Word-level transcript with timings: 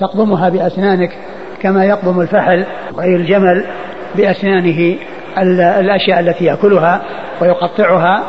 تقضمها 0.00 0.48
بأسنانك 0.48 1.10
كما 1.62 1.84
يقضم 1.84 2.20
الفحل 2.20 2.64
أي 3.00 3.16
الجمل 3.16 3.64
بأسنانه 4.14 4.96
الأشياء 5.78 6.20
التي 6.20 6.44
يأكلها 6.44 7.02
ويقطعها. 7.40 8.24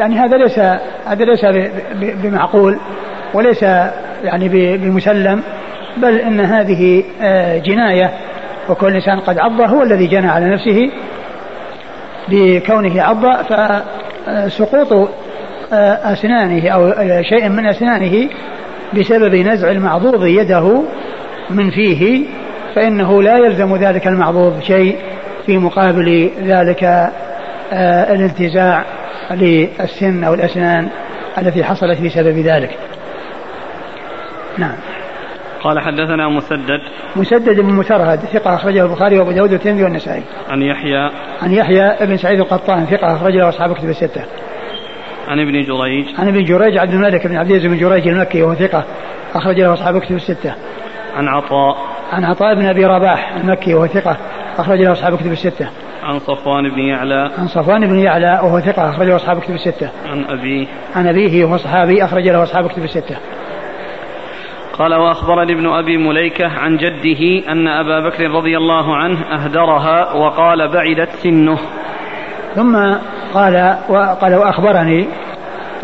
يعني 0.00 0.18
هذا 0.18 0.36
ليس 0.36 0.58
هذا 1.06 1.24
ليس 1.24 1.46
بمعقول 1.94 2.78
وليس 3.34 3.62
يعني 4.24 4.48
بمسلم 4.76 5.42
بل 5.96 6.18
إن 6.18 6.40
هذه 6.40 7.04
آه، 7.22 7.58
جناية 7.58 8.10
وكل 8.68 8.94
إنسان 8.94 9.20
قد 9.20 9.38
عض 9.38 9.60
هو 9.60 9.82
الذي 9.82 10.06
جنى 10.06 10.28
على 10.28 10.48
نفسه 10.48 10.90
بكونه 12.28 13.02
عض 13.02 13.26
فسقوط 13.42 15.10
آه، 15.72 16.12
أسنانه 16.12 16.68
أو 16.68 16.92
شيء 17.22 17.48
من 17.48 17.66
أسنانه 17.66 18.28
بسبب 18.94 19.34
نزع 19.34 19.70
المعضوض 19.70 20.26
يده 20.26 20.82
من 21.50 21.70
فيه 21.70 22.26
فإنه 22.74 23.22
لا 23.22 23.36
يلزم 23.36 23.76
ذلك 23.76 24.06
المعضوض 24.06 24.60
شيء 24.60 24.96
في 25.46 25.58
مقابل 25.58 26.30
ذلك 26.42 26.84
آه، 27.72 28.14
الانتزاع 28.14 28.84
للسن 29.30 30.24
أو 30.24 30.34
الأسنان 30.34 30.88
التي 31.38 31.64
حصلت 31.64 32.00
بسبب 32.00 32.38
ذلك. 32.38 32.78
نعم. 34.58 34.76
قال 35.62 35.80
حدثنا 35.80 36.28
مسدد 36.28 36.80
مسدد 37.16 37.60
بن 37.60 37.72
مسرهد 37.72 38.18
ثقة 38.18 38.54
أخرجه 38.54 38.82
البخاري 38.82 39.18
وأبو 39.18 39.30
داود 39.30 39.52
والترمذي 39.52 39.84
والنسائي. 39.84 40.22
عن 40.50 40.62
يحيى 40.62 41.10
عن 41.42 41.52
يحيى 41.52 42.06
بن 42.06 42.16
سعيد 42.16 42.40
القطان 42.40 42.86
ثقة 42.86 43.16
أخرجه 43.16 43.48
أصحاب 43.48 43.72
كتب 43.72 43.88
الستة. 43.88 44.24
عن 45.28 45.40
ابن 45.40 45.62
جريج 45.62 46.06
عن 46.18 46.28
ابن 46.28 46.44
جريج 46.44 46.78
عبد 46.78 46.92
الملك 46.92 47.26
بن 47.26 47.36
عبد 47.36 47.50
العزيز 47.50 47.72
بن 47.72 47.78
جريج 47.78 48.08
المكي 48.08 48.42
وهو 48.42 48.54
ثقة 48.54 48.84
أخرج 49.34 49.60
له 49.60 49.74
أصحاب 49.74 49.98
كتب 49.98 50.14
الستة. 50.14 50.54
عن 51.16 51.28
عطاء 51.28 51.76
عن 52.12 52.24
عطاء 52.24 52.54
بن 52.54 52.66
أبي 52.66 52.86
رباح 52.86 53.36
المكي 53.36 53.74
وهو 53.74 53.86
ثقة 53.86 54.16
أخرج 54.58 54.80
له 54.80 54.92
أصحاب 54.92 55.16
كتب 55.16 55.32
الستة. 55.32 55.68
عن 56.02 56.18
صفوان 56.18 56.70
بن 56.70 56.78
يعلى 56.78 57.30
عن 57.38 57.48
صفوان 57.48 57.86
بن 57.86 57.98
يعلى 57.98 58.40
وهو 58.42 58.60
ثقة 58.60 58.90
أخرج 58.90 59.06
له 59.06 59.16
أصحاب 59.16 59.40
كتب 59.40 59.54
الستة. 59.54 59.90
عن 60.06 60.24
أبيه 60.24 60.66
عن 60.94 61.06
أبيه 61.06 61.44
وهو 61.44 61.56
صحابي 61.56 62.04
أخرج 62.04 62.28
له 62.28 62.42
أصحاب 62.42 62.68
كتب 62.68 62.84
الستة. 62.84 63.16
قال 64.78 64.94
وأخبرني 64.94 65.52
ابن 65.52 65.66
أبي 65.66 65.96
مليكة 65.96 66.46
عن 66.46 66.76
جده 66.76 67.52
أن 67.52 67.68
أبا 67.68 68.08
بكر 68.08 68.30
رضي 68.30 68.56
الله 68.56 68.96
عنه 68.96 69.20
أهدرها 69.20 70.12
وقال 70.12 70.68
بعدت 70.68 71.10
سنه 71.10 71.58
ثم 72.54 72.76
قال 73.34 73.76
وقال 73.88 74.34
وأخبرني 74.34 75.08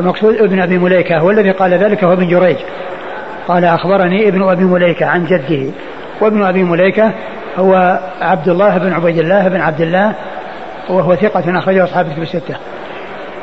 المقصود 0.00 0.34
ابن 0.34 0.60
أبي 0.60 0.78
مليكة 0.78 1.18
هو 1.18 1.30
الذي 1.30 1.50
قال 1.50 1.74
ذلك 1.74 2.04
هو 2.04 2.12
ابن 2.12 2.28
جريج 2.28 2.56
قال 3.48 3.64
أخبرني 3.64 4.28
ابن 4.28 4.42
أبي 4.42 4.64
مليكة 4.64 5.06
عن 5.06 5.24
جده 5.24 5.72
وابن 6.20 6.42
أبي 6.42 6.62
مليكة 6.62 7.12
هو 7.56 8.00
عبد 8.20 8.48
الله 8.48 8.78
بن 8.78 8.92
عبيد 8.92 9.18
الله 9.18 9.48
بن 9.48 9.60
عبد 9.60 9.80
الله 9.80 10.14
وهو 10.88 11.14
ثقة 11.14 11.58
أخرجه 11.58 11.84
أصحاب 11.84 12.06
الكتب 12.06 12.22
الستة. 12.22 12.56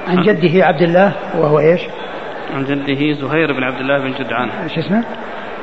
عن 0.08 0.24
جده 0.24 0.66
عبد 0.66 0.82
الله 0.82 1.12
وهو 1.38 1.60
إيش؟ 1.60 1.82
عن 2.56 2.64
جده 2.64 3.14
زهير 3.14 3.54
بن 3.54 3.64
عبد 3.64 3.80
الله 3.80 4.00
بن 4.00 4.12
جدعان. 4.12 4.50
إيش 4.64 4.78
اسمه؟ 4.78 5.04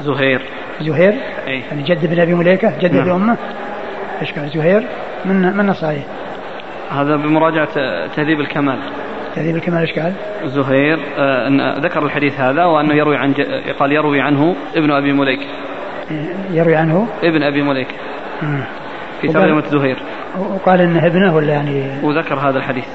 زهير 0.01 0.43
زهير 0.81 1.15
أي. 1.47 1.61
يعني 1.61 1.83
جد 1.83 2.07
بن 2.07 2.21
أبي 2.21 2.35
مليكة 2.35 2.79
جد 2.79 2.95
نعم. 2.95 3.11
امه 3.11 3.37
إيش 4.23 4.33
كان 4.33 4.49
زهير 4.49 4.83
من 5.25 5.57
من 5.57 5.73
صحيح 5.73 6.03
هذا 6.91 7.17
بمراجعة 7.17 7.75
تهذيب 8.17 8.41
الكمال. 8.41 8.79
تهذيب 9.35 9.57
الكمال 9.57 9.81
إيش 9.81 9.99
قال؟ 9.99 10.13
زهير 10.45 10.99
آه 11.19 11.79
ذكر 11.79 12.05
الحديث 12.05 12.41
هذا 12.41 12.65
وأنه 12.65 12.95
يروي 12.95 13.17
عن 13.17 13.35
قال 13.79 13.93
يروي 13.93 14.21
عنه 14.21 14.57
ابن 14.77 14.91
أبي 14.91 15.13
مليكه 15.13 15.47
يروي 16.51 16.77
عنه؟ 16.77 17.09
ابن 17.23 17.43
أبي 17.43 17.63
مليكه 17.63 17.95
في 19.21 19.29
ترجمه 19.29 19.63
زهير. 19.63 20.03
وقال 20.39 20.81
إنه 20.81 21.07
ابنه 21.07 21.35
ولا 21.35 21.53
يعني؟ 21.53 21.85
وذكر 22.03 22.35
هذا 22.35 22.59
الحديث. 22.59 22.89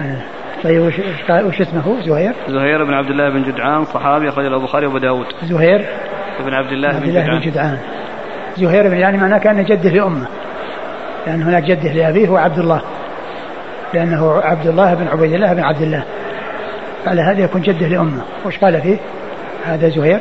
آه. 0.00 0.16
طيب 0.64 0.82
وش, 0.82 0.94
وش 1.30 1.60
اسمه؟ 1.60 2.02
زهير؟ 2.06 2.32
زهير 2.48 2.84
بن 2.84 2.94
عبد 2.94 3.10
الله 3.10 3.30
بن 3.30 3.42
جدعان 3.42 3.84
صحابي 3.84 4.28
أخرج 4.28 4.46
له 4.46 4.56
البخاري 4.56 4.86
وأبو 4.86 4.98
داود. 4.98 5.26
زهير؟ 5.42 5.86
بن 6.40 6.54
عبد 6.54 6.72
الله, 6.72 6.98
بن, 6.98 7.06
جدعان. 7.06 7.40
بن 7.40 7.50
جدعان. 7.50 7.78
زهير 8.56 8.88
بن 8.88 8.96
يعني 8.96 9.18
معناه 9.18 9.38
كان 9.38 9.64
جده 9.64 9.90
لأمه 9.90 10.26
لأن 11.26 11.42
هناك 11.42 11.62
جده 11.62 11.92
لأبيه 11.92 12.28
هو 12.28 12.36
عبد 12.36 12.58
الله. 12.58 12.82
لأنه 13.94 14.40
عبد 14.44 14.66
الله 14.66 14.94
بن 14.94 15.08
عبيد 15.08 15.32
الله 15.32 15.52
بن 15.52 15.62
عبد 15.62 15.82
الله. 15.82 16.04
على 17.06 17.22
هذا 17.22 17.44
يكون 17.44 17.60
جده 17.60 17.86
لأمه. 17.86 18.22
وش 18.46 18.58
قال 18.58 18.80
فيه؟ 18.80 18.96
هذا 19.64 19.88
زهير. 19.88 20.20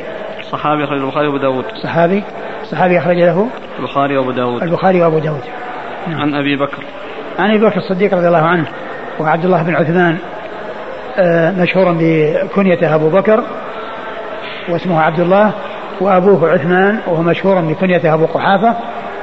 صحابي 0.51 0.83
أخرج 0.83 1.01
البخاري 1.01 1.27
وأبو 1.27 1.37
داود. 1.37 1.65
صحابي. 1.83 2.23
صحابي 2.71 2.97
أخرج 2.97 3.17
له 3.17 3.47
البخاري 3.79 4.17
وأبو 4.17 4.31
داود. 4.31 4.63
البخاري 4.63 5.01
وأبو 5.01 5.19
داود. 5.19 5.43
نعم. 6.07 6.21
عن 6.21 6.35
أبي 6.35 6.55
بكر. 6.55 6.83
عن 7.39 7.49
أبي 7.49 7.65
بكر 7.65 7.77
الصديق 7.77 8.13
رضي 8.13 8.27
الله 8.27 8.45
عنه. 8.45 8.65
وعبد 9.19 9.45
الله 9.45 9.63
بن 9.63 9.75
عثمان 9.75 10.17
آه، 11.17 11.51
مشهورا 11.51 11.97
بكنيته 11.99 12.95
أبو 12.95 13.09
بكر 13.09 13.43
واسمه 14.69 15.01
عبد 15.01 15.19
الله 15.19 15.51
وأبوه 16.01 16.49
عثمان 16.49 16.99
وهو 17.07 17.21
مشهورا 17.21 17.61
بكنيته 17.61 18.13
أبو 18.13 18.25
قحافة 18.25 18.75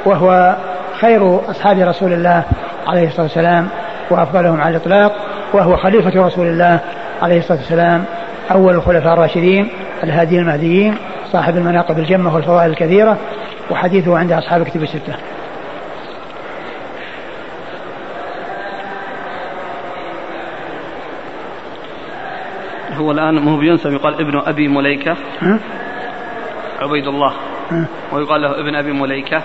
وهو 0.04 0.56
خير 1.00 1.50
أصحاب 1.50 1.78
رسول 1.78 2.12
الله 2.12 2.44
عليه 2.86 3.06
الصلاة 3.06 3.22
والسلام. 3.22 3.68
وأفضلهم 4.10 4.60
على 4.60 4.76
الإطلاق 4.76 5.12
وهو 5.52 5.76
خليفة 5.76 6.26
رسول 6.26 6.46
الله 6.46 6.80
عليه 7.22 7.38
الصلاة 7.38 7.58
والسلام 7.58 8.04
أول 8.50 8.74
الخلفاء 8.74 9.12
الراشدين 9.14 9.68
الهاديين 10.02 10.40
المهديين 10.40 10.96
صاحب 11.32 11.56
المناقب 11.56 11.98
الجمة 11.98 12.34
والفضائل 12.34 12.70
الكثيرة 12.70 13.18
وحديثه 13.70 14.18
عند 14.18 14.32
أصحاب 14.32 14.64
كتب 14.64 14.82
الستة. 14.82 15.14
هو 22.92 23.10
الآن 23.10 23.34
ما 23.34 23.52
هو 23.52 23.56
بينسب 23.56 23.92
يقال 23.92 24.14
ابن 24.14 24.38
أبي 24.46 24.68
مليكة. 24.68 25.16
عبيد 26.80 27.06
الله. 27.06 27.32
ويقال 28.12 28.42
له 28.42 28.60
ابن 28.60 28.74
أبي 28.74 28.92
مليكة. 28.92 29.42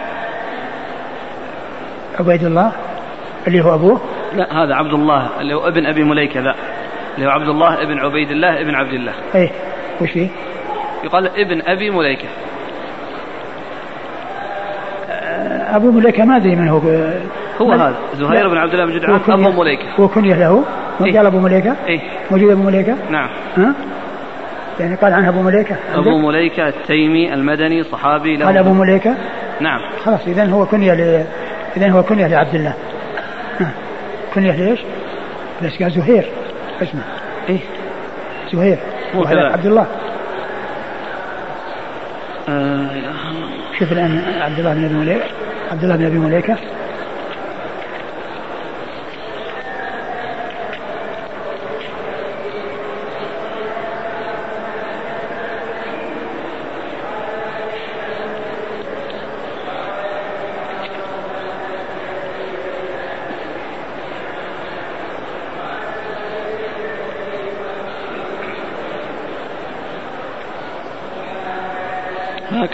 عبيد 2.19 2.43
الله 2.43 2.71
اللي 3.47 3.61
هو 3.61 3.75
أبوه. 3.75 4.01
لا 4.35 4.63
هذا 4.63 4.75
عبد 4.75 4.93
الله 4.93 5.29
اللي 5.41 5.53
هو 5.53 5.67
ابن 5.67 5.85
أبي 5.85 6.03
مليكة 6.03 6.39
ذا 6.41 6.55
اللي 7.15 7.27
هو 7.27 7.31
عبد 7.31 7.47
الله 7.47 7.83
ابن 7.83 7.99
عبيد 7.99 8.31
الله 8.31 8.61
ابن 8.61 8.75
عبد 8.75 8.93
الله 8.93 9.13
إيه 9.35 9.49
وش 10.01 10.11
فيه؟ 10.11 10.27
يقال 11.03 11.27
ابن 11.27 11.61
أبي 11.61 11.89
مليكة. 11.89 12.27
أبو 15.75 15.91
مليكة 15.91 16.25
ما 16.25 16.37
أدري 16.37 16.55
من 16.55 16.67
هو. 16.67 16.79
هو 17.61 17.71
هذا 17.71 17.95
زهير 18.13 18.49
بن 18.49 18.57
عبد 18.57 18.73
الله 18.73 18.85
بن 18.85 18.99
جدعان 18.99 19.45
أبو 19.45 19.61
مليكة. 19.61 19.83
هو 19.99 20.07
كنية 20.07 20.35
له. 20.35 20.63
إيه؟ 21.05 21.17
قال 21.17 21.25
أبو 21.25 21.39
مليكة؟ 21.39 21.75
إيه؟ 21.87 21.99
موجود 22.31 22.51
أبو 22.51 22.63
مليكة؟ 22.63 22.95
نعم. 23.09 23.29
ها؟ 23.57 23.73
يعني 24.79 24.95
قال 24.95 25.13
عنه 25.13 25.29
أبو 25.29 25.41
مليكة. 25.41 25.75
أبو 25.95 26.17
مليكة 26.17 26.67
التيمي 26.67 27.33
المدني 27.33 27.83
صحابي 27.83 28.37
له. 28.37 28.45
قال 28.45 28.57
أبو 28.57 28.73
مليكة؟ 28.73 29.15
نعم. 29.59 29.79
خلاص 30.03 30.27
إذا 30.27 30.45
هو 30.45 30.65
كنية 30.65 30.93
ل... 30.93 31.25
إذا 31.77 31.89
هو 31.89 32.03
كنية 32.03 32.27
لعبد 32.27 32.55
الله. 32.55 32.73
كنية 34.35 34.51
ليش؟ 34.51 34.79
بس 35.63 35.83
قال 35.83 35.91
زهير؟ 35.91 36.29
اسمه 36.81 37.01
إيه. 37.49 37.59
زهير. 38.53 38.77
كذا. 39.29 39.43
عبد 39.43 39.65
الله. 39.65 39.87
آه 42.49 42.89
شوف 43.79 43.91
الآن 43.91 44.23
عبد 44.41 44.59
الله 44.59 44.73
بن 44.73 44.85
أبي 44.85 44.93
مليكة. 44.93 45.25
عبد 45.71 45.83
الله 45.83 45.95
بن 45.95 46.05
أبي 46.05 46.17
مليكة 46.17 46.57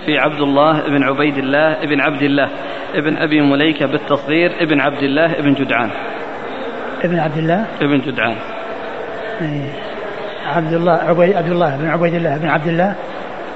في 0.05 0.10
عبد 0.21 0.41
الله 0.41 0.81
بن 0.81 1.03
عبيد 1.03 1.37
الله 1.37 1.85
بن 1.85 2.01
عبد 2.01 2.21
الله 2.21 2.49
ابن 2.95 3.17
أبي 3.17 3.41
مليكة 3.41 3.85
بالتصغير 3.85 4.51
ابن 4.61 4.79
عبد 4.79 5.03
الله 5.03 5.39
ابن 5.39 5.53
جدعان. 5.53 5.89
ابن 7.03 7.19
عبد 7.19 7.37
الله 7.37 7.65
ابن 7.81 8.01
جدعان. 8.01 8.35
إيه. 9.41 9.73
عبد 10.45 10.73
الله 10.73 10.93
عبيد 10.93 11.35
عبد 11.35 11.51
الله 11.51 11.77
بن 11.77 11.87
عبيد 11.87 12.13
الله 12.13 12.37
بن 12.37 12.47
عبد 12.47 12.67
الله 12.67 12.95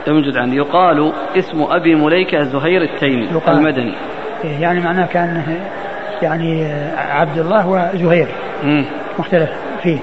ابن 0.07 0.21
جدعان. 0.21 0.53
يقال 0.53 1.13
اسم 1.37 1.61
أبي 1.61 1.95
مليكة 1.95 2.41
زهير 2.41 2.81
التيمي 2.81 3.25
يقال. 3.25 3.57
المدني. 3.57 3.93
إيه 4.43 4.61
يعني 4.61 4.79
معناه 4.79 5.05
كان 5.05 5.59
يعني 6.21 6.73
عبد 6.97 7.37
الله 7.37 7.67
وزهير. 7.67 8.27
مم. 8.63 8.85
مختلف 9.19 9.49
فيه. 9.83 9.99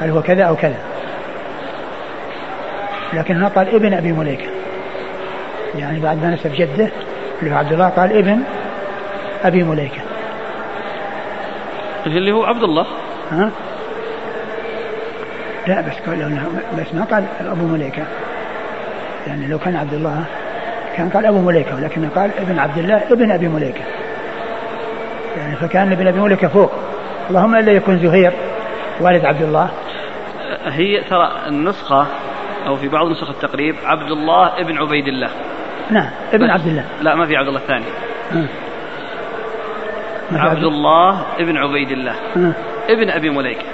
هل 0.00 0.10
هو 0.10 0.22
كذا 0.22 0.44
أو 0.44 0.56
كذا؟ 0.56 0.78
لكن 3.14 3.44
قال 3.44 3.74
ابن 3.74 3.94
أبي 3.94 4.12
مليكة. 4.12 4.57
يعني 5.74 6.00
بعد 6.00 6.22
ما 6.22 6.30
نسب 6.30 6.52
جده 6.52 6.90
اللي 7.42 7.54
هو 7.54 7.58
عبد 7.58 7.72
الله 7.72 7.88
قال 7.88 8.18
ابن 8.18 8.42
أبي 9.44 9.62
مليكة. 9.62 10.00
اللي 12.06 12.32
هو 12.32 12.44
عبد 12.44 12.62
الله. 12.62 12.86
ها؟ 13.30 13.50
لا 15.66 15.80
بس 15.80 15.94
قال 16.06 16.40
بس 16.78 16.94
ما 16.94 17.04
قال 17.04 17.24
أبو 17.40 17.66
مليكة. 17.66 18.02
يعني 19.26 19.46
لو 19.46 19.58
كان 19.58 19.76
عبد 19.76 19.94
الله 19.94 20.24
كان 20.96 21.08
قال 21.08 21.26
أبو 21.26 21.38
مليكة 21.38 21.76
ولكن 21.76 22.08
قال 22.08 22.30
ابن 22.38 22.58
عبد 22.58 22.78
الله 22.78 23.12
ابن 23.12 23.30
أبي 23.30 23.48
مليكة. 23.48 23.84
يعني 25.36 25.56
فكان 25.56 25.92
ابن 25.92 26.06
أبي 26.06 26.20
مليكة 26.20 26.48
فوق. 26.48 26.72
اللهم 27.30 27.56
إلا 27.56 27.72
يكون 27.72 27.98
زهير 27.98 28.32
والد 29.00 29.24
عبد 29.24 29.42
الله. 29.42 29.70
هي 30.66 31.00
ترى 31.00 31.32
النسخة 31.46 32.06
أو 32.66 32.76
في 32.76 32.88
بعض 32.88 33.10
نسخ 33.10 33.30
التقريب 33.30 33.76
عبد 33.84 34.10
الله 34.10 34.60
ابن 34.60 34.78
عبيد 34.78 35.08
الله. 35.08 35.30
نعم 35.90 36.10
ابن 36.32 36.50
عبد 36.50 36.66
الله. 36.66 36.84
لا 37.02 37.14
ما 37.14 37.26
في 37.26 37.36
عبد 37.36 37.48
الله 37.48 37.60
الثاني. 37.60 37.84
عبد 40.32 40.64
الله 40.64 41.22
ابن 41.38 41.56
عبيد 41.56 41.90
الله. 41.90 42.14
ابن 42.88 43.10
أبي 43.10 43.30
مليكة 43.30 43.64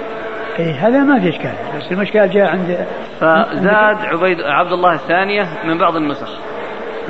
اي 0.59 0.73
هذا 0.73 1.03
ما 1.03 1.19
في 1.19 1.29
إشكال 1.29 1.53
بس 1.77 1.91
المشكلة 1.91 2.25
جاء 2.25 2.51
عند 2.51 2.85
فزاد 3.19 4.05
عبيد 4.05 4.41
عبد 4.41 4.71
الله 4.71 4.93
الثانية 4.93 5.47
من 5.65 5.77
بعض 5.77 5.95
النسخ. 5.95 6.29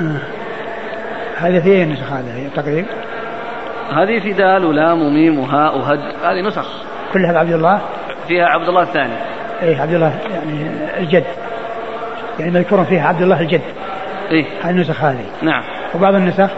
آه. 0.00 0.20
هذا 1.36 1.60
في 1.60 1.72
اي 1.72 1.84
نسخ 1.84 2.12
هذا 2.12 2.50
تقريبا 2.56 2.88
هذه 3.92 4.20
في 4.20 4.32
دال 4.32 4.64
ولام 4.64 5.02
وميم 5.02 5.38
وهاء 5.38 5.78
وهد 5.78 6.00
هذه 6.24 6.40
نسخ. 6.40 6.66
كلها 7.12 7.32
بعبد 7.32 7.52
الله؟ 7.52 7.80
فيها 8.28 8.46
عبد 8.46 8.68
الله 8.68 8.82
الثاني. 8.82 9.14
اي 9.62 9.80
عبد 9.80 9.94
الله 9.94 10.18
يعني 10.30 10.70
الجد. 10.98 11.24
يعني 12.38 12.50
مذكور 12.50 12.84
فيها 12.84 13.08
عبد 13.08 13.22
الله 13.22 13.40
الجد. 13.40 13.62
اي 14.30 14.46
النسخ 14.70 15.04
هذه. 15.04 15.26
نعم. 15.42 15.62
وبعض 15.94 16.14
النسخ؟ 16.14 16.50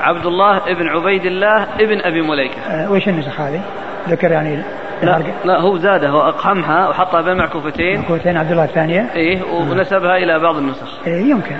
عبد 0.00 0.26
الله 0.26 0.56
ابن 0.56 0.88
عبيد 0.88 1.24
الله 1.24 1.62
ابن 1.62 2.00
أبي 2.00 2.22
مليكة. 2.22 2.60
آه 2.60 2.90
وش 2.92 3.08
النسخ 3.08 3.40
هذه؟ 3.40 3.60
ذكر 4.08 4.32
يعني 4.32 4.62
لا, 5.02 5.22
لا 5.44 5.60
هو 5.60 5.78
زادها 5.78 6.12
واقحمها 6.12 6.88
وحطها 6.88 7.20
بين 7.20 7.36
معكوفتين 7.36 8.00
معكوفتين 8.00 8.36
عبد 8.36 8.50
الله 8.50 8.64
الثانية. 8.64 9.10
إيه 9.14 9.42
ونسبها 9.42 10.16
إلى 10.16 10.38
بعض 10.38 10.56
النسخ. 10.56 11.06
إيه 11.06 11.30
يمكن. 11.30 11.56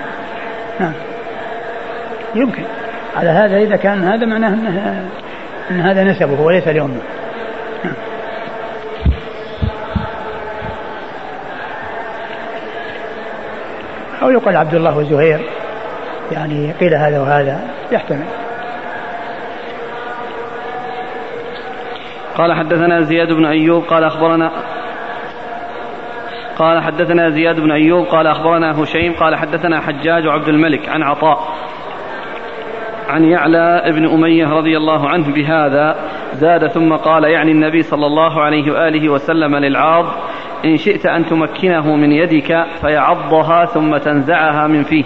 نعم. 0.80 0.92
يمكن. 2.34 2.64
على 3.16 3.30
هذا 3.30 3.56
إذا 3.56 3.76
كان 3.76 4.04
هذا 4.04 4.26
معناه 4.26 4.48
إنه 4.48 5.08
إن 5.70 5.80
هذا 5.80 6.04
نسبه 6.04 6.40
وليس 6.40 6.68
لامه 6.68 7.00
نعم. 7.84 7.94
أو 14.22 14.30
يقال 14.30 14.56
عبد 14.56 14.74
الله 14.74 14.98
وزهير. 14.98 15.40
يعني 16.32 16.72
قيل 16.72 16.94
هذا 16.94 17.20
وهذا 17.20 17.60
يحتمل. 17.92 18.26
قال 22.36 22.52
حدثنا 22.52 23.00
زياد 23.00 23.32
بن 23.32 23.46
أيوب 23.46 23.82
قال 23.84 24.04
أخبرنا 24.04 24.50
قال 26.58 26.82
حدثنا 26.82 27.30
زياد 27.30 27.60
بن 27.60 27.70
أيوب 27.70 28.06
قال 28.06 28.26
أخبرنا 28.26 28.82
هشيم 28.82 29.12
قال 29.12 29.36
حدثنا 29.36 29.80
حجاج 29.80 30.26
عبد 30.26 30.48
الملك 30.48 30.88
عن 30.88 31.02
عطاء 31.02 31.38
عن 33.08 33.24
يعلى 33.24 33.82
ابن 33.84 34.08
أمية 34.08 34.46
رضي 34.46 34.76
الله 34.76 35.08
عنه 35.08 35.34
بهذا 35.34 35.96
زاد 36.32 36.66
ثم 36.66 36.92
قال 36.92 37.24
يعني 37.24 37.50
النبي 37.50 37.82
صلى 37.82 38.06
الله 38.06 38.42
عليه 38.42 38.72
وآله 38.72 39.08
وسلم 39.08 39.56
للعاض 39.56 40.04
إن 40.64 40.76
شئت 40.76 41.06
أن 41.06 41.24
تمكنه 41.24 41.96
من 41.96 42.12
يدك 42.12 42.64
فيعضها 42.80 43.64
ثم 43.64 43.96
تنزعها 43.96 44.66
من 44.66 44.82
فيه. 44.82 45.04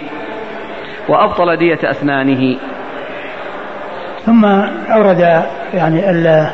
وأبطل 1.09 1.57
دية 1.57 1.79
أسنانه 1.91 2.57
ثم 4.25 4.45
أورد 4.91 5.43
يعني 5.73 6.09
ال 6.09 6.49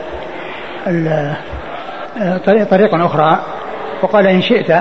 ال 0.88 1.36
طريقا 2.70 3.06
أخرى 3.06 3.40
وقال 4.02 4.28
إن 4.28 4.42
شئت 4.42 4.72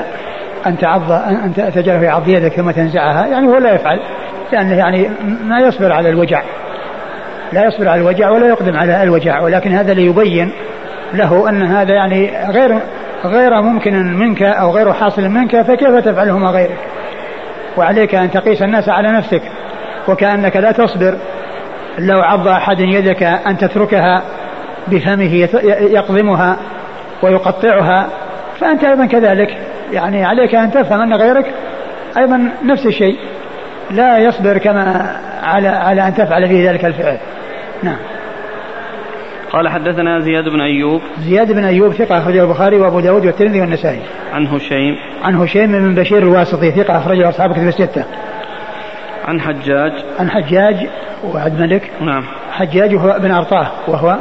أن 0.67 0.79
تعض 0.79 1.13
أن 1.13 1.53
تجعله 1.75 2.03
يعض 2.03 2.29
يدك 2.29 2.53
ثم 2.53 2.71
تنزعها. 2.71 3.27
يعني 3.27 3.47
هو 3.47 3.57
لا 3.57 3.75
يفعل 3.75 4.01
لأنه 4.53 4.75
يعني 4.75 5.11
ما 5.45 5.61
يصبر 5.61 5.93
على 5.93 6.09
الوجع. 6.09 6.43
لا 7.53 7.65
يصبر 7.65 7.89
على 7.89 8.01
الوجع 8.01 8.31
ولا 8.31 8.47
يقدم 8.47 8.77
على 8.77 9.03
الوجع 9.03 9.41
ولكن 9.41 9.73
هذا 9.73 9.95
ليبين 9.95 10.53
له 11.15 11.49
أن 11.49 11.63
هذا 11.63 11.95
يعني 11.95 12.31
غير 12.51 12.79
غير 13.25 13.63
ممكن 13.63 14.17
منك 14.17 14.43
أو 14.43 14.71
غير 14.71 14.93
حاصل 14.93 15.29
منك 15.29 15.63
فكيف 15.63 15.97
تفعله 15.97 16.39
مع 16.39 16.51
غيرك؟ 16.51 16.79
وعليك 17.77 18.15
أن 18.15 18.31
تقيس 18.31 18.63
الناس 18.63 18.89
على 18.89 19.13
نفسك. 19.13 19.43
وكأنك 20.09 20.57
لا 20.57 20.73
تصبر. 20.73 21.19
لو 21.99 22.21
عض 22.21 22.49
أحد 22.49 22.81
يدك 22.81 23.23
أن 23.23 23.59
تتركها 23.59 24.23
بفمه 24.89 25.49
يقضمها 25.81 26.57
ويقطعها 27.23 28.09
فأنت 28.61 28.85
أيضا 28.85 29.07
كذلك. 29.07 29.59
يعني 29.93 30.25
عليك 30.25 30.55
أن 30.55 30.71
تفهم 30.71 31.01
أن 31.01 31.15
غيرك 31.15 31.55
أيضا 32.17 32.51
نفس 32.65 32.87
الشيء. 32.87 33.19
لا 33.91 34.19
يصبر 34.19 34.59
كما 34.59 35.17
على 35.43 35.69
على 35.69 36.09
أن 36.09 36.15
تفعل 36.15 36.49
فيه 36.49 36.71
ذلك 36.71 36.85
الفعل. 36.85 37.19
نعم. 37.83 37.97
قال 39.53 39.69
حدثنا 39.69 40.21
زياد 40.21 40.45
بن 40.45 40.61
أيوب. 40.61 41.01
زياد 41.21 41.53
بن 41.53 41.65
أيوب 41.65 41.93
ثقة 41.93 42.19
أخرجه 42.19 42.43
البخاري 42.43 42.77
وأبو 42.81 43.01
داود 43.01 43.27
والترمذي 43.27 43.61
والنسائي. 43.61 44.01
عن 44.33 44.47
هشيم. 44.47 44.97
عن 45.23 45.35
هشيم 45.35 45.73
بن 45.73 45.95
بشير 45.95 46.19
الواسطي 46.19 46.71
ثقة 46.71 46.99
أخرجه 46.99 47.29
أصحاب 47.29 47.53
كتب 47.53 47.69
الستة. 47.69 48.05
عن 49.25 49.41
حجاج. 49.41 49.93
عن 50.19 50.31
حجاج 50.31 50.89
وعبد 51.25 51.61
ملك 51.61 51.91
نعم. 52.01 52.23
حجاج 52.51 52.95
وهو 52.95 53.11
ابن 53.11 53.31
أرطاه 53.31 53.71
وهو 53.89 54.17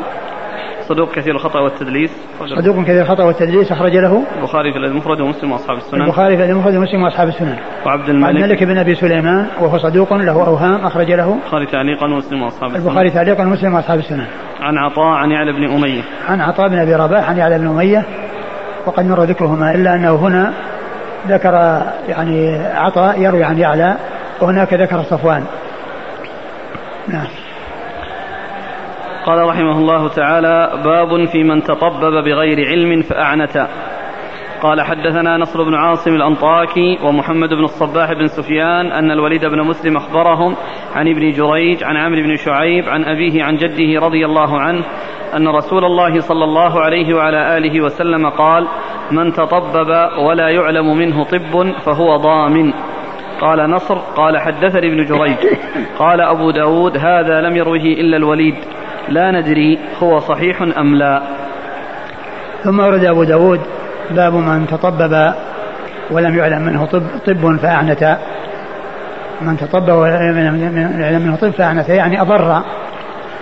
صدوق 0.88 1.15
كثير 1.15 1.35
الخطأ 1.35 1.59
والتدليس. 1.59 2.11
صدوق 2.57 2.83
كثير 2.83 3.01
الخطأ 3.01 3.23
والتدليس 3.23 3.71
أخرج 3.71 3.97
له. 3.97 4.23
البخاري 4.38 4.73
في 4.73 4.79
المفرد 4.79 5.21
ومسلم 5.21 5.51
وأصحاب 5.51 5.77
السنن. 5.77 6.01
البخاري 6.01 6.38
في 6.38 6.45
المفرد 6.45 6.75
ومسلم 6.75 7.03
وأصحاب 7.03 7.27
السنن. 7.27 7.57
وعبد 7.85 8.09
الملك. 8.09 8.29
عبد 8.29 8.35
الملك 8.35 8.63
بن 8.63 8.77
أبي 8.77 8.95
سليمان 8.95 9.47
وهو 9.59 9.77
صدوق 9.77 10.13
له 10.13 10.47
أوهام 10.47 10.85
أخرج 10.85 11.11
له. 11.11 11.33
البخاري 11.33 11.65
تعليقا 11.65 12.06
ومسلم 12.06 12.41
وأصحاب 12.41 12.69
السنن. 12.69 12.88
البخاري 12.88 13.09
تعليقا 13.09 13.44
ومسلم 13.44 13.73
وأصحاب 13.73 13.99
السنن. 13.99 14.25
عن 14.61 14.77
عطاء 14.77 15.07
عن 15.07 15.31
يعلى 15.31 15.51
بن 15.51 15.73
أمية. 15.73 16.01
عن 16.27 16.41
عطاء 16.41 16.69
بن 16.69 16.79
أبي 16.79 16.95
رباح 16.95 17.29
عن 17.29 17.38
يعلى 17.38 17.59
بن 17.59 17.67
أمية. 17.67 18.06
وقد 18.85 19.06
مر 19.06 19.23
ذكرهما 19.23 19.75
إلا 19.75 19.95
أنه 19.95 20.15
هنا 20.15 20.53
ذكر 21.27 21.81
يعني 22.09 22.57
عطاء 22.75 23.21
يروي 23.21 23.44
عن 23.44 23.57
يعلى. 23.57 23.97
وهناك 24.41 24.74
ذكر 24.74 25.01
صفوان. 25.01 25.44
نعم. 27.07 27.27
قال 29.25 29.49
رحمه 29.49 29.78
الله 29.78 30.09
تعالى 30.09 30.81
باب 30.83 31.25
في 31.25 31.44
من 31.44 31.63
تطبب 31.63 32.23
بغير 32.23 32.68
علم 32.68 33.02
فأعنت. 33.02 33.68
قال 34.63 34.81
حدثنا 34.81 35.37
نصر 35.37 35.63
بن 35.63 35.75
عاصم 35.75 36.11
الأنطاكي 36.11 36.99
ومحمد 37.04 37.49
بن 37.49 37.63
الصباح 37.63 38.13
بن 38.13 38.28
سفيان 38.28 38.92
أن 38.92 39.11
الوليد 39.11 39.45
بن 39.45 39.61
مسلم 39.61 39.97
أخبرهم 39.97 40.56
عن 40.95 41.07
ابن 41.07 41.31
جريج 41.31 41.83
عن 41.83 41.97
عمرو 41.97 42.21
بن 42.21 42.35
شعيب 42.35 42.90
عن 42.90 43.04
أبيه 43.04 43.44
عن 43.44 43.56
جده 43.56 44.06
رضي 44.06 44.25
الله 44.25 44.59
عنه 44.59 44.85
أن 45.35 45.47
رسول 45.47 45.85
الله 45.85 46.19
صلى 46.19 46.44
الله 46.44 46.81
عليه 46.81 47.13
وعلى 47.13 47.57
آله 47.57 47.81
وسلم 47.81 48.30
قال 48.30 48.68
من 49.11 49.33
تطبب 49.33 49.90
ولا 50.28 50.49
يعلم 50.49 50.97
منه 50.97 51.23
طب 51.23 51.73
فهو 51.85 52.18
ضامن. 52.18 52.73
قال 53.44 53.69
نصر 53.69 53.95
قال 53.95 54.38
حدثني 54.38 54.88
ابن 54.88 55.06
جريج. 55.06 55.38
قال 56.00 56.21
أبو 56.21 56.52
داود 56.52 56.97
هذا 56.97 57.42
لم 57.42 57.56
يروه 57.56 57.76
إلا 57.76 58.18
الوليد. 58.18 58.56
لا 59.09 59.31
ندري 59.31 59.80
هو 60.04 60.19
صحيح 60.19 60.62
أم 60.62 60.95
لا. 60.95 61.21
ثم 62.64 62.80
ورد 62.80 63.06
أبو 63.06 63.23
داود 63.23 63.59
باب 64.12 64.33
من 64.33 64.68
تطبب 64.68 65.33
ولم 66.12 66.38
يعلم 66.38 66.62
منه 66.62 66.85
طب, 66.85 67.04
طب 67.28 67.57
فأعنت 67.57 68.18
من 69.42 69.57
تطبب 69.57 69.94
ولم 69.94 71.02
يعلم 71.02 71.21
منه 71.21 71.35
طب 71.35 71.50
فأعنت 71.50 71.90
يعني 71.90 72.21
أضر 72.21 72.64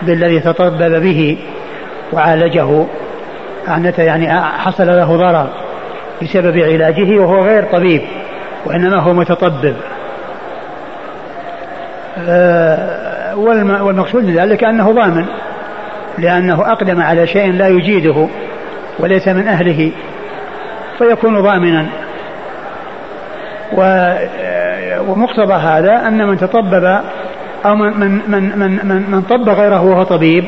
بالذي 0.01 0.39
تطبب 0.39 1.01
به 1.01 1.37
وعالجه. 2.13 2.85
أعنت 3.67 3.99
يعني 3.99 4.41
حصل 4.41 4.87
له 4.87 5.17
ضرر 5.17 5.49
بسبب 6.21 6.57
علاجه 6.57 7.19
وهو 7.19 7.45
غير 7.45 7.63
طبيب. 7.63 8.01
وإنما 8.65 8.99
هو 8.99 9.13
متطبب. 9.13 9.75
آه، 12.17 13.35
والمقصود 13.35 14.23
من 14.23 14.33
ذلك 14.33 14.63
أنه 14.63 14.91
ضامن 14.91 15.25
لأنه 16.17 16.71
أقدم 16.71 17.01
على 17.01 17.27
شيء 17.27 17.51
لا 17.51 17.67
يجيده 17.67 18.27
وليس 18.99 19.27
من 19.27 19.47
أهله 19.47 19.91
فيكون 20.97 21.41
ضامنا. 21.41 21.85
ومقتضى 25.07 25.53
هذا 25.53 26.07
أن 26.07 26.27
من 26.27 26.37
تطبب 26.37 26.99
أو 27.65 27.75
من 27.75 28.21
من 28.27 28.59
من 28.59 28.79
من, 28.87 29.11
من 29.11 29.21
طب 29.21 29.49
غيره 29.49 29.81
وهو 29.81 30.03
طبيب 30.03 30.45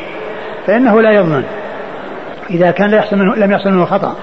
فإنه 0.67 1.01
لا 1.01 1.11
يضمن. 1.11 1.43
إذا 2.49 2.71
كان 2.71 2.89
لا 2.89 2.97
يحصل 2.97 3.17
منه 3.17 3.35
لم 3.35 3.51
يحصل 3.51 3.69
منه 3.69 3.85
خطأ. 3.85 4.15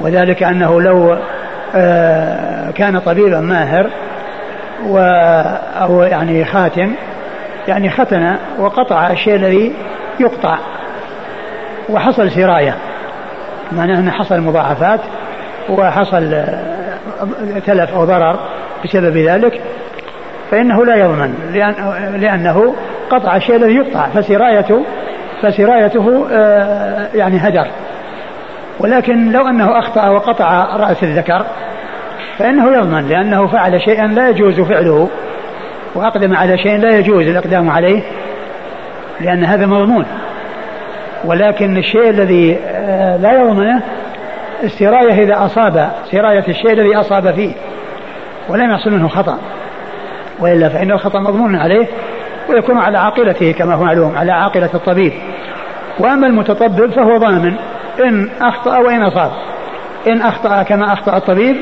وذلك 0.00 0.42
أنه 0.42 0.80
لو 0.80 1.12
آه، 1.12 1.18
كان 2.72 2.98
طبيبا 2.98 3.40
ماهر 3.40 3.90
و 4.86 4.98
أو 5.80 6.02
يعني 6.02 6.44
خاتم 6.44 6.94
يعني 7.68 7.90
ختن 7.90 8.36
وقطع 8.58 9.10
الشيء 9.10 9.34
الذي 9.34 9.72
يقطع 10.20 10.58
وحصل 11.88 12.30
سراية 12.30 12.76
معناه 13.72 13.98
أنه 13.98 14.10
حصل 14.10 14.40
مضاعفات 14.40 15.00
وحصل 15.68 16.34
آه، 16.34 17.58
تلف 17.66 17.94
أو 17.94 18.04
ضرر 18.04 18.38
بسبب 18.84 19.16
ذلك 19.16 19.60
فإنه 20.50 20.84
لا 20.84 20.96
يضمن 20.96 21.34
لأن 21.52 21.74
لأنه 22.20 22.74
قطع 23.10 23.36
الشيء 23.36 23.56
الذي 23.56 23.74
يقطع 23.74 24.08
فسرايته 24.08 24.84
فسرايته 25.42 26.26
آه، 26.32 27.08
يعني 27.14 27.36
هدر. 27.36 27.66
ولكن 28.80 29.32
لو 29.32 29.48
أنه 29.48 29.78
أخطأ 29.78 30.08
وقطع 30.08 30.76
رأس 30.76 31.02
الذكر 31.02 31.46
فإنه 32.38 32.72
يضمن 32.72 33.08
لأنه 33.08 33.46
فعل 33.46 33.80
شيئا 33.80 34.06
لا 34.06 34.28
يجوز 34.28 34.60
فعله 34.60 35.08
وأقدم 35.94 36.34
على 36.34 36.58
شيء 36.58 36.76
لا 36.76 36.98
يجوز 36.98 37.26
الإقدام 37.26 37.70
عليه 37.70 38.02
لأن 39.20 39.44
هذا 39.44 39.66
مضمون. 39.66 40.06
ولكن 41.24 41.76
الشيء 41.76 42.10
الذي 42.10 42.58
آه، 42.66 43.16
لا 43.16 43.32
يضمنه 43.32 43.82
السراية 44.62 45.22
إذا 45.22 45.44
أصاب 45.44 45.90
سراية 46.10 46.44
الشيء 46.48 46.72
الذي 46.72 46.96
أصاب 46.96 47.34
فيه 47.34 47.52
ولم 48.48 48.70
يحصل 48.70 48.90
منه 48.90 49.08
خطأ. 49.08 49.38
وإلا 50.38 50.68
فإن 50.68 50.90
الخطأ 50.90 51.20
مضمون 51.20 51.56
عليه 51.56 51.86
ويكون 52.48 52.78
على 52.78 52.98
عاقلته 52.98 53.52
كما 53.52 53.74
هو 53.74 53.84
معلوم 53.84 54.16
على 54.16 54.32
عاقلة 54.32 54.70
الطبيب. 54.74 55.12
وأما 55.98 56.26
المتطبب 56.26 56.90
فهو 56.90 57.16
ضامن. 57.16 57.56
إن 57.98 58.28
أخطأ 58.40 58.78
وإن 58.78 59.02
أصاب 59.02 59.30
إن 60.08 60.22
أخطأ 60.22 60.62
كما 60.62 60.92
أخطأ 60.92 61.16
الطبيب 61.16 61.56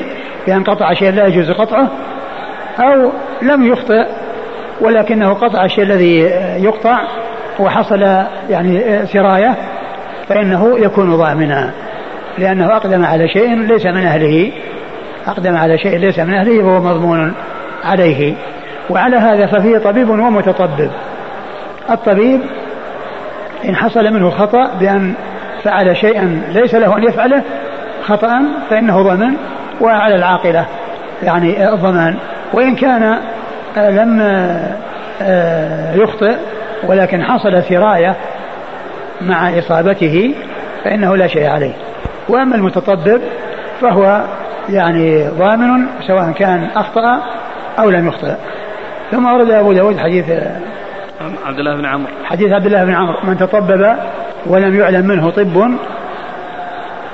بأن 0.47 0.63
قطع 0.63 0.93
شيء 0.93 1.11
لا 1.11 1.27
يجوز 1.27 1.51
قطعه 1.51 1.91
أو 2.79 3.11
لم 3.41 3.71
يخطئ 3.71 4.05
ولكنه 4.81 5.33
قطع 5.33 5.65
الشيء 5.65 5.83
الذي 5.83 6.19
يقطع 6.63 6.99
وحصل 7.59 8.01
يعني 8.49 9.05
سراية 9.05 9.55
فإنه 10.27 10.79
يكون 10.79 11.15
ضامنا. 11.15 11.71
لأنه 12.37 12.75
أقدم 12.75 13.05
على 13.05 13.27
شيء 13.27 13.55
ليس 13.55 13.85
من 13.85 14.05
أهله. 14.05 14.51
أقدم 15.27 15.57
على 15.57 15.77
شيء 15.77 15.97
ليس 15.97 16.19
من 16.19 16.33
أهله 16.33 16.61
فهو 16.61 16.79
مضمون 16.79 17.33
عليه. 17.83 18.35
وعلى 18.89 19.17
هذا 19.17 19.45
ففيه 19.45 19.77
طبيب 19.77 20.09
ومتطبب. 20.09 20.91
الطبيب 21.89 22.41
إن 23.65 23.75
حصل 23.75 24.13
منه 24.13 24.29
خطأ 24.29 24.73
بأن 24.79 25.13
فعل 25.63 25.97
شيئا 25.97 26.41
ليس 26.53 26.75
له 26.75 26.97
أن 26.97 27.03
يفعله 27.03 27.43
خطأ 28.03 28.41
فإنه 28.69 29.01
ضمن 29.01 29.37
وعلى 29.81 30.15
العاقلة 30.15 30.65
يعني 31.23 31.73
الضمان. 31.73 32.17
وإن 32.53 32.75
كان 32.75 33.19
لم 33.77 34.19
آه، 35.21 35.95
يخطئ 35.95 36.35
ولكن 36.87 37.23
حصل 37.23 37.63
سراية 37.63 38.15
مع 39.21 39.59
إصابته 39.59 40.35
فإنه 40.83 41.15
لا 41.15 41.27
شيء 41.27 41.47
عليه. 41.47 41.73
وأما 42.29 42.55
المتطبب 42.55 43.21
فهو 43.81 44.23
يعني 44.69 45.27
ضامن 45.27 45.85
سواء 46.07 46.31
كان 46.31 46.67
أخطأ 46.75 47.21
أو 47.79 47.89
لم 47.89 48.07
يخطئ. 48.07 48.35
ثم 49.11 49.25
ورد 49.25 49.51
أبو 49.51 49.73
داود 49.73 49.97
حديث 49.97 50.25
عبد 51.45 51.59
الله 51.59 51.75
بن 51.75 51.85
عمرو. 51.85 52.11
حديث 52.23 52.51
عبد 52.51 52.65
الله 52.65 52.85
بن 52.85 52.93
عمرو 52.93 53.17
من 53.23 53.37
تطبب 53.37 53.95
ولم 54.45 54.79
يعلم 54.79 55.07
منه 55.07 55.29
طب 55.29 55.71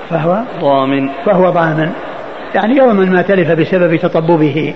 فهو 0.10 0.42
ضامن. 0.62 1.10
فهو 1.26 1.50
ضامن. 1.50 1.92
يعني 2.56 2.78
يضمن 2.78 3.12
ما 3.12 3.22
تلف 3.22 3.52
بسبب 3.52 3.96
تطببه. 3.96 4.74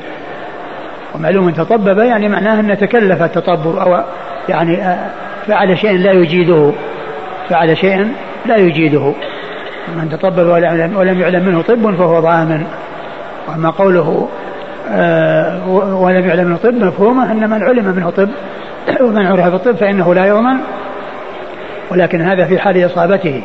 ومعلوم 1.16 1.50
تطبب 1.50 1.98
يعني 1.98 2.30
معناه 2.30 2.60
أنه 2.60 2.74
تكلف 2.74 3.24
التطبب 3.24 3.78
أو 3.78 4.04
يعني 4.50 4.84
آه، 4.84 5.10
فعل 5.48 5.78
شيء 5.78 5.98
لا 5.98 6.12
يجيده. 6.12 6.72
فعل 7.50 7.78
شيء 7.78 8.08
لا 8.46 8.56
يجيده. 8.56 9.14
من 9.96 10.10
تطبب 10.10 10.48
ولم 10.96 11.20
يعلم 11.22 11.46
منه 11.46 11.62
طب 11.62 11.96
فهو 11.96 12.20
ضامن. 12.20 12.64
وأما 13.48 13.70
قوله 13.70 14.30
آه، 14.92 15.68
ولم 15.96 16.28
يعلم 16.28 16.48
منه 16.48 16.58
طب 16.58 16.74
مفهومه 16.74 17.32
ان 17.32 17.50
من 17.50 17.64
علم 17.64 17.86
منه 17.86 18.10
طب 18.10 18.30
ومن 19.02 19.28
عرف 19.28 19.46
بالطب 19.46 19.76
فإنه 19.76 20.14
لا 20.14 20.26
يضمن. 20.26 20.58
ولكن 21.92 22.22
هذا 22.22 22.46
في 22.46 22.60
حال 22.60 22.86
إصابته. 22.86 23.44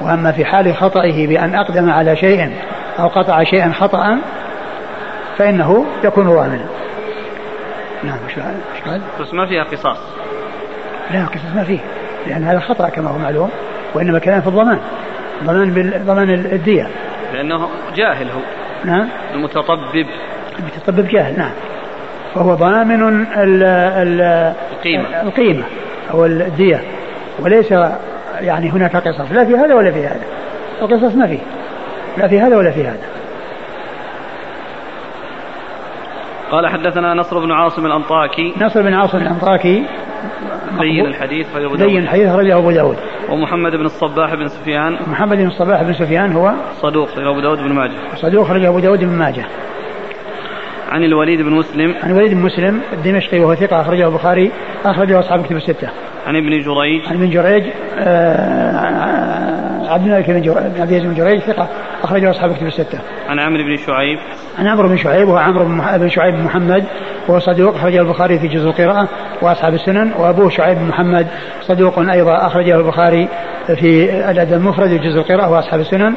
وأما 0.00 0.32
في 0.32 0.44
حال 0.44 0.76
خطئه 0.76 1.26
بأن 1.26 1.54
أقدم 1.54 1.90
على 1.90 2.16
شيء 2.16 2.52
أو 2.98 3.08
قطع 3.08 3.44
شيئا 3.44 3.72
خطأ 3.72 4.18
فإنه 5.38 5.86
يكون 6.04 6.28
ضامنا 6.28 6.66
نعم 8.04 8.18
مش 8.26 8.34
قال؟ 8.38 9.00
بس 9.20 9.34
ما 9.34 9.46
فيها 9.46 9.64
قصاص. 9.64 9.98
لا 11.10 11.24
قصاص 11.24 11.54
ما 11.54 11.64
فيه 11.64 11.78
لأن 12.26 12.44
هذا 12.44 12.60
خطأ 12.60 12.88
كما 12.88 13.10
هو 13.10 13.18
معلوم 13.18 13.50
وإنما 13.94 14.18
كلام 14.18 14.40
في 14.40 14.46
الضمان 14.46 14.78
ضمان 15.44 15.92
ضمان 16.06 16.30
الدية. 16.30 16.88
لأنه 17.32 17.68
جاهل 17.94 18.30
هو. 18.30 18.40
نعم. 18.84 19.08
المتطبب. 19.34 20.06
المتطبب 20.58 21.08
جاهل 21.08 21.38
نعم. 21.38 21.52
فهو 22.34 22.54
ضامن 22.54 23.22
ال 23.22 23.62
ال 23.62 24.22
القيمة. 24.72 25.22
القيمة 25.22 25.64
أو 26.10 26.26
الدية. 26.26 26.82
وليس 27.40 27.70
يعني 28.40 28.70
هناك 28.70 28.96
قصص. 28.96 29.32
لا 29.32 29.44
في 29.44 29.54
هذا 29.54 29.74
ولا 29.74 29.90
في 29.90 30.06
هذا. 30.06 30.22
القصص 30.82 31.14
ما 31.14 31.26
فيه. 31.26 31.40
لا 32.18 32.28
في 32.28 32.40
هذا 32.40 32.56
ولا 32.56 32.70
في 32.70 32.86
هذا. 32.86 33.06
قال 36.50 36.66
حدثنا 36.66 37.14
نصر 37.14 37.38
بن 37.38 37.52
عاصم 37.52 37.86
الأنطاكي. 37.86 38.54
نصر 38.60 38.82
بن 38.82 38.94
عاصم 38.94 39.18
الأنطاكي. 39.18 39.84
بين 40.80 41.06
الحديث 41.06 41.46
بين 41.56 42.02
الحديث 42.02 42.28
رجع 42.28 42.58
أبو 42.58 42.70
داود. 42.70 42.96
ومحمد 43.30 43.72
بن 43.72 43.84
الصباح 43.84 44.34
بن 44.34 44.48
سفيان. 44.48 44.98
محمد 45.06 45.36
بن 45.36 45.46
الصباح 45.46 45.82
بن 45.82 45.92
سفيان 45.92 46.32
هو 46.32 46.52
صدوق 46.82 47.08
أبو 47.18 47.40
داود 47.40 47.58
بن 47.58 47.72
ماجه. 47.72 47.96
صدوق 48.16 48.50
رجع 48.50 48.68
أبو 48.68 48.78
داود 48.78 49.00
بن 49.00 49.18
ماجه. 49.18 49.46
عن 50.88 51.04
الوليد 51.04 51.42
بن 51.42 51.52
مسلم. 51.52 51.94
عن 52.02 52.10
الوليد 52.10 52.34
بن 52.34 52.40
مسلم 52.40 52.80
الدمشقي 52.92 53.40
وهو 53.40 53.54
ثقة 53.54 53.80
أخرجه 53.80 54.08
البخاري 54.08 54.52
أخرجه 54.84 55.18
أصحاب 55.18 55.46
كتب 55.46 55.56
الستة. 55.56 55.88
عن 56.28 56.36
ابن 56.36 56.50
جريج. 56.50 57.06
عن 57.08 57.14
ابن 57.14 57.30
جريج 57.30 57.64
آه 57.98 59.92
عبد 59.92 60.06
الملك 60.06 60.30
بن 60.30 60.80
عبد 60.80 60.92
بن 60.92 61.14
جريج 61.14 61.40
ثقة 61.40 61.68
أخرجه 62.02 62.30
أصحاب 62.30 62.56
كتب 62.56 62.66
الستة. 62.66 62.98
عن 63.28 63.38
عمرو 63.38 63.62
بن 63.64 63.76
شعيب. 63.76 64.18
عن 64.58 64.66
عمرو 64.66 64.88
بن 64.88 64.96
شعيب 64.96 65.28
وهو 65.28 65.36
عمرو 65.36 65.64
بن 65.98 66.08
شعيب 66.08 66.34
بن 66.34 66.42
محمد 66.42 66.84
وهو 67.28 67.38
صدوق 67.38 67.74
أخرجه 67.74 68.00
البخاري 68.00 68.38
في 68.38 68.48
جزء 68.48 68.68
القراءة 68.68 69.08
وأصحاب 69.42 69.74
السنن 69.74 70.12
وأبوه 70.18 70.50
شعيب 70.50 70.78
بن 70.78 70.84
محمد 70.84 71.26
صدوق 71.62 71.98
أيضا 71.98 72.46
أخرجه 72.46 72.76
البخاري 72.76 73.28
في 73.66 74.04
الأدب 74.30 74.52
المفرد 74.52 74.92
وجزء 74.92 75.18
القراءة 75.18 75.50
وأصحاب 75.50 75.80
السنن. 75.80 76.14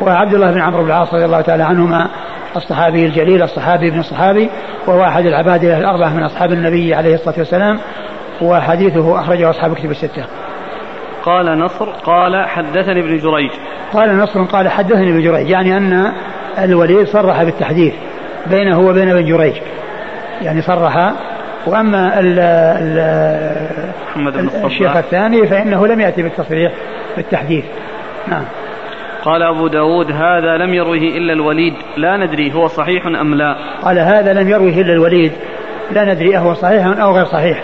وعبد 0.00 0.34
الله 0.34 0.50
بن 0.50 0.60
عمرو 0.60 0.82
بن 0.82 0.88
العاص 0.88 1.14
رضي 1.14 1.24
الله 1.24 1.40
تعالى 1.40 1.62
عنهما 1.62 2.08
الصحابي 2.56 3.06
الجليل 3.06 3.42
الصحابي 3.42 3.88
ابن 3.88 3.98
الصحابي 3.98 4.50
وهو 4.86 5.04
أحد 5.04 5.26
العباد 5.26 5.64
الأربعة 5.64 6.14
من 6.14 6.22
أصحاب 6.22 6.52
النبي 6.52 6.94
عليه 6.94 7.14
الصلاة 7.14 7.38
والسلام. 7.38 7.78
وحديثه 8.42 9.20
أخرجه 9.20 9.50
أصحاب 9.50 9.74
كتب 9.74 9.90
الستة. 9.90 10.24
قال 11.22 11.58
نصر 11.58 11.84
قال 11.84 12.46
حدثني 12.46 13.00
ابن 13.00 13.18
جريج. 13.18 13.50
قال 13.92 14.18
نصر 14.18 14.44
قال 14.44 14.68
حدثني 14.68 15.10
ابن 15.10 15.22
جريج 15.22 15.50
يعني 15.50 15.76
أن 15.76 16.12
الوليد 16.58 17.06
صرح 17.06 17.42
بالتحديث 17.42 17.94
بينه 18.46 18.80
وبين 18.80 19.08
ابن 19.08 19.24
جريج. 19.24 19.54
يعني 20.42 20.62
صرح 20.62 21.12
وأما 21.66 22.20
ال 22.20 22.38
ال 24.16 24.64
الشيخ 24.64 24.96
الثاني 24.96 25.46
فإنه 25.46 25.86
لم 25.86 26.00
يأتي 26.00 26.22
بالتصريح 26.22 26.72
بالتحديث. 27.16 27.64
نعم. 28.28 28.44
قال 29.24 29.42
أبو 29.42 29.68
داود 29.68 30.12
هذا 30.12 30.56
لم 30.56 30.74
يروه 30.74 30.96
إلا 30.96 31.32
الوليد 31.32 31.74
لا 31.96 32.16
ندري 32.16 32.54
هو 32.54 32.66
صحيح 32.66 33.06
أم 33.06 33.34
لا. 33.34 33.56
قال 33.82 33.98
هذا 33.98 34.32
لم 34.32 34.48
يروه 34.48 34.68
إلا 34.68 34.92
الوليد 34.92 35.32
لا 35.90 36.14
ندري 36.14 36.36
أهو 36.36 36.54
صحيح 36.54 36.86
أو 36.86 37.16
غير 37.16 37.24
صحيح. 37.24 37.62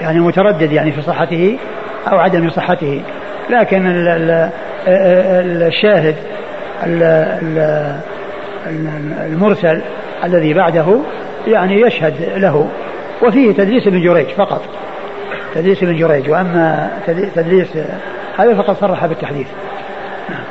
يعني 0.00 0.20
متردد 0.20 0.72
يعني 0.72 0.92
في 0.92 1.02
صحته 1.02 1.58
أو 2.12 2.18
عدم 2.18 2.50
صحته. 2.50 3.02
لكن 3.50 3.86
ال 3.86 4.50
ال 4.88 5.62
الشاهد 5.62 6.16
المرسل 9.26 9.82
الذي 10.24 10.54
بعده 10.54 11.00
يعني 11.46 11.80
يشهد 11.80 12.14
له. 12.36 12.68
وفيه 13.22 13.52
تدليس 13.52 13.86
ابن 13.86 14.02
جريج 14.02 14.26
فقط. 14.26 14.62
تدليس 15.54 15.82
ابن 15.82 15.96
جريج. 15.96 16.30
وأما 16.30 16.90
تدليس 17.34 17.68
هذا 18.38 18.54
فقد 18.54 18.76
صرح 18.76 19.06
بالتحديث. 19.06 19.48
نعم. 20.30 20.44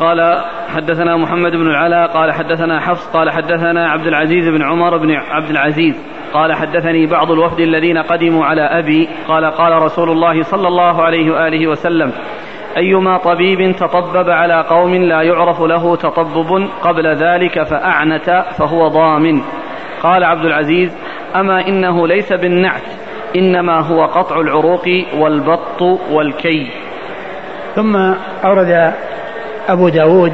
قال 0.00 0.44
حدثنا 0.76 1.16
محمد 1.16 1.52
بن 1.52 1.66
العلاء 1.66 2.06
قال 2.06 2.32
حدثنا 2.32 2.80
حفص 2.80 3.08
قال 3.16 3.30
حدثنا 3.30 3.90
عبد 3.90 4.06
العزيز 4.06 4.48
بن 4.48 4.62
عمر 4.62 4.96
بن 4.96 5.10
عبد 5.10 5.50
العزيز 5.50 5.94
قال 6.32 6.52
حدثني 6.52 7.06
بعض 7.06 7.30
الوفد 7.30 7.60
الذين 7.60 7.98
قدموا 7.98 8.44
على 8.44 8.62
أبي 8.62 9.08
قال 9.28 9.44
قال 9.44 9.82
رسول 9.82 10.10
الله 10.10 10.42
صلى 10.42 10.68
الله 10.68 11.02
عليه 11.02 11.30
وآله 11.30 11.66
وسلم 11.66 12.12
أيما 12.76 13.18
طبيب 13.18 13.76
تطبب 13.76 14.30
على 14.30 14.64
قوم 14.68 14.94
لا 14.94 15.22
يعرف 15.22 15.60
له 15.60 15.96
تطبب 15.96 16.68
قبل 16.82 17.06
ذلك 17.06 17.62
فأعنت 17.62 18.44
فهو 18.58 18.88
ضامن. 18.88 19.42
قال 20.02 20.24
عبد 20.24 20.44
العزيز 20.44 20.96
أما 21.36 21.68
إنه 21.68 22.06
ليس 22.06 22.32
بالنعت 22.32 22.86
إنما 23.36 23.80
هو 23.80 24.04
قطع 24.04 24.40
العروق 24.40 24.88
والبط 25.18 25.82
والكي. 26.10 26.70
ثم 27.74 27.96
أورد 28.44 28.92
أبو 29.68 29.88
داود 29.88 30.32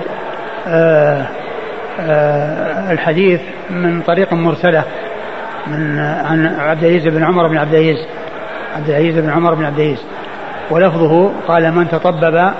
الحديث 2.90 3.40
من 3.70 4.02
طريق 4.02 4.32
مرسلة 4.32 4.84
من 5.66 5.98
عن 5.98 6.46
عبد 6.46 6.84
العزيز 6.84 7.14
بن 7.14 7.24
عمر 7.24 7.48
بن 7.48 7.56
عبد 7.56 7.74
العزيز 7.74 8.06
عبد 8.76 8.88
العزيز 8.88 9.18
بن 9.18 9.30
عمر 9.30 9.54
بن 9.54 9.64
عبد 9.64 9.78
العزيز. 9.78 10.04
ولفظه 10.70 11.32
قال 11.48 11.74
من 11.74 11.88
تطبب 11.88 12.52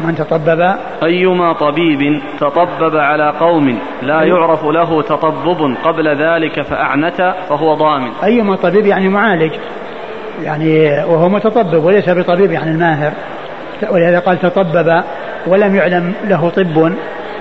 من 0.00 0.14
تطبب. 0.14 0.74
أيما 1.02 1.52
طبيب 1.52 2.22
تطبب 2.40 2.96
على 2.96 3.32
قوم 3.40 3.78
لا 4.02 4.22
يعرف 4.22 4.64
له 4.64 5.02
تطبب 5.02 5.76
قبل 5.84 6.22
ذلك 6.22 6.62
فأعنت 6.62 7.34
فهو 7.48 7.74
ضامن. 7.74 8.10
أيما 8.24 8.56
طبيب 8.56 8.86
يعني 8.86 9.08
معالج 9.08 9.52
يعني 10.42 10.88
وهو 11.04 11.28
متطبب 11.28 11.84
وليس 11.84 12.08
بطبيب 12.08 12.52
يعني 12.52 12.70
الماهر. 12.70 13.12
ولهذا 13.90 14.18
قال 14.18 14.38
تطبب 14.38 15.02
ولم 15.46 15.74
يعلم 15.74 16.14
له 16.24 16.50
طب. 16.50 16.92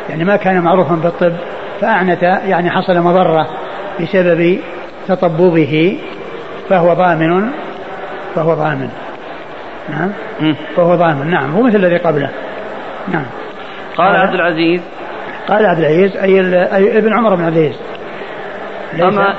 يعني 0.10 0.24
ما 0.24 0.36
كان 0.36 0.62
معروفا 0.62 0.96
بالطب 0.96 1.34
فأعنت 1.82 2.24
يعني 2.24 2.70
حصل 2.70 3.00
مضرة 3.00 3.48
بسبب 4.02 4.60
تطببه 5.08 6.00
فهو 6.70 6.94
ضامن 6.94 7.50
فهو 8.36 8.54
ضامن. 8.54 8.90
نعم؟ 9.90 10.12
فهو 10.76 10.96
ضامن. 10.96 11.30
نعم 11.30 11.52
هو 11.52 11.62
مثل 11.62 11.76
الذي 11.76 11.98
قبله. 11.98 12.30
نعم. 13.08 13.26
قال 13.98 14.16
عبد 14.16 14.34
العزيز. 14.34 14.82
قال 15.48 15.66
عبد 15.66 15.80
العزيز 15.80 16.18
أي, 16.18 16.40
أي 16.76 16.98
ابن 16.98 17.14
عمر 17.14 17.36
بن 17.36 17.46
عبد 17.46 17.58
العزيز. 17.58 17.80
أما 18.94 19.36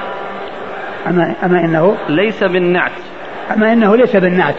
أما 1.06 1.34
أما 1.44 1.60
إنه 1.64 1.96
ليس 2.08 2.44
بالنعت. 2.44 2.92
أما 3.56 3.72
إنه 3.72 3.96
ليس 3.96 4.16
بالنعت. 4.16 4.54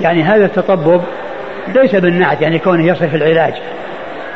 يعني 0.00 0.22
هذا 0.22 0.44
التطبب 0.44 1.02
ليس 1.68 1.94
بالنعت 1.94 2.40
يعني 2.40 2.58
كونه 2.58 2.86
يصف 2.86 3.14
العلاج. 3.14 3.54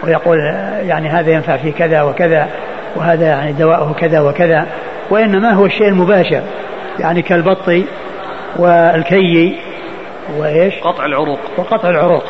ويقول 0.05 0.39
يعني 0.83 1.09
هذا 1.09 1.31
ينفع 1.31 1.57
في 1.57 1.73
كذا 1.73 2.03
وكذا 2.03 2.49
وهذا 2.97 3.27
يعني 3.27 3.53
دواءه 3.53 3.93
كذا 3.93 4.21
وكذا 4.21 4.67
وإنما 5.11 5.53
هو 5.53 5.67
الشيء 5.67 5.89
المباشر 5.89 6.43
يعني 6.99 7.23
كالبط 7.23 7.69
والكي 8.57 9.59
وإيش؟ 10.37 10.75
قطع 10.81 11.05
العروق. 11.05 11.39
وقطع 11.57 11.91
العروق 11.91 12.25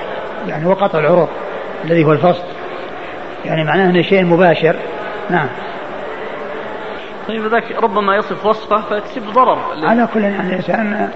يعني 0.49 0.67
وقطع 0.67 0.99
العروق 0.99 1.29
الذي 1.85 2.05
هو 2.05 2.13
الفصل 2.13 2.45
يعني 3.45 3.65
معناه 3.65 3.91
أنه 3.91 4.03
شيء 4.03 4.25
مباشر. 4.25 4.77
نعم. 5.31 5.49
طيب 7.29 7.47
ذاك 7.47 7.83
ربما 7.83 8.17
يصف 8.17 8.47
وصفه 8.47 8.81
فتسب 8.81 9.23
ضرر. 9.33 9.59
على 9.83 10.09
كل 10.15 10.23
يعني 10.23 10.49
الإنسان 10.49 11.09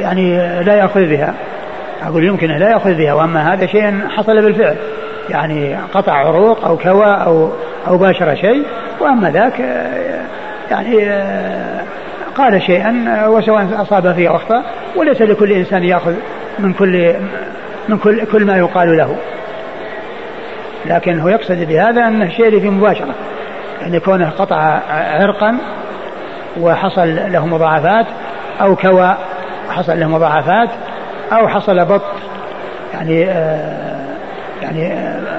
يعني 0.00 0.36
لا 0.62 0.74
يأخذ 0.74 1.00
بها. 1.00 1.34
أقول 2.02 2.24
يمكن 2.24 2.46
لا 2.46 2.70
يأخذ 2.70 2.94
بها 2.94 3.14
وأما 3.14 3.54
هذا 3.54 3.66
شيء 3.66 4.08
حصل 4.08 4.42
بالفعل. 4.42 4.76
يعني 5.30 5.76
قطع 5.94 6.12
عروق 6.12 6.64
أو 6.64 6.76
كوى 6.76 7.06
أو 7.06 7.50
أو 7.86 7.98
باشر 7.98 8.34
شيء 8.34 8.62
وأما 9.00 9.30
ذاك 9.30 9.60
يعني 10.70 11.08
قال 12.34 12.62
شيئا 12.62 13.24
وسواء 13.26 13.82
أصاب 13.82 14.12
فيه 14.12 14.28
أو 14.28 14.36
أخطأ 14.36 14.62
وليس 14.96 15.22
لكل 15.22 15.52
إنسان 15.52 15.84
يأخذ 15.84 16.14
من 16.58 16.72
كل 16.72 17.14
من 17.88 17.98
كل 17.98 18.24
كل 18.24 18.44
ما 18.44 18.56
يقال 18.56 18.96
له. 18.96 19.16
لكن 20.86 21.20
هو 21.20 21.28
يقصد 21.28 21.58
بهذا 21.58 22.04
أن 22.04 22.22
الشيء 22.22 22.60
في 22.60 22.70
مباشرة 22.70 23.14
يعني 23.80 24.00
كونه 24.00 24.30
قطع 24.30 24.80
عرقا 24.90 25.58
وحصل 26.60 27.32
له 27.32 27.46
مضاعفات 27.46 28.06
أو 28.60 28.76
كوى 28.76 29.16
حصل 29.70 30.00
له 30.00 30.08
مضاعفات 30.08 30.68
أو 31.32 31.48
حصل 31.48 31.84
بط 31.84 32.02
يعني 32.94 33.30
آه 33.30 33.87
يعني 34.62 34.92
آه 34.92 35.38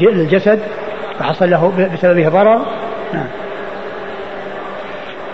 للجسد 0.00 0.60
فحصل 1.18 1.50
له 1.50 1.88
بسببه 1.94 2.28
ضرر. 2.28 2.66
نعم. 3.14 3.26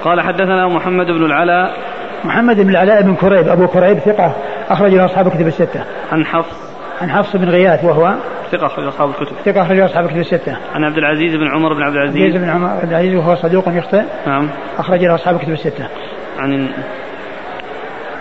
قال 0.05 0.21
حدثنا 0.21 0.69
محمد 0.69 1.07
بن 1.07 1.25
العلاء. 1.25 1.77
محمد 2.25 2.61
بن 2.61 2.71
العلاء 2.71 3.03
بن 3.03 3.15
كريب 3.15 3.49
أبو 3.49 3.67
كريب 3.67 3.99
ثقة 3.99 4.37
أخرج 4.69 4.95
له 4.95 5.05
أصحاب 5.05 5.27
الكتب 5.27 5.47
الستة. 5.47 5.85
عن 6.13 6.27
حفص. 6.27 6.57
عن 7.01 7.11
حفص 7.11 7.37
بن 7.37 7.49
غياث 7.49 7.85
وهو؟ 7.85 8.15
ثقة 8.53 8.67
أخرج 8.67 8.87
أصحاب 8.87 9.09
الكتب. 9.09 9.37
ثقة 9.45 9.63
أخرج 9.63 9.81
أصحاب 9.81 10.05
الكتب 10.05 10.19
الستة. 10.19 10.57
عن 10.75 10.85
عبد 10.85 10.99
العزيز 10.99 11.37
بن 11.37 11.49
عمر 11.49 11.75
بن 11.75 11.83
عبد 11.83 11.95
العزيز. 11.95 12.35
عبد 12.35 12.45
بن 12.45 12.51
عمر 12.51 12.81
بن 12.83 12.89
العزيز 12.89 13.15
وهو 13.15 13.35
صدوق 13.35 13.65
يخطئ. 13.69 14.03
نعم. 14.27 14.49
أخرج 14.79 15.05
له 15.05 15.15
أصحاب 15.15 15.37
الكتب 15.37 15.53
الستة. 15.53 15.89
عن 16.39 16.69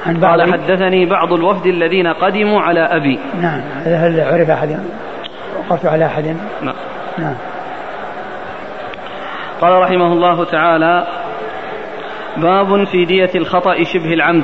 عن 0.06 0.20
بعض 0.20 0.40
قال 0.40 0.54
حدثني 0.54 1.06
بعض 1.06 1.34
الوفد 1.34 1.66
الذين 1.66 2.08
قدموا 2.08 2.62
على 2.62 2.80
أبي. 2.80 3.20
نعم 3.42 3.62
هل 3.86 4.22
عرف 4.22 4.50
أحد؟ 4.50 4.80
وقفت 5.60 5.86
على 5.86 6.06
أحد؟ 6.06 6.26
نعم. 6.62 6.76
نعم. 7.18 7.36
قال 9.62 9.82
رحمه 9.82 10.14
الله 10.14 10.46
تعالى 10.46 11.08
باب 12.38 12.84
في 12.84 13.06
دية 13.06 13.30
الخطأ 13.36 13.84
شبه 13.84 14.14
العمد. 14.14 14.44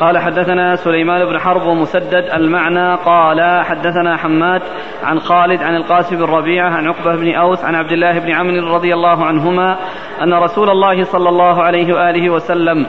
قال 0.00 0.18
حدثنا 0.18 0.76
سليمان 0.76 1.24
بن 1.24 1.38
حرب 1.38 1.66
ومسدد 1.66 2.24
المعنى. 2.34 2.94
قال 2.94 3.64
حدثنا 3.64 4.16
حماد 4.16 4.62
عن 5.04 5.18
خالد 5.18 5.62
عن 5.62 5.76
القاسم 5.76 6.16
بن 6.16 6.24
ربيعة 6.24 6.70
عن 6.70 6.86
عقبة 6.86 7.16
بن 7.16 7.34
أوس 7.34 7.64
عن 7.64 7.74
عبد 7.74 7.92
الله 7.92 8.18
بن 8.18 8.30
عمرو 8.30 8.74
رضي 8.74 8.94
الله 8.94 9.24
عنهما 9.24 9.78
أن 10.22 10.34
رسول 10.34 10.70
الله 10.70 11.02
صلى 11.02 11.28
الله 11.28 11.62
عليه 11.62 11.94
وآله 11.94 12.30
وسلم 12.30 12.86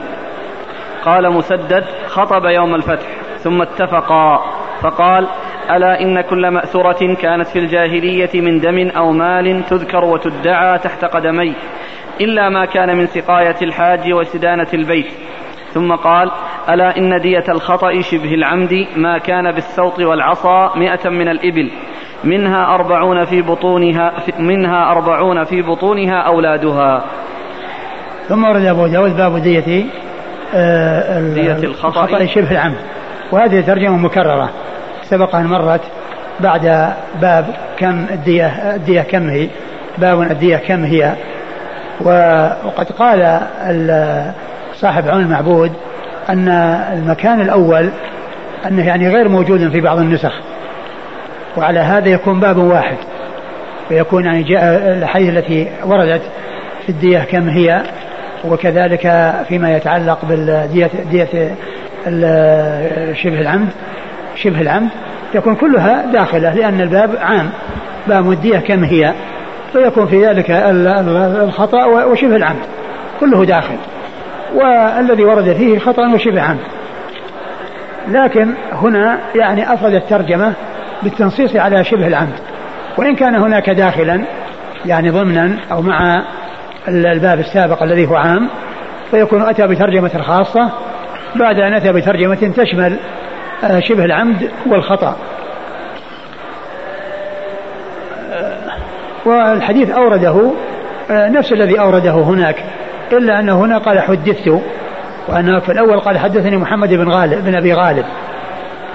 قال 1.04 1.32
مسدد 1.32 1.84
خطب 2.06 2.44
يوم 2.44 2.74
الفتح 2.74 3.06
ثم 3.38 3.62
اتفقا 3.62 4.40
فقال 4.82 5.26
ألا 5.70 6.00
إن 6.00 6.20
كل 6.20 6.48
مأثرة 6.50 7.14
كانت 7.14 7.46
في 7.46 7.58
الجاهلية 7.58 8.40
من 8.40 8.60
دم 8.60 8.88
أو 8.96 9.12
مال 9.12 9.64
تذكر 9.64 10.04
وتدعى 10.04 10.78
تحت 10.78 11.04
قدمي 11.04 11.54
إلا 12.20 12.48
ما 12.48 12.64
كان 12.64 12.96
من 12.96 13.06
سقاية 13.06 13.56
الحاج 13.62 14.12
وسدانة 14.12 14.66
البيت. 14.74 15.06
ثم 15.72 15.92
قال 15.92 16.30
ألا 16.68 16.96
إن 16.96 17.20
دية 17.20 17.44
الخطأ 17.48 18.00
شبه 18.00 18.34
العمد 18.34 18.86
ما 18.96 19.18
كان 19.18 19.52
بالسوط 19.52 19.98
والعصا 19.98 20.78
مئة 20.78 21.08
من 21.10 21.28
الإبل 21.28 21.70
منها 22.24 22.74
أربعون 22.74 23.24
في 23.24 23.42
بطونها 23.42 24.12
منها 24.38 24.90
أربعون 24.90 25.44
في 25.44 25.62
بطونها 25.62 26.20
أولادها. 26.20 27.04
ثم 28.28 28.44
ورد 28.44 28.64
أبو 28.64 28.86
داود 28.86 29.16
باب 29.16 29.42
دية 29.42 29.84
دية 31.34 31.52
الخطأ, 31.52 32.26
شبه 32.26 32.50
العمد 32.50 32.76
وهذه 33.32 33.60
ترجمة 33.60 33.96
مكررة. 33.96 34.50
سبق 35.04 35.34
أن 35.34 35.46
مرت 35.46 35.80
بعد 36.40 36.92
باب 37.20 37.46
كم 37.78 38.06
الدية 38.10 38.46
الدية 38.46 39.00
كم 39.00 39.28
هي؟ 39.28 39.48
باب 39.98 40.22
الدية 40.22 40.56
كم 40.56 40.84
هي؟ 40.84 41.14
وقد 42.64 42.86
قال 42.98 43.40
صاحب 44.74 45.08
عون 45.08 45.22
المعبود 45.22 45.72
أن 46.28 46.48
المكان 46.92 47.40
الأول 47.40 47.90
أنه 48.66 48.86
يعني 48.86 49.08
غير 49.08 49.28
موجود 49.28 49.70
في 49.70 49.80
بعض 49.80 49.98
النسخ. 49.98 50.32
وعلى 51.56 51.80
هذا 51.80 52.08
يكون 52.08 52.40
باب 52.40 52.56
واحد. 52.56 52.96
ويكون 53.90 54.24
يعني 54.24 54.42
جاء 54.42 54.62
الحديث 54.98 55.28
التي 55.28 55.68
وردت 55.84 56.22
في 56.82 56.88
الدية 56.88 57.18
كم 57.18 57.48
هي؟ 57.48 57.82
وكذلك 58.44 59.34
فيما 59.48 59.76
يتعلق 59.76 60.24
بالدية 60.24 60.90
دية 61.10 61.54
شبه 63.14 63.40
العمد 63.40 63.68
شبه 64.34 64.60
العمد 64.60 64.88
يكون 65.34 65.54
كلها 65.54 66.06
داخلة 66.12 66.54
لأن 66.54 66.80
الباب 66.80 67.16
عام 67.20 67.50
باب 68.08 68.30
الدية 68.30 68.58
كم 68.58 68.84
هي؟ 68.84 69.12
فيكون 69.72 70.06
في 70.06 70.26
ذلك 70.26 70.50
الخطأ 70.50 71.84
وشبه 71.84 72.36
العمد 72.36 72.62
كله 73.20 73.44
داخل. 73.44 73.76
والذي 74.54 75.24
ورد 75.24 75.52
فيه 75.52 75.78
خطأ 75.78 76.14
وشبه 76.14 76.42
عمد 76.42 76.60
لكن 78.08 78.54
هنا 78.72 79.18
يعني 79.34 79.72
أفرد 79.72 79.94
الترجمة 79.94 80.52
بالتنصيص 81.02 81.56
على 81.56 81.84
شبه 81.84 82.06
العمد 82.06 82.34
وإن 82.98 83.14
كان 83.14 83.34
هناك 83.34 83.70
داخلا 83.70 84.20
يعني 84.86 85.10
ضمنا 85.10 85.56
أو 85.72 85.82
مع 85.82 86.22
الباب 86.88 87.40
السابق 87.40 87.82
الذي 87.82 88.06
هو 88.06 88.16
عام 88.16 88.48
فيكون 89.10 89.42
أتى 89.42 89.66
بترجمة 89.66 90.22
خاصة 90.22 90.70
بعد 91.36 91.60
أن 91.60 91.74
أتى 91.74 91.92
بترجمة 91.92 92.52
تشمل 92.56 92.96
آه، 93.64 93.80
شبه 93.80 94.04
العمد 94.04 94.50
والخطأ. 94.66 95.16
آه، 98.32 98.56
والحديث 99.24 99.90
أورده 99.90 100.52
آه، 101.10 101.28
نفس 101.28 101.52
الذي 101.52 101.80
أورده 101.80 102.10
هناك 102.10 102.64
إلا 103.12 103.40
أنه 103.40 103.60
هنا 103.64 103.78
قال 103.78 104.00
حدثت 104.00 104.60
وأنه 105.28 105.58
في 105.58 105.72
الأول 105.72 106.00
قال 106.00 106.18
حدثني 106.18 106.56
محمد 106.56 106.94
بن 106.94 107.08
غالب 107.08 107.44
بن 107.44 107.54
أبي 107.54 107.74
غالب. 107.74 108.04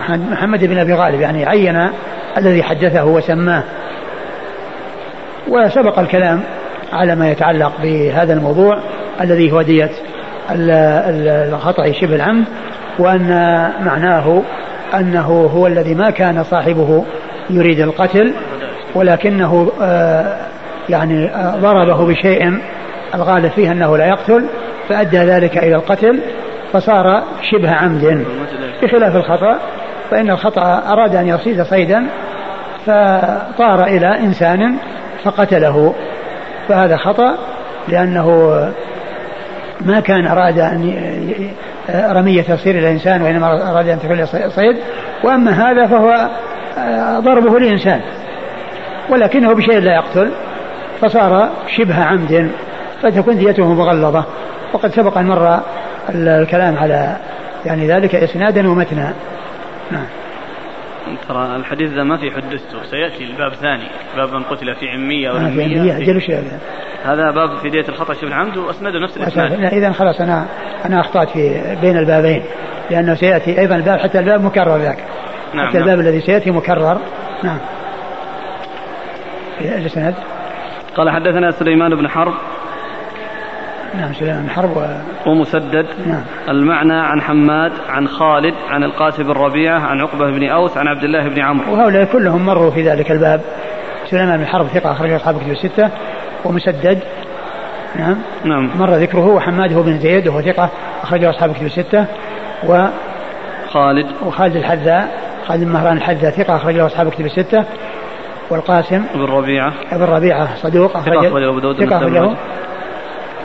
محمد 0.09 0.65
بن 0.65 0.77
أبي 0.77 0.93
غالب 0.93 1.21
يعني 1.21 1.45
عين 1.45 1.89
الذي 2.37 2.63
حدثه 2.63 3.05
وسماه. 3.05 3.63
وسبق 5.47 5.99
الكلام 5.99 6.43
على 6.93 7.15
ما 7.15 7.31
يتعلق 7.31 7.71
بهذا 7.83 8.33
الموضوع 8.33 8.77
الذي 9.21 9.51
هو 9.51 9.61
دية 9.61 9.89
الخطأ 10.49 11.91
شبه 11.91 12.15
العمد 12.15 12.45
وأن 12.99 13.29
معناه 13.85 14.41
أنه 14.93 15.49
هو 15.55 15.67
الذي 15.67 15.95
ما 15.95 16.09
كان 16.09 16.43
صاحبه 16.43 17.05
يريد 17.49 17.79
القتل 17.79 18.33
ولكنه 18.95 19.71
آه، 19.81 20.37
يعني 20.89 21.25
آه، 21.25 21.55
ضربه 21.55 22.05
بشيء 22.05 22.59
الغالب 23.15 23.51
فيه 23.51 23.71
أنه 23.71 23.97
لا 23.97 24.05
يقتل 24.05 24.45
فأدى 24.89 25.17
ذلك 25.17 25.57
إلى 25.57 25.75
القتل 25.75 26.19
فصار 26.73 27.23
شبه 27.51 27.71
عمد. 27.71 28.25
بخلاف 28.83 29.15
الخطأ 29.15 29.59
فإن 30.11 30.29
الخطأ 30.29 30.83
أراد 30.87 31.15
أن 31.15 31.27
يصيد 31.27 31.61
صيدا 31.61 32.07
فطار 32.85 33.83
إلى 33.83 34.19
إنسان 34.19 34.77
فقتله. 35.23 35.93
فهذا 36.67 36.97
خطأ 36.97 37.37
لأنه 37.87 38.27
ما 39.81 39.99
كان 39.99 40.27
أراد 40.27 40.59
أن 40.59 40.93
رمية 41.89 42.41
تصير 42.41 42.75
إلى 42.77 42.91
إنسان 42.91 43.21
وإنما 43.21 43.71
أراد 43.71 43.87
أن 43.87 43.99
تكون 43.99 44.25
صيد. 44.49 44.77
وأما 45.23 45.51
هذا 45.51 45.87
فهو 45.87 46.29
آه، 46.77 47.19
ضربه 47.19 47.59
لإنسان 47.59 48.01
ولكنه 49.09 49.53
بشيء 49.53 49.79
لا 49.79 49.95
يقتل. 49.95 50.31
فصار 51.01 51.49
شبه 51.67 52.03
عمد 52.03 52.51
فتكون 53.01 53.37
ديته 53.37 53.73
مغلظة. 53.73 54.23
وقد 54.73 54.91
سبق 54.91 55.17
أن 55.17 55.25
مر 55.25 55.59
الكلام 56.09 56.77
على 56.77 57.15
يعني 57.65 57.87
ذلك 57.87 58.15
إسنادا 58.15 58.69
ومتنا. 58.69 59.13
نعم. 59.91 60.05
ترى 61.27 61.55
الحديث 61.55 61.91
ذا 61.91 62.03
ما 62.03 62.17
في 62.17 62.31
حدثته 62.31 62.83
سيأتي 62.83 63.23
الباب 63.23 63.53
ثاني 63.53 63.87
باب 64.15 64.33
من 64.33 64.43
قتل 64.43 64.75
في 64.75 64.89
عمية 64.89 65.29
أو 65.29 65.35
عمية. 65.35 65.97
أجل 65.97 66.21
شيء 66.21 66.43
هذا 67.03 67.31
باب 67.31 67.57
في 67.57 67.69
دية 67.69 67.85
الخطأ 67.89 68.13
شبه 68.13 68.27
العمد 68.27 68.57
وأسنده 68.57 68.99
نفس 68.99 69.17
الإسناد. 69.17 69.73
إذا 69.73 69.91
خلاص 69.91 70.21
أنا 70.21 70.45
أنا 70.85 70.99
أخطأت 70.99 71.29
في 71.29 71.75
بين 71.81 71.97
البابين 71.97 72.43
لأنه 72.91 73.15
سيأتي 73.15 73.59
أيضا 73.59 73.75
الباب 73.75 73.99
حتى 73.99 74.19
الباب 74.19 74.41
مكرر 74.41 74.77
ذاك. 74.77 75.03
نعم 75.53 75.67
حتى 75.67 75.77
نعم. 75.77 75.89
الباب 75.89 75.99
الذي 75.99 76.21
سيأتي 76.21 76.51
مكرر. 76.51 77.01
نعم. 77.43 77.59
في 79.59 79.75
الإسناد؟ 79.75 80.15
قال 80.95 81.09
حدثنا 81.09 81.51
سليمان 81.51 81.95
بن 81.95 82.07
حرب 82.07 82.33
نعم 83.97 84.13
سليمان 84.13 84.43
بن 84.43 84.49
حرب 84.49 84.77
و... 84.77 84.85
ومسدد. 85.29 85.85
نعم. 86.05 86.21
المعنى 86.49 86.93
عن 86.93 87.21
حماد 87.21 87.71
عن 87.89 88.07
خالد 88.07 88.53
عن 88.69 88.83
القاسم 88.83 89.23
بن 89.23 89.31
ربيعة 89.31 89.79
عن 89.79 90.01
عقبة 90.01 90.31
بن 90.31 90.49
أوس 90.49 90.77
عن 90.77 90.87
عبد 90.87 91.03
الله 91.03 91.29
بن 91.29 91.41
عمرو. 91.41 91.73
وهؤلاء 91.73 92.05
كلهم 92.05 92.45
مروا 92.45 92.71
في 92.71 92.89
ذلك 92.89 93.11
الباب. 93.11 93.41
سليمان 94.05 94.37
بن 94.37 94.45
حرب 94.45 94.67
ثقة 94.67 94.91
أخرج 94.91 95.11
أصحاب 95.11 95.37
كتب 95.37 95.51
الستة. 95.51 95.89
ومسدد 96.45 96.99
نعم 97.95 98.17
نعم. 98.43 98.69
مر 98.79 98.89
ذكره. 98.89 99.27
وحماد 99.27 99.73
هو 99.73 99.83
بن 99.83 99.99
زيد 99.99 100.27
وهو 100.27 100.41
ثقة 100.41 100.69
أخرجه 101.03 101.29
أصحاب 101.29 101.53
كتب 101.53 101.65
الستة. 101.65 102.05
و 102.67 102.85
خالد. 103.69 104.07
وخالد 104.25 104.55
الحذاء 104.55 105.07
خالد 105.47 105.63
بن 105.63 105.71
مهران 105.71 105.97
الحذاء 105.97 106.31
ثقة 106.31 106.55
أخرجه 106.55 106.85
أصحاب 106.85 107.09
كتب 107.09 107.25
الستة. 107.25 107.65
والقاسم 108.49 109.03
بن 109.15 109.21
ربيعة 109.21 109.73
ابن 109.91 110.03
ربيعة 110.03 110.55
صدوق 110.55 110.97
أخرج 110.97 111.13
ثقة 111.13 111.27
أبو 111.27 111.59
داود 111.59 111.85
ثقة 111.85 111.97
أخرجه. 111.97 112.35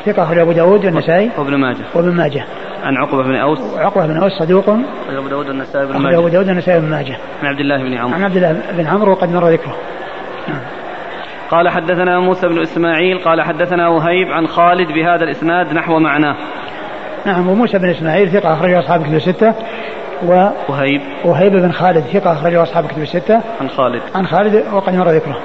ثقة 0.06 0.22
أخرج 0.22 0.38
أبو 0.38 0.52
داود 0.52 0.84
والنسائي 0.84 1.30
وابن 1.38 1.54
ماجه. 1.54 1.84
وابن 1.94 2.16
ماجه. 2.16 2.44
عن 2.82 2.96
عقبة 2.96 3.22
بن 3.22 3.36
أوس. 3.36 3.78
عقبة 3.78 4.06
بن 4.06 4.16
أوس 4.16 4.32
صدوق. 4.32 4.68
أبو 4.68 5.28
داود 5.28 5.46
والنسائي 5.48 5.86
بن 5.86 5.98
ماجه 5.98 6.18
أبو 6.18 6.28
داود 6.28 6.48
والنسائي 6.48 6.80
بن 6.80 6.90
ماجه. 6.90 7.16
عن 7.42 7.48
عبد 7.48 7.60
الله 7.60 7.82
بن 7.82 7.94
عمرو. 7.94 8.14
عن 8.14 8.22
عبد 8.22 8.36
الله 8.36 8.62
بن 8.72 8.86
عمرو 8.86 9.12
وقد 9.12 9.32
مر 9.32 9.48
ذكره. 9.48 9.76
نعم. 10.48 10.60
قال 11.50 11.68
حدثنا 11.68 12.20
موسى 12.20 12.48
بن 12.48 12.60
إسماعيل 12.60 13.18
قال 13.18 13.42
حدثنا 13.42 13.88
وهيب 13.88 14.28
عن 14.28 14.46
خالد 14.46 14.88
بهذا 14.92 15.24
الإسناد 15.24 15.72
نحو 15.72 15.98
معناه. 15.98 16.36
نعم 17.26 17.48
وموسى 17.48 17.78
بن 17.78 17.88
إسماعيل 17.88 18.30
ثقة 18.30 18.54
أخرج 18.54 18.72
أصحاب 18.72 19.02
كتب 19.02 19.14
الستة. 19.14 19.54
و 20.26 20.48
وهيب. 20.68 21.00
وهيب 21.24 21.52
بن 21.52 21.72
خالد 21.72 22.00
ثقة 22.00 22.32
أخرجه 22.32 22.62
أصحاب 22.62 22.86
كتب 22.86 23.02
الستة. 23.02 23.40
عن 23.60 23.68
خالد. 23.68 24.02
عن 24.14 24.26
خالد 24.26 24.64
وقد 24.72 24.94
مر 24.94 25.10
ذكره. 25.10 25.40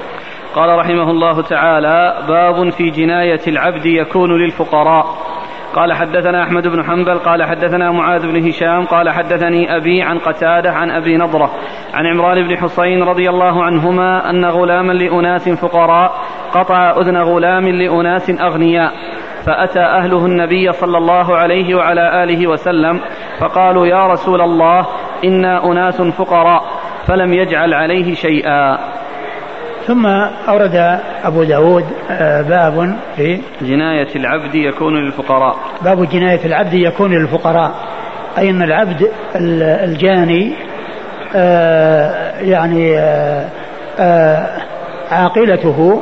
قال 0.56 0.70
رحمه 0.80 1.12
الله 1.12 1.41
تعالى 1.41 2.26
باب 2.28 2.70
في 2.70 2.89
جناية 2.89 3.41
العبد 3.48 3.86
يكون 3.86 4.41
للفقراء. 4.41 5.06
قال 5.76 5.94
حدثنا 5.94 6.44
أحمد 6.44 6.68
بن 6.68 6.84
حنبل 6.84 7.20
قال 7.20 7.44
حدثنا 7.44 7.91
معاذ 7.91 8.28
بن 8.28 8.48
هشام 8.48 8.86
قال 8.86 9.10
حدثني 9.10 9.76
أبي 9.78 10.02
عن 10.02 10.18
قتادة 10.18 10.72
عن 10.72 10.91
أبي 10.91 11.18
نضرة 11.18 11.52
عن 11.94 12.06
عمران 12.06 12.48
بن 12.48 12.58
حسين 12.58 13.04
رضي 13.04 13.30
الله 13.30 13.63
عنهما 13.63 14.30
أن 14.30 14.46
غلاما 14.46 14.94
لأناس 14.94 15.50
فقراء 15.50 16.12
قطع 16.54 16.91
أذن 16.91 17.18
غلام 17.18 17.68
لأناس 17.68 18.41
أغنياء 18.41 18.91
فأتى 19.46 19.80
أهله 19.80 20.26
النبي 20.26 20.72
صلى 20.72 20.98
الله 20.98 21.36
عليه 21.36 21.76
وعلى 21.76 22.24
آله 22.24 22.48
وسلم 22.48 23.02
فقالوا 23.39 23.88
يا 23.88 24.08
رسول 24.08 24.41
الله 24.41 24.88
إنا 25.26 25.65
أناس 25.65 26.02
فقراء 26.02 26.63
فلم 27.08 27.34
يجعل 27.34 27.74
عليه 27.74 28.13
شيئا. 28.13 28.94
ثم 29.88 30.06
أورد 30.50 31.00
أبو 31.24 31.43
داود 31.43 31.86
آه، 32.12 32.41
باب 32.41 32.95
في 33.15 33.41
جناية 33.62 34.15
العبد 34.15 34.56
يكون 34.56 34.95
للفقراء. 34.95 35.56
باب 35.82 36.10
جناية 36.10 36.45
العبد 36.45 36.74
يكون 36.74 37.13
للفقراء. 37.13 37.71
أي 38.38 38.50
أن 38.50 38.62
العبد 38.62 39.12
الجاني 39.36 40.54
آه، 41.36 42.39
يعني 42.39 42.98
آه، 44.00 44.62
عاقلته 45.12 46.02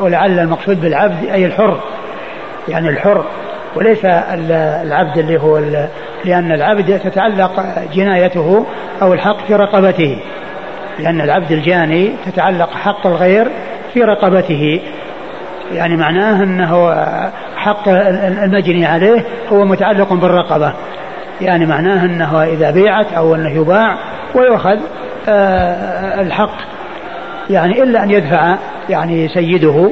ولعل 0.00 0.38
المقصود 0.38 0.80
بالعبد 0.80 1.24
أي 1.24 1.46
الحر 1.46 1.80
يعني 2.68 2.88
الحر. 2.88 3.24
وليس 3.76 4.04
العبد 4.04 5.18
اللي 5.18 5.40
هو 5.40 5.58
لأن 6.24 6.52
العبد 6.52 6.98
تتعلق 6.98 7.64
جنايته 7.94 8.66
أو 9.02 9.12
الحق 9.12 9.46
في 9.46 9.54
رقبته. 9.54 10.18
لأن 10.98 11.20
العبد 11.20 11.52
الجاني 11.52 12.12
تتعلق 12.26 12.70
حق 12.70 13.06
الغير 13.06 13.48
في 13.94 14.02
رقبته. 14.02 14.80
يعني 15.72 15.96
معناه 15.96 16.42
أنه 16.42 16.94
حق 17.56 17.88
المجني 18.44 18.86
عليه 18.86 19.24
هو 19.52 19.64
متعلق 19.64 20.12
بالرقبة. 20.12 20.72
يعني 21.40 21.66
معناه 21.66 22.04
أنه 22.04 22.42
إذا 22.42 22.70
بيعت 22.70 23.12
أو 23.12 23.34
أنه 23.34 23.50
يباع 23.50 23.98
ويؤخذ 24.34 24.78
آه، 25.28 26.20
الحق. 26.20 26.54
يعني 27.50 27.82
إلا 27.82 28.02
أن 28.02 28.10
يدفع 28.10 28.56
يعني 28.88 29.28
سيده 29.28 29.90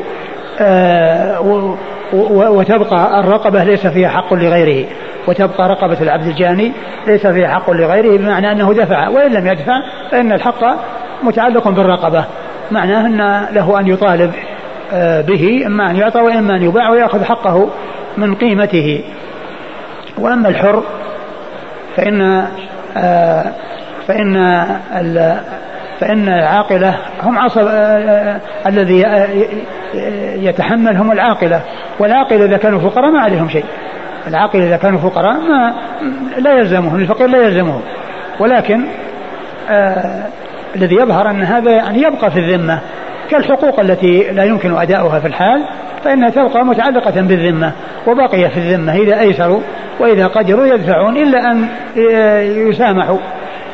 آه، 0.60 1.40
وتبقى 2.50 3.20
الرقبة 3.20 3.64
ليس 3.64 3.86
فيها 3.86 4.08
حق 4.08 4.34
لغيره. 4.34 4.86
وتبقى 5.28 5.68
رقبة 5.68 6.02
العبد 6.02 6.26
الجاني 6.26 6.72
ليس 7.06 7.26
فيها 7.26 7.48
حق 7.48 7.70
لغيره 7.70 8.16
بمعنى 8.18 8.52
أنه 8.52 8.72
دفع 8.74 9.08
وإن 9.08 9.32
لم 9.32 9.46
يدفع 9.46 9.80
فإن 10.10 10.32
الحق 10.32 10.64
متعلق 11.22 11.68
بالرقبة 11.68 12.24
معناه 12.70 13.06
أن 13.06 13.46
له 13.54 13.80
أن 13.80 13.86
يطالب 13.86 14.32
آه، 14.92 15.20
به 15.20 15.62
إما 15.66 15.90
أن 15.90 15.96
يعطى 15.96 16.20
وإما 16.20 16.56
أن 16.56 16.62
يباع 16.62 16.90
ويأخذ 16.90 17.24
حقه 17.24 17.68
من 18.16 18.34
قيمته. 18.34 19.04
وأما 20.18 20.48
الحر 20.48 20.82
فإن 21.96 22.46
آه، 22.96 23.44
فإن 24.06 24.66
فإن 26.00 26.28
العاقلة 26.28 26.96
هم 27.22 27.38
عصب 27.38 27.66
آه، 27.68 28.40
الذي 28.66 29.04
يتحمل 30.46 30.96
هم 30.96 31.12
العاقلة. 31.12 31.60
والعاقلة 31.98 32.44
إذا 32.44 32.56
كانوا 32.56 32.80
فقراء 32.80 33.10
ما 33.10 33.20
عليهم 33.20 33.48
شيء. 33.48 33.64
العاقل 34.28 34.62
إذا 34.62 34.76
كانوا 34.76 34.98
فقراء 34.98 35.40
ما 35.40 35.74
لا 36.38 36.52
يلزمهم 36.52 36.96
الفقير 37.00 37.26
لا 37.26 37.38
يلزمهم 37.42 37.80
ولكن 38.40 38.84
آه 39.70 40.22
الذي 40.76 40.94
يظهر 40.94 41.30
أن 41.30 41.42
هذا 41.42 41.70
يعني 41.70 42.02
يبقى 42.02 42.30
في 42.30 42.38
الذمة 42.38 42.80
كالحقوق 43.30 43.80
التي 43.80 44.22
لا 44.32 44.44
يمكن 44.44 44.76
أداؤها 44.76 45.20
في 45.20 45.26
الحال 45.26 45.64
فإنها 46.04 46.30
تبقى 46.30 46.64
متعلقة 46.64 47.20
بالذمة 47.20 47.72
وبقي 48.06 48.50
في 48.50 48.56
الذمة 48.56 48.94
إذا 48.94 49.20
أيسروا 49.20 49.60
وإذا 50.00 50.26
قدروا 50.26 50.66
يدفعون 50.66 51.16
إلا 51.16 51.50
أن 51.50 51.68
يسامحوا 52.68 53.18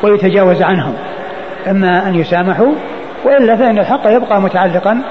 ويتجاوز 0.02 0.62
عنهم. 0.62 0.94
إما 1.70 2.08
أن 2.08 2.14
يسامحوا 2.14 2.74
وإلا 3.24 3.56
فإن 3.56 3.78
الحق 3.78 4.06
يبقى 4.06 4.40
متعلقا 4.40 5.02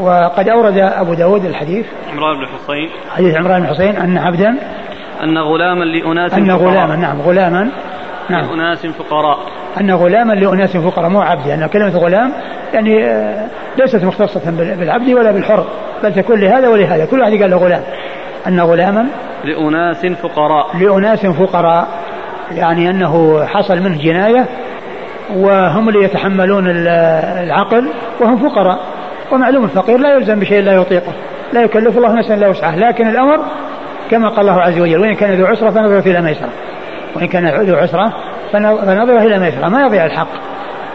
وقد 0.00 0.48
أورد 0.48 0.78
أبو 0.78 1.14
داود 1.14 1.44
الحديث 1.44 1.86
عمران 2.12 2.38
بن 2.38 2.46
حصين. 2.46 2.90
حديث 3.16 3.36
عمران 3.36 3.62
بن 3.62 3.68
حصين 3.68 3.96
أن 3.96 4.18
عبدا 4.18 4.56
أن 5.22 5.38
غلاما 5.38 5.84
لأناس 5.84 6.34
أن 6.34 6.50
غلاما 6.50 6.96
نعم 6.96 7.20
غلاما 7.20 7.70
نعم. 8.30 8.46
لأناس 8.46 8.86
فقراء. 8.86 9.38
أن 9.80 9.90
غلاما 9.90 10.32
لأناس 10.32 10.76
فقراء 10.76 11.08
مو 11.08 11.20
عبد 11.20 11.46
لأن 11.46 11.58
يعني 11.60 11.72
كلمة 11.72 11.98
غلام 11.98 12.32
يعني 12.74 13.04
آه، 13.04 13.46
ليست 13.78 14.04
مختصة 14.04 14.50
بالعبد 14.50 15.08
ولا 15.08 15.32
بالحر 15.32 15.64
بل 16.02 16.14
تكون 16.14 16.40
لهذا 16.40 16.68
ولهذا. 16.68 17.04
كل 17.04 17.20
واحد 17.20 17.32
قال 17.32 17.50
له 17.50 17.56
غلام. 17.56 17.82
أن 18.46 18.60
غلاما 18.60 19.06
لأناس 19.44 20.06
فقراء. 20.06 20.76
لأناس 20.76 21.26
فقراء 21.26 21.88
يعني 22.52 22.90
أنه 22.90 23.44
حصل 23.46 23.80
منه 23.80 23.98
جناية 23.98 24.46
وهم 25.36 25.88
اللي 25.88 26.04
يتحملون 26.04 26.64
العقل 27.42 27.88
وهم 28.20 28.48
فقراء. 28.48 28.78
ومعلوم 29.32 29.64
الفقير 29.64 29.98
لا 29.98 30.14
يلزم 30.14 30.40
بشيء 30.40 30.62
لا 30.62 30.72
يطيقه 30.72 31.12
لا 31.52 31.62
يكلف 31.62 31.96
الله 31.96 32.12
نفسا 32.12 32.34
الا 32.34 32.48
وسعها 32.48 32.76
لكن 32.76 33.08
الأمر 33.08 33.44
كما 34.10 34.28
قال 34.28 34.40
الله 34.48 34.60
عز 34.60 34.80
وجل 34.80 35.00
وإن 35.00 35.14
كان 35.14 35.34
ذو 35.34 35.46
عسرة 35.46 35.70
فنظره 35.70 36.10
إلى 36.10 36.20
ميسره 36.20 36.50
وإن 37.16 37.26
كان 37.26 37.46
ذو 37.46 37.76
عسرة 37.76 38.12
فنظره 38.52 39.22
إلى 39.22 39.38
ميسره 39.38 39.68
ما 39.68 39.82
يضيع 39.82 40.06
الحق 40.06 40.28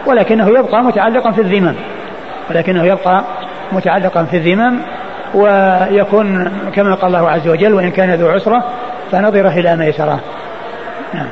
ولكنه 0.06 0.48
يبقى 0.48 0.82
متعلقا 0.82 1.30
في 1.30 1.40
الذمم 1.40 1.74
ولكنه 2.50 2.84
يبقى 2.84 3.24
متعلقا 3.72 4.24
في 4.24 4.36
الذمم 4.36 4.78
ويكون 5.34 6.52
كما 6.74 6.94
قال 6.94 7.16
الله 7.16 7.30
عز 7.30 7.48
وجل 7.48 7.74
وإن 7.74 7.90
كان 7.90 8.14
ذو 8.14 8.28
عسرة 8.28 8.64
فنظرة 9.12 9.48
إلى 9.48 9.76
ميسرة 9.76 10.20
نعم. 11.14 11.26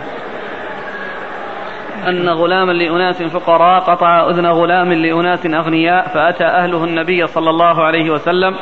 أن 2.09 2.29
غلاما 2.29 2.73
لأناس 2.73 3.23
فقراء 3.23 3.81
قطع 3.81 4.31
أذن 4.31 4.47
غلام 4.47 4.93
لأناس 4.93 5.47
أغنياء 5.47 6.09
فأتى 6.09 6.45
أهله 6.45 6.85
النبي 6.85 7.27
صلى 7.27 7.51
الله 7.51 7.85
عليه 7.85 8.11
وسلم 8.11 8.55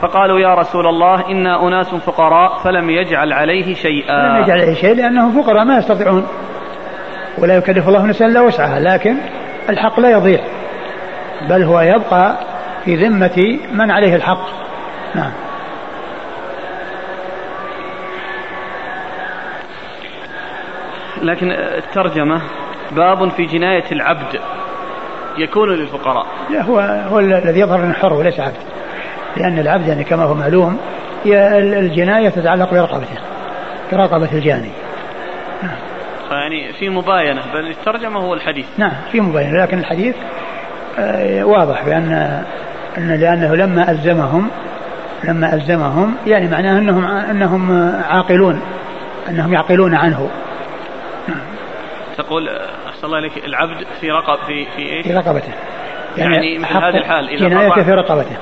فقالوا 0.00 0.40
يا 0.40 0.54
رسول 0.54 0.86
الله 0.86 1.30
إنا 1.30 1.68
أناس 1.68 1.94
فقراء 1.94 2.58
فلم 2.64 2.90
يجعل 2.90 3.32
عليه 3.32 3.74
شيئا. 3.74 4.28
لم 4.28 4.42
يجعل 4.42 4.60
عليه 4.60 4.74
شيء 4.74 4.94
لأنهم 4.94 5.42
فقراء 5.42 5.64
ما 5.64 5.78
يستطيعون 5.78 6.26
ولا 7.38 7.56
يكلف 7.56 7.88
الله 7.88 8.06
نفسا 8.06 8.26
إلا 8.26 8.40
وسعها 8.40 8.80
لكن 8.80 9.16
الحق 9.68 10.00
لا 10.00 10.10
يضيع 10.10 10.40
بل 11.48 11.62
هو 11.62 11.80
يبقى 11.80 12.36
في 12.84 12.94
ذمة 12.94 13.58
من 13.72 13.90
عليه 13.90 14.16
الحق. 14.16 14.46
نعم. 15.14 15.32
لكن 21.22 21.50
الترجمة 21.50 22.42
باب 22.92 23.30
في 23.30 23.46
جناية 23.46 23.92
العبد 23.92 24.40
يكون 25.38 25.68
للفقراء. 25.68 26.26
لا 26.50 26.62
هو 26.62 26.78
هو 27.10 27.18
الذي 27.18 27.60
يظهر 27.60 27.84
إنه 27.84 27.92
حر 27.92 28.12
وليس 28.12 28.40
عبد. 28.40 28.56
لأن 29.36 29.58
العبد 29.58 29.88
يعني 29.88 30.04
كما 30.04 30.24
هو 30.24 30.34
معلوم 30.34 30.78
الجناية 31.26 32.28
تتعلق 32.28 32.70
برقبته 32.70 33.18
برقبة 33.92 34.28
الجاني. 34.32 34.70
يعني 36.30 36.72
في 36.72 36.88
مباينة 36.88 37.42
بل 37.54 37.70
الترجمة 37.70 38.20
هو 38.20 38.34
الحديث. 38.34 38.66
نعم 38.78 38.92
في 39.12 39.20
مباينة 39.20 39.62
لكن 39.62 39.78
الحديث 39.78 40.16
آه، 40.98 41.44
واضح 41.44 41.84
بأن 41.84 42.42
أن 42.98 43.20
لأنه 43.20 43.54
لما 43.54 43.90
ألزمهم 43.90 44.48
لما 45.24 45.54
ألزمهم 45.54 46.14
يعني 46.26 46.48
معناه 46.48 46.78
أنهم 46.78 47.04
أنهم 47.04 47.92
عاقلون 48.08 48.60
أنهم 49.28 49.52
يعقلون 49.52 49.94
عنه. 49.94 50.30
تقول 52.18 52.48
أحسن 52.88 53.06
الله 53.06 53.18
إليك 53.18 53.44
العبد 53.44 53.86
في 54.00 54.10
رقب 54.10 54.38
في 54.46 54.66
في 54.76 54.82
إيش؟ 54.82 55.06
في 55.06 55.14
رقبته. 55.14 55.52
يعني, 56.16 56.34
يعني 56.34 56.58
مثل 56.58 56.72
هذه 56.72 56.96
الحال 56.96 57.28
إذا 57.28 57.48
جناية 57.48 57.84
في 57.84 57.90
رقبته. 57.90 58.36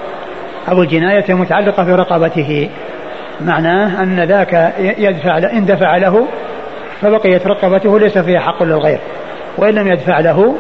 أو 0.69 0.83
الجناية 0.83 1.35
متعلقة 1.35 1.85
في 1.85 1.93
رقبته. 1.93 2.71
معناه 3.41 4.03
أن 4.03 4.21
ذاك 4.21 4.75
يدفع 4.79 5.39
إن 5.39 5.65
دفع 5.65 5.97
له 5.97 6.29
فبقيت 7.01 7.47
رقبته 7.47 7.99
ليس 7.99 8.19
فيها 8.19 8.41
حق 8.41 8.63
للغير. 8.63 8.99
وإن 9.59 9.75
لم 9.75 9.89
يدفع 9.89 10.21
له 10.21 10.57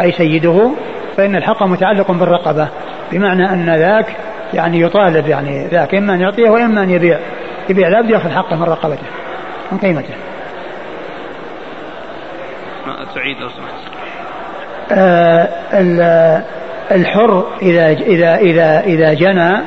أي 0.00 0.12
سيده 0.12 0.70
فإن 1.16 1.36
الحق 1.36 1.62
متعلق 1.62 2.10
بالرقبة. 2.10 2.68
بمعنى 3.12 3.50
أن 3.50 3.74
ذاك 3.76 4.16
يعني 4.54 4.80
يطالب 4.80 5.26
يعني 5.26 5.66
ذاك 5.66 5.94
إما 5.94 6.14
أن 6.14 6.20
يعطيه 6.20 6.50
وإما 6.50 6.82
أن 6.82 6.90
يبيع. 6.90 7.18
يبيع 7.68 7.88
العبد 7.88 8.10
يأخذ 8.10 8.30
حقه 8.30 8.56
من 8.56 8.62
رقبته 8.62 9.06
من 9.72 9.78
قيمته. 9.78 10.14
تعيد 13.26 13.40
لو 13.40 13.48
سمحت. 13.48 13.74
آه 14.92 16.42
الحر 16.90 17.44
إذا 17.62 17.88
إذا 17.88 18.36
إذا 18.36 18.80
إذا 18.80 19.14
جنى 19.14 19.58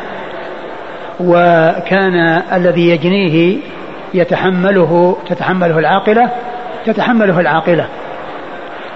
وكان 1.19 2.41
الذي 2.53 2.89
يجنيه 2.89 3.57
يتحمله 4.13 5.17
تتحمله 5.29 5.79
العاقلة 5.79 6.29
تتحمله 6.85 7.39
العاقلة. 7.39 7.87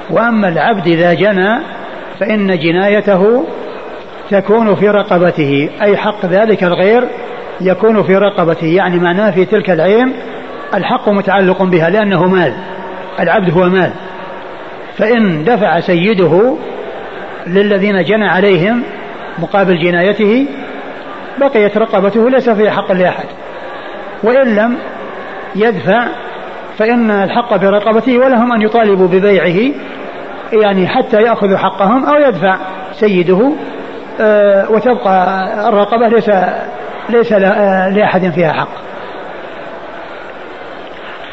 وأما 0.09 0.47
العبد 0.47 0.87
إذا 0.87 1.13
جنى 1.13 1.59
فإن 2.19 2.59
جنايته 2.59 3.45
تكون 4.29 4.75
في 4.75 4.89
رقبته 4.89 5.69
أي 5.81 5.97
حق 5.97 6.25
ذلك 6.25 6.63
الغير 6.63 7.07
يكون 7.61 8.03
في 8.03 8.15
رقبته. 8.15 8.67
يعني 8.67 8.99
معناه 8.99 9.31
في 9.31 9.45
تلك 9.45 9.69
العين 9.69 10.13
الحق 10.73 11.09
متعلق 11.09 11.63
بها 11.63 11.89
لأنه 11.89 12.27
مال 12.27 12.53
العبد 13.19 13.51
هو 13.51 13.69
مال. 13.69 13.91
فإن 14.97 15.43
دفع 15.43 15.79
سيده 15.79 16.55
للذين 17.47 18.03
جنى 18.03 18.27
عليهم 18.27 18.83
مقابل 19.39 19.79
جنايته 19.79 20.47
بقيت 21.39 21.77
رقبته 21.77 22.29
ليس 22.29 22.49
فيها 22.49 22.71
حق 22.71 22.91
لأحد. 22.91 23.25
وإن 24.23 24.55
لم 24.55 24.77
يدفع 25.55 26.07
فإن 26.77 27.11
الحق 27.11 27.55
برقبته 27.55 28.17
ولهم 28.17 28.53
أن 28.53 28.61
يطالبوا 28.61 29.07
ببيعه 29.07 29.73
يعني 30.53 30.87
حتى 30.87 31.21
يأخذوا 31.21 31.57
حقهم 31.57 32.05
أو 32.05 32.15
يدفع 32.15 32.57
سيده 32.91 33.51
آه، 34.21 34.71
وتبقى 34.71 35.47
الرقبة 35.69 36.07
ليس 36.07 36.29
ليس 37.09 37.31
آه، 37.31 37.89
لأحد 37.89 38.29
فيها 38.29 38.53
حق. 38.53 38.83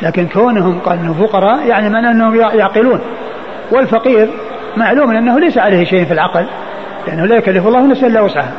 لكن 0.02 0.28
كونهم 0.28 0.78
قال 0.78 1.14
فقراء 1.14 1.66
يعني 1.66 1.88
من 1.88 2.04
إنهم 2.04 2.34
يعقلون. 2.34 3.00
والفقير 3.72 4.30
معلوم 4.76 5.10
أنه 5.10 5.38
ليس 5.40 5.58
عليه 5.58 5.84
شيء 5.84 6.04
في 6.04 6.12
العقل 6.12 6.46
لأنه 7.06 7.26
لا 7.26 7.36
يكلف 7.36 7.66
الله 7.66 7.86
نفسا 7.86 8.06
إلا 8.06 8.20
وسعها. 8.20 8.52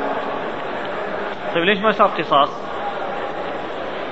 طيب 1.55 1.63
ليش 1.63 1.79
ما 1.79 1.91
صار 1.91 2.07
قصاص؟ 2.07 2.49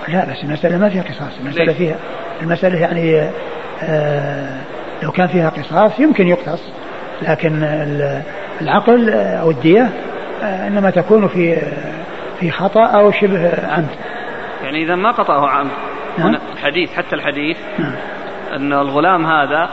لا 0.07 0.25
بس 0.25 0.43
المسألة 0.43 0.77
ما 0.77 0.89
فيها 0.89 1.03
قصاص، 1.03 1.39
المسألة؟ 1.39 1.73
فيها 1.73 1.95
المسألة 2.41 2.79
يعني 2.79 3.31
آه 3.83 4.61
لو 5.03 5.11
كان 5.11 5.27
فيها 5.27 5.49
قصاص 5.49 5.99
يمكن 5.99 6.27
يقتص 6.27 6.71
لكن 7.21 7.63
العقل 8.61 9.09
أو 9.13 9.51
الدية 9.51 9.89
آه 10.43 10.67
إنما 10.67 10.89
تكون 10.89 11.27
في 11.27 11.61
في 12.39 12.51
خطأ 12.51 12.85
أو 12.85 13.11
شبه 13.11 13.51
عمد. 13.67 13.87
يعني 14.63 14.83
إذا 14.83 14.95
ما 14.95 15.11
قطعه 15.11 15.49
عمد 15.49 15.71
نعم. 16.17 16.37
الحديث 16.53 16.93
حتى 16.93 17.15
الحديث 17.15 17.57
نعم. 17.79 17.95
أن 18.53 18.73
الغلام 18.73 19.25
هذا 19.25 19.69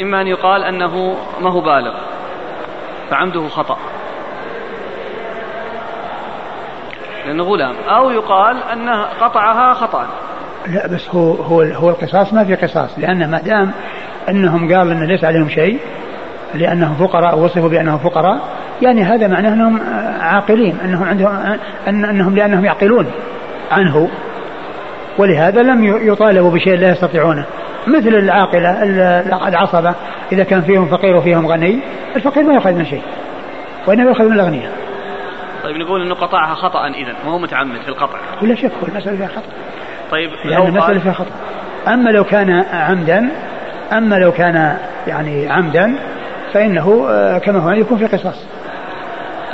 إما 0.00 0.20
أن 0.20 0.26
يقال 0.26 0.64
أنه 0.64 1.16
ما 1.40 1.50
هو 1.50 1.60
بالغ 1.60 1.94
فعمده 3.10 3.48
خطأ. 3.48 3.78
لأنه 7.26 7.44
غلام. 7.44 7.74
أو 7.88 8.10
يقال 8.10 8.56
أنه 8.72 9.02
قطعها 9.02 9.72
خطأ. 9.72 10.06
لا 10.66 10.86
بس 10.86 11.08
هو 11.14 11.32
هو 11.32 11.62
هو 11.62 11.90
القصاص 11.90 12.32
ما 12.32 12.44
في 12.44 12.54
قصاص 12.54 12.98
لأن 12.98 13.30
ما 13.30 13.40
دام 13.40 13.72
أنهم 14.28 14.74
قال 14.74 14.90
أن 14.90 15.06
ليس 15.06 15.24
عليهم 15.24 15.48
شيء 15.48 15.78
لأنهم 16.54 16.94
فقراء 16.94 17.38
وصفوا 17.38 17.68
بأنهم 17.68 17.98
فقراء 17.98 18.40
يعني 18.82 19.02
هذا 19.02 19.26
معناه 19.26 19.52
أنهم 19.52 19.80
عاقلين 20.20 20.76
أنهم 20.84 21.04
عندهم 21.04 21.58
أن 21.88 22.04
أنهم 22.04 22.36
لأنهم 22.36 22.64
يعقلون 22.64 23.06
عنه. 23.70 24.08
ولهذا 25.18 25.62
لم 25.62 25.84
يطالبوا 25.84 26.50
بشيء 26.50 26.78
لا 26.78 26.90
يستطيعونه. 26.90 27.46
مثل 27.86 28.08
العاقلة 28.08 28.82
العصبة 29.48 29.94
إذا 30.32 30.44
كان 30.44 30.62
فيهم 30.62 30.88
فقير 30.88 31.16
وفيهم 31.16 31.46
غني 31.46 31.80
الفقير 32.16 32.44
ما 32.44 32.54
يأخذ 32.54 32.72
من 32.72 32.84
شيء 32.84 33.02
وإنما 33.86 34.10
يأخذ 34.10 34.24
من 34.24 34.32
الأغنياء. 34.32 34.72
طيب 35.64 35.76
نقول 35.76 36.02
أنه 36.02 36.14
قطعها 36.14 36.54
خطأ 36.54 36.86
إذا 36.86 37.14
ما 37.24 37.30
هو 37.30 37.38
متعمد 37.38 37.80
في 37.80 37.88
القطع. 37.88 38.18
ولا 38.42 38.54
شك 38.54 38.72
المسألة 38.88 39.16
فيها 39.16 39.28
خطأ. 39.28 39.52
طيب 40.10 40.30
لأن 40.44 40.66
المسألة 40.66 41.00
فيها 41.00 41.12
خطأ. 41.12 41.30
أما 41.88 42.10
لو 42.10 42.24
كان 42.24 42.50
عمدا 42.72 43.30
أما 43.92 44.14
لو 44.14 44.32
كان 44.32 44.78
يعني 45.06 45.48
عمدا 45.50 45.98
فإنه 46.52 47.06
آه، 47.10 47.38
كما 47.38 47.58
هو 47.58 47.70
يكون 47.70 47.98
في 47.98 48.06
قصاص. 48.06 48.46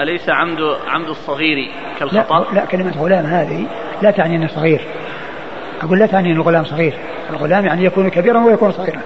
أليس 0.01 0.31
عمد 0.31 0.59
عمد 0.89 1.09
الصغير 1.09 1.71
كالخطأ؟ 1.99 2.39
لا, 2.39 2.61
لا 2.61 2.67
كلمة 2.67 2.93
غلام 2.99 3.27
هذه 3.27 3.67
لا 4.03 4.11
تعني 4.11 4.37
أنه 4.37 4.47
صغير. 4.47 4.81
أقول 5.83 5.99
لا 5.99 6.07
تعني 6.07 6.33
أن 6.33 6.37
الغلام 6.37 6.65
صغير 6.65 6.95
الغلام 7.31 7.67
يعني 7.67 7.85
يكون 7.85 8.09
كبيرا 8.09 8.45
ويكون 8.45 8.73
صغيرا 8.73 9.01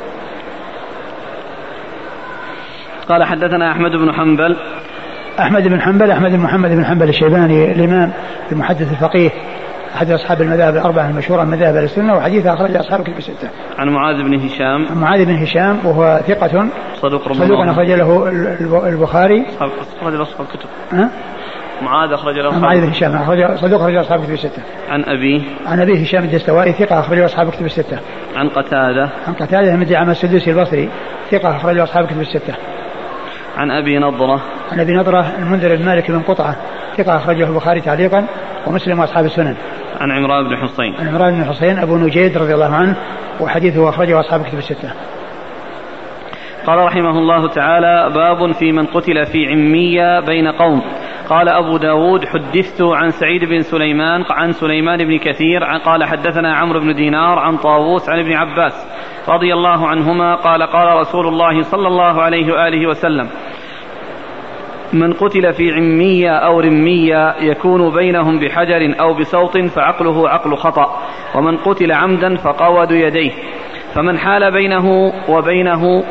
قال 3.09 3.25
حدثنا 3.25 3.73
أحمد 3.73 3.91
بن 3.91 4.13
حنبل 4.13 4.57
أحمد 5.41 5.69
بن 5.69 5.81
حنبل 5.81 6.11
أحمد 6.11 6.31
بن 6.31 6.39
محمد 6.39 6.71
بن 6.71 6.85
حنبل 6.85 7.09
الشيباني 7.09 7.73
الإمام 7.73 8.13
المحدث 8.53 8.93
الفقيه 8.93 9.31
أحد 9.95 10.11
أصحاب 10.11 10.43
المذاهب 10.43 10.77
الأربعة 10.77 11.11
المشهورة 11.11 11.45
من 11.45 11.51
مذاهب 11.51 11.77
السنة 11.77 12.15
وحديثه 12.15 12.55
أخرج 12.55 12.77
أصحاب 12.77 13.01
الكتب 13.01 13.19
الستة. 13.19 13.49
عن 13.79 13.89
معاذ 13.89 14.23
بن 14.23 14.41
هشام. 14.41 14.87
عن 14.91 15.01
معاذ 15.01 15.25
بن 15.25 15.35
هشام 15.35 15.79
وهو 15.85 16.21
ثقة 16.27 16.69
صدوق 17.03 17.33
صدوق 17.33 17.61
أخرج 17.61 17.91
له 17.91 18.29
البخاري. 18.89 19.47
أخرج 20.01 20.21
أصحاب 20.21 20.47
الكتب. 20.47 20.69
ها؟ 20.93 21.11
معاذ 21.83 22.13
أخرج 22.13 22.39
له 22.39 22.59
معاذ 22.59 22.81
بن 22.81 22.89
هشام 22.89 23.17
أخرج 23.17 23.57
صدوق 23.57 23.81
أخرج 23.81 23.97
أصحاب 23.97 24.25
كتب 24.25 24.33
الستة. 24.33 24.63
عن 24.89 25.05
أبيه 25.05 25.43
عن 25.67 25.81
أبيه 25.81 26.03
هشام 26.03 26.25
الدستوائي 26.25 26.73
ثقة 26.73 27.01
أخرج 27.01 27.19
أصحاب 27.19 27.51
كتب 27.51 27.65
الستة. 27.65 27.99
عن 28.37 28.49
قتادة 28.49 29.09
عن 29.27 29.35
قتادة 29.35 29.77
بن 29.77 29.85
دعامة 29.85 30.11
السدوسي 30.11 30.51
البصري 30.51 30.89
ثقة 31.31 31.57
أخرج 31.57 31.79
أصحاب 31.79 32.07
كتب 32.07 32.21
الستة. 32.21 32.55
عن 33.57 33.71
أبي 33.71 33.99
نضرة 33.99 34.41
عن 34.73 34.81
أبي 34.81 34.93
نضرة 34.93 35.27
المنذر 35.39 35.77
بن 35.77 35.85
مالك 35.85 36.11
بن 36.11 36.21
قطعة 36.21 36.57
ثقة 36.97 37.17
أخرجه 37.17 37.49
البخاري 37.49 37.81
تعليقا 37.81 38.27
ومسلم 38.67 38.99
وأصحاب 39.01 39.25
السنن. 39.25 39.57
عن 40.01 40.11
عمران 40.11 40.49
بن 40.49 40.57
حصين 40.57 40.95
عن 40.95 41.09
عمران 41.09 41.35
بن 41.35 41.45
حصين 41.45 41.79
أبو 41.79 41.97
نجيد 41.97 42.39
رضي 42.39 42.55
الله 42.55 42.75
عنه 42.75 42.97
وحديثه 43.41 43.89
أخرجه 43.89 44.21
أصحاب 44.21 44.45
كتب 44.45 44.59
الستة. 44.59 44.93
قال 46.67 46.79
رحمه 46.79 47.19
الله 47.19 47.49
تعالى 47.49 48.11
باب 48.15 48.53
في 48.53 48.73
من 48.73 48.87
قتل 48.87 49.27
في 49.27 49.47
عمية 49.47 50.21
بين 50.21 50.49
قوم 50.49 50.83
قال 51.29 51.49
أبو 51.49 51.77
داود 51.77 52.25
حدثت 52.25 52.83
عن 52.83 53.11
سعيد 53.11 53.45
بن 53.45 53.61
سليمان 53.61 54.25
عن 54.31 54.53
سليمان 54.53 54.99
بن 55.05 55.19
كثير 55.19 55.65
قال 55.65 56.05
حدثنا 56.05 56.55
عمرو 56.57 56.81
بن 56.81 56.95
دينار 56.95 57.39
عن 57.39 57.57
طاووس 57.57 58.11
عن 58.11 58.19
ابن 58.19 58.33
عباس 58.33 58.87
رضي 59.29 59.55
الله 59.55 59.89
عنهما 59.89 60.35
قال 60.35 60.63
قال 60.63 60.97
رسول 60.97 61.27
الله 61.27 61.63
صلى 61.63 61.89
الله 61.89 62.23
عليه 62.23 62.53
وآله 62.53 62.87
وسلم 62.87 63.29
من 64.93 65.13
قتل 65.13 65.53
في 65.53 65.73
عمية 65.73 66.31
أو 66.31 66.61
رمية 66.61 67.35
يكون 67.41 67.95
بينهم 67.95 68.39
بحجر 68.39 69.01
أو 69.01 69.15
بسوط 69.15 69.59
فعقله 69.59 70.29
عقل 70.29 70.57
خطأ 70.57 70.97
ومن 71.35 71.57
قتل 71.57 71.93
عمدا 71.93 72.37
فقود 72.37 72.91
يديه 72.91 73.31
فمن 73.95 74.19
حال 74.19 74.53
بينه 74.53 75.13
وبينه 75.29 76.05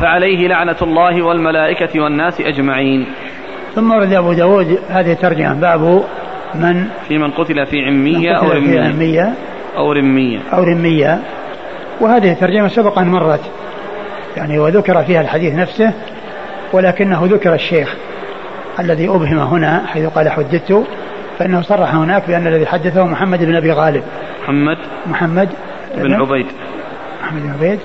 فعليه 0.00 0.48
لعنة 0.48 0.76
الله 0.82 1.22
والملائكة 1.22 2.00
والناس 2.02 2.40
أجمعين. 2.40 3.06
ثم 3.74 3.90
ورد 3.90 4.12
أبو 4.12 4.32
داود 4.32 4.78
هذه 4.88 5.12
الترجمة. 5.12 5.54
باب 5.54 6.04
من 6.54 6.88
في 7.08 7.18
من 7.18 7.30
قتل 7.30 7.66
في 7.66 7.76
عمية 7.86 8.32
أو 8.32 8.50
رمية, 8.50 8.80
في 8.80 8.88
عمية 8.88 9.34
أو 9.76 9.92
رمية. 9.92 10.38
أو 10.52 10.62
رمية. 10.62 11.18
وهذه 12.00 12.32
الترجمة 12.32 12.68
سبق 12.68 12.98
أن 12.98 13.08
مرت. 13.08 13.40
يعني 14.36 14.58
وذكر 14.58 15.02
فيها 15.02 15.20
الحديث 15.20 15.54
نفسه 15.54 15.92
ولكنه 16.72 17.24
ذكر 17.24 17.54
الشيخ 17.54 17.96
الذي 18.80 19.08
أبهم 19.08 19.38
هنا 19.38 19.86
حيث 19.86 20.06
قال 20.06 20.28
حدثت 20.28 20.82
فإنه 21.38 21.62
صرح 21.62 21.94
هناك 21.94 22.22
بأن 22.28 22.46
الذي 22.46 22.66
حدثه 22.66 23.06
محمد 23.06 23.44
بن 23.44 23.56
أبي 23.56 23.72
غالب. 23.72 24.02
محمد 24.42 24.78
محمد 25.06 25.48
بن 25.96 26.12
عبيد. 26.12 26.46
محمد 27.22 27.42
بن 27.42 27.50
عبيد. 27.50 27.78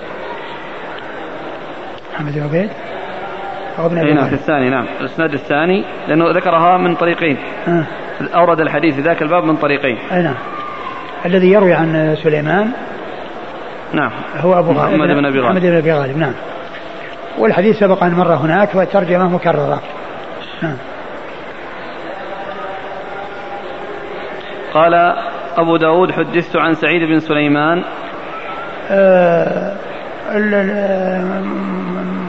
محمد 2.13 2.33
بن 2.33 2.43
عبيد. 2.43 2.69
أو 3.79 3.85
ابن 3.85 3.97
أبي 3.97 4.13
نعم 4.13 4.29
في 4.29 4.35
الثاني 4.35 4.69
نعم. 4.69 4.85
الإسناد 5.01 5.33
الثاني 5.33 5.85
لأنه 6.07 6.31
ذكرها 6.31 6.77
من 6.77 6.95
طريقين. 6.95 7.37
آه. 7.67 7.85
أورد 8.35 8.59
الحديث 8.59 8.95
في 8.95 9.01
ذاك 9.01 9.21
الباب 9.21 9.43
من 9.43 9.55
طريقين. 9.55 9.97
أي 10.11 10.21
نعم. 10.21 10.35
الذي 11.25 11.51
يروي 11.51 11.73
عن 11.73 12.15
سليمان 12.23 12.71
نعم. 13.93 14.11
هو 14.37 14.59
أبو 14.59 14.71
محمد 14.71 15.07
بن 15.07 15.25
أبي 15.25 15.39
غالب 15.39 15.51
محمد 15.51 15.61
بن 15.61 15.77
أبي 15.77 15.91
غالب 15.91 16.17
نعم. 16.17 16.33
والحديث 17.37 17.79
سبق 17.79 18.03
أن 18.03 18.13
مر 18.13 18.33
هناك 18.35 18.75
والترجمة 18.75 19.29
مكررة. 19.29 19.81
نعم. 20.61 20.77
قال 24.73 24.93
أبو 25.57 25.77
داود 25.77 26.11
حدثت 26.11 26.55
عن 26.55 26.73
سعيد 26.73 27.03
بن 27.03 27.19
سليمان. 27.19 27.83
آه 28.91 29.75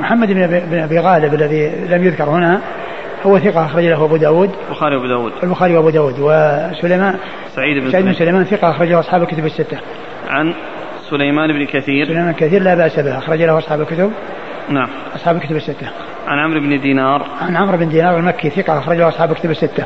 محمد 0.01 0.29
بن 0.71 0.79
ابي 0.79 0.99
غالب 0.99 1.35
الذي 1.35 1.71
لم 1.89 2.05
يذكر 2.05 2.25
هنا 2.25 2.61
هو 3.27 3.39
ثقة 3.39 3.67
أخرج 3.67 3.85
له 3.85 4.05
أبو 4.05 4.17
داود. 4.17 4.51
البخاري 4.69 4.97
وأبو 4.97 5.07
داود. 5.07 5.33
البخاري 5.43 5.77
وأبو 5.77 5.91
داود. 5.91 6.15
وسليمان 6.19 7.15
سعيد 7.55 7.85
بن 7.85 7.91
سعيد 7.91 8.05
بن 8.05 8.13
سليمان. 8.13 8.45
ثقة 8.45 8.71
أخرج 8.71 8.89
له 8.89 9.01
أصحاب 9.01 9.23
الكتب 9.23 9.47
الستة. 9.47 9.79
عن 10.29 10.55
سليمان 11.11 11.53
بن 11.53 11.67
كثير. 11.67 12.07
سليمان 12.07 12.33
كثير 12.33 12.63
لا 12.63 12.75
بأس 12.75 13.01
به 13.01 13.19
أخرج 13.19 13.43
له 13.43 13.59
أصحاب 13.59 13.81
الكتب. 13.81 14.13
نعم. 14.69 14.89
أصحاب 15.15 15.37
الكتب 15.37 15.57
الستة. 15.57 15.91
عن 16.27 16.39
عمرو 16.39 16.61
بن 16.61 16.81
دينار. 16.81 17.27
عن 17.41 17.57
عمرو 17.57 17.77
بن 17.77 17.89
دينار 17.89 18.19
المكي 18.19 18.51
ثقة 18.51 18.79
أخرج 18.79 18.97
له 18.97 19.09
أصحاب 19.09 19.31
الكتب 19.31 19.51
الستة. 19.51 19.85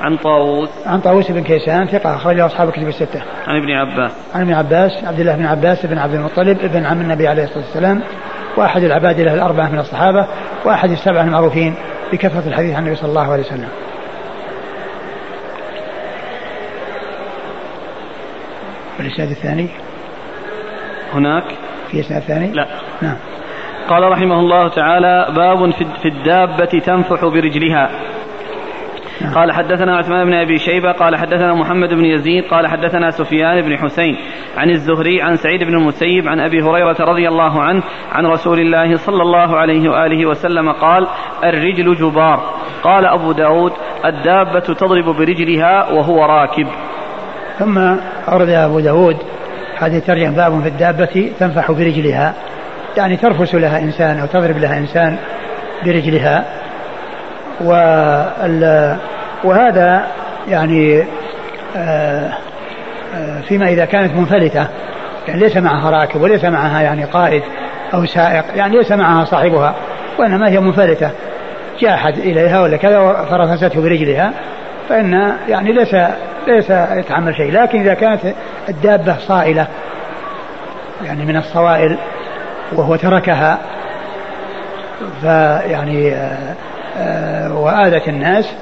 عن 0.00 0.16
طاووس 0.16 0.68
عن 0.86 1.00
طاووس 1.00 1.30
بن 1.30 1.42
كيسان 1.42 1.86
ثقة 1.86 2.16
أخرجه 2.16 2.46
أصحاب 2.46 2.68
الكتب 2.68 2.88
الستة. 2.88 3.22
عن 3.46 3.56
ابن 3.56 3.70
عباس. 3.70 4.12
عن 4.34 4.40
ابن 4.40 4.52
عباس 4.52 5.04
عبد 5.04 5.20
الله 5.20 5.36
بن 5.36 5.46
عباس 5.46 5.86
بن 5.86 5.98
عبد 5.98 6.14
المطلب 6.14 6.58
ابن 6.60 6.86
عم 6.86 7.00
النبي 7.00 7.28
عليه 7.28 7.44
الصلاة 7.44 7.64
والسلام 7.64 8.02
وأحد 8.56 8.82
العباد 8.82 9.20
له 9.20 9.34
الأربعة 9.34 9.68
من 9.68 9.78
الصحابة 9.78 10.26
وأحد 10.64 10.90
السبعة 10.90 11.22
المعروفين 11.22 11.74
بكثرة 12.12 12.48
الحديث 12.48 12.74
عن 12.74 12.82
النبي 12.82 12.96
صلى 12.96 13.08
الله 13.08 13.32
عليه 13.32 13.42
وسلم. 13.42 13.68
والإسناد 18.98 19.30
الثاني 19.30 19.68
هناك 21.12 21.44
في 21.90 22.00
إسناد 22.00 22.22
ثاني؟ 22.22 22.52
لا 22.52 22.66
نعم 23.02 23.16
قال 23.88 24.02
رحمه 24.02 24.40
الله 24.40 24.68
تعالى 24.68 25.26
باب 25.36 25.70
في 26.02 26.08
الدابة 26.08 26.78
تنفح 26.78 27.24
برجلها. 27.24 27.90
قال 29.34 29.52
حدثنا 29.52 29.96
عثمان 29.96 30.26
بن 30.26 30.34
أبي 30.34 30.58
شيبة 30.58 30.92
قال 30.92 31.16
حدثنا 31.16 31.54
محمد 31.54 31.88
بن 31.88 32.04
يزيد 32.04 32.44
قال 32.44 32.66
حدثنا 32.66 33.10
سفيان 33.10 33.60
بن 33.60 33.78
حسين 33.78 34.16
عن 34.56 34.70
الزهري 34.70 35.22
عن 35.22 35.36
سعيد 35.36 35.64
بن 35.64 35.74
المسيب 35.74 36.28
عن 36.28 36.40
أبي 36.40 36.62
هريرة 36.62 36.96
رضي 37.00 37.28
الله 37.28 37.62
عنه 37.62 37.82
عن 38.12 38.26
رسول 38.26 38.60
الله 38.60 38.96
صلى 38.96 39.22
الله 39.22 39.56
عليه 39.56 39.90
وآله 39.90 40.26
وسلم 40.26 40.72
قال 40.72 41.06
الرجل 41.44 41.94
جبار. 41.94 42.60
قال 42.82 43.06
أبو 43.06 43.32
داود 43.32 43.72
الدابة 44.04 44.60
تضرب 44.60 45.04
برجلها 45.04 45.90
وهو 45.92 46.24
راكب. 46.24 46.66
ثم 47.58 47.78
أورد 48.28 48.48
أبو 48.48 48.80
داود 48.80 49.16
هذه 49.78 49.98
ترجم 49.98 50.32
باب 50.34 50.60
في 50.60 50.68
الدابة 50.68 51.32
تنفح 51.40 51.72
برجلها. 51.72 52.34
يعني 52.96 53.16
ترفس 53.16 53.54
لها 53.54 53.82
إنسان 53.82 54.18
أو 54.18 54.26
تضرب 54.26 54.58
لها 54.58 54.78
إنسان 54.78 55.18
برجلها. 55.86 56.44
وهذا 59.44 60.06
يعني 60.48 61.04
آه، 61.76 62.32
آه، 63.14 63.40
فيما 63.40 63.68
إذا 63.68 63.84
كانت 63.84 64.16
منفلتة 64.16 64.66
يعني 65.28 65.40
ليس 65.40 65.56
معها 65.56 65.90
راكب 65.90 66.20
وليس 66.20 66.44
معها 66.44 66.82
يعني 66.82 67.04
قائد 67.04 67.42
أو 67.94 68.06
سائق 68.06 68.44
يعني 68.54 68.76
ليس 68.76 68.92
معها 68.92 69.24
صاحبها 69.24 69.74
وإنما 70.18 70.48
هي 70.48 70.60
منفلتة. 70.60 71.10
جاء 71.80 71.94
أحد 71.94 72.18
إليها 72.18 72.62
ولا 72.62 72.76
كذا 72.76 73.26
فرفسته 73.30 73.82
برجلها 73.82 74.32
فإن 74.88 75.32
يعني 75.48 75.72
ليس 75.72 75.96
ليس 76.46 76.70
يتحمل 76.70 77.36
شيء 77.36 77.52
لكن 77.52 77.80
إذا 77.80 77.94
كانت 77.94 78.20
الدابة 78.68 79.16
صائلة 79.18 79.66
يعني 81.04 81.24
من 81.24 81.36
الصوائل 81.36 81.98
وهو 82.72 82.96
تركها 82.96 83.58
فيعني 85.20 86.14
آه، 86.14 86.54
وآذت 87.50 88.08
الناس 88.08 88.52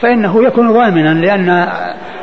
فإنه 0.00 0.44
يكون 0.44 0.72
ضامنا 0.72 1.08
لأن 1.08 1.68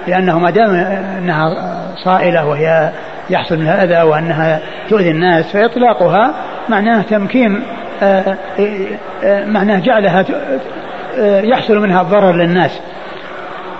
لأنه 0.07 0.39
ما 0.39 0.49
دام 0.49 0.75
أنها 1.17 1.55
صائلة 2.03 2.45
وهي 2.45 2.91
يحصل 3.29 3.57
منها 3.57 3.83
أذى 3.83 4.01
وأنها 4.01 4.59
تؤذي 4.89 5.11
الناس 5.11 5.51
فإطلاقها 5.51 6.33
معناه 6.69 7.01
تمكين 7.01 7.63
آه، 8.03 8.37
آه، 9.23 9.45
معناه 9.45 9.79
جعلها 9.79 10.25
يحصل 11.43 11.79
منها 11.79 12.01
الضرر 12.01 12.31
للناس. 12.31 12.79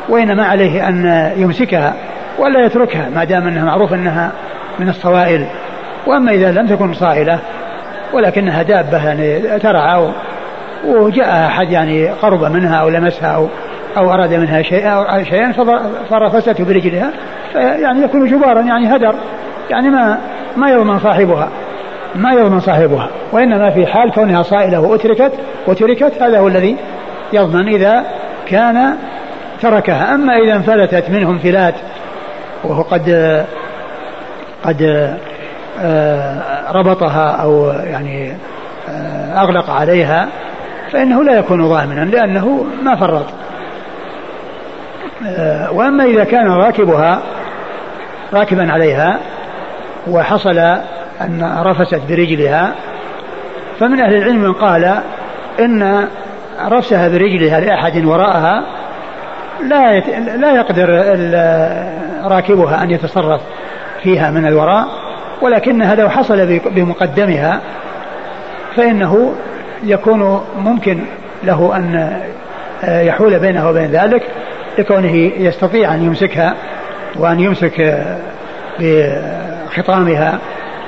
وإنما 0.10 0.46
عليه 0.46 0.88
أن 0.88 1.32
يمسكها 1.38 1.94
ولا 2.40 2.66
يتركها 2.66 3.10
ما 3.10 3.24
دام 3.24 3.48
أنها 3.48 3.66
معروف 3.66 3.94
أنها 3.94 4.32
من 4.80 4.90
الصوائل. 4.90 5.46
وأما 6.08 6.32
إذا 6.32 6.52
لم 6.52 6.68
تكن 6.68 6.94
صائلة 6.94 7.40
ولكنها 8.14 8.64
دابة 8.64 9.06
يعني 9.06 9.60
ترعى 9.60 10.12
وجاء 10.86 11.48
أحد 11.48 11.72
يعني 11.72 12.08
قرب 12.08 12.44
منها 12.44 12.76
أو 12.76 12.90
لمسها 12.90 13.28
أو 13.28 13.48
أو 13.98 14.14
أراد 14.14 14.34
منها 14.34 14.62
شيئا 14.62 14.90
أو 14.90 15.24
شيئا 15.24 15.52
فرفسته 16.10 16.66
برجلها 16.66 17.12
يعني 17.56 18.02
يكون 18.02 18.26
جبارا 18.26 18.62
يعني 18.62 18.96
هدر 18.96 19.16
يعني 19.70 19.90
ما 19.90 20.18
ما 20.58 20.70
يضمن 20.70 21.00
صاحبها 21.00 21.50
ما 22.16 22.34
يضمن 22.34 22.60
صاحبها 22.60 23.10
وإنما 23.32 23.70
في 23.70 23.86
حال 23.86 24.12
كونها 24.12 24.42
صائلة 24.42 24.80
وأتركت 24.80 25.32
وتركت 25.68 26.22
هذا 26.22 26.40
هو 26.40 26.48
الذي 26.48 26.78
يضمن 27.34 27.68
إذا 27.68 28.04
كان 28.48 28.96
تركها. 29.62 30.16
أما 30.16 30.38
إذا 30.38 30.56
انفلتت 30.56 31.10
منه 31.10 31.30
انفلات 31.30 31.74
وهو 32.64 32.82
قد 32.82 33.10
قد 34.64 34.82
آه، 35.82 36.72
ربطها 36.72 37.30
أو 37.30 37.68
يعني 37.68 38.32
آه، 38.90 39.42
أغلق 39.42 39.70
عليها 39.70 40.28
فإنه 40.94 41.24
لا 41.24 41.34
يكون 41.40 41.68
ضامنا 41.68 42.06
لأنه 42.06 42.66
ما 42.84 42.96
فرط. 42.96 43.26
آه، 45.26 45.72
وأما 45.72 46.04
إذا 46.04 46.24
كان 46.24 46.48
راكبها 46.48 47.22
راكبا 48.34 48.72
عليها 48.72 49.20
وحصل 50.08 50.58
أن 51.22 51.62
رفست 51.64 52.02
برجلها 52.10 52.74
فمن 53.80 54.00
أهل 54.00 54.16
العلم 54.16 54.42
من 54.42 54.54
قال 54.54 54.96
إن 55.60 56.08
رفسها 56.68 57.08
برجلها 57.08 57.60
لأحد 57.60 58.06
وراءها 58.06 58.64
لا 59.62 60.00
لا 60.38 60.52
يقدر 60.52 60.90
راكبها 62.24 62.84
أن 62.84 62.92
يتصرف 62.92 63.42
فيها 64.04 64.32
من 64.32 64.46
الوراء 64.46 64.88
ولكن 65.42 65.82
هذا 65.82 66.02
لو 66.02 66.10
حصل 66.10 66.60
بمقدمها 66.66 67.62
فإنه 68.76 69.34
يكون 69.84 70.42
ممكن 70.58 71.00
له 71.44 71.76
أن 71.76 72.14
يحول 72.84 73.40
بينه 73.40 73.70
وبين 73.70 73.92
ذلك 73.92 74.24
لكونه 74.78 75.16
يستطيع 75.38 75.94
أن 75.94 76.04
يمسكها 76.04 76.54
وأن 77.16 77.40
يمسك 77.40 78.06
بخطامها 78.80 80.40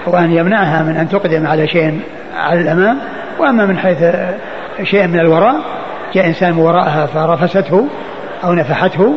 وأن 0.08 0.32
يمنعها 0.32 0.84
من 0.84 0.98
أن 0.98 1.10
تقدم 1.10 1.48
على 1.48 1.68
شيء 1.68 2.00
على 2.38 2.62
الأمام. 2.62 2.98
وأما 3.39 3.66
من 3.66 3.78
حيث 3.78 4.04
شيء 4.84 5.08
من 5.08 5.20
الوراء 5.20 5.56
جاء 6.14 6.28
إنسان 6.28 6.54
من 6.54 6.60
وراءها 6.60 7.06
فرفسته 7.06 7.88
أو 8.43 8.54
نفحته 8.54 9.16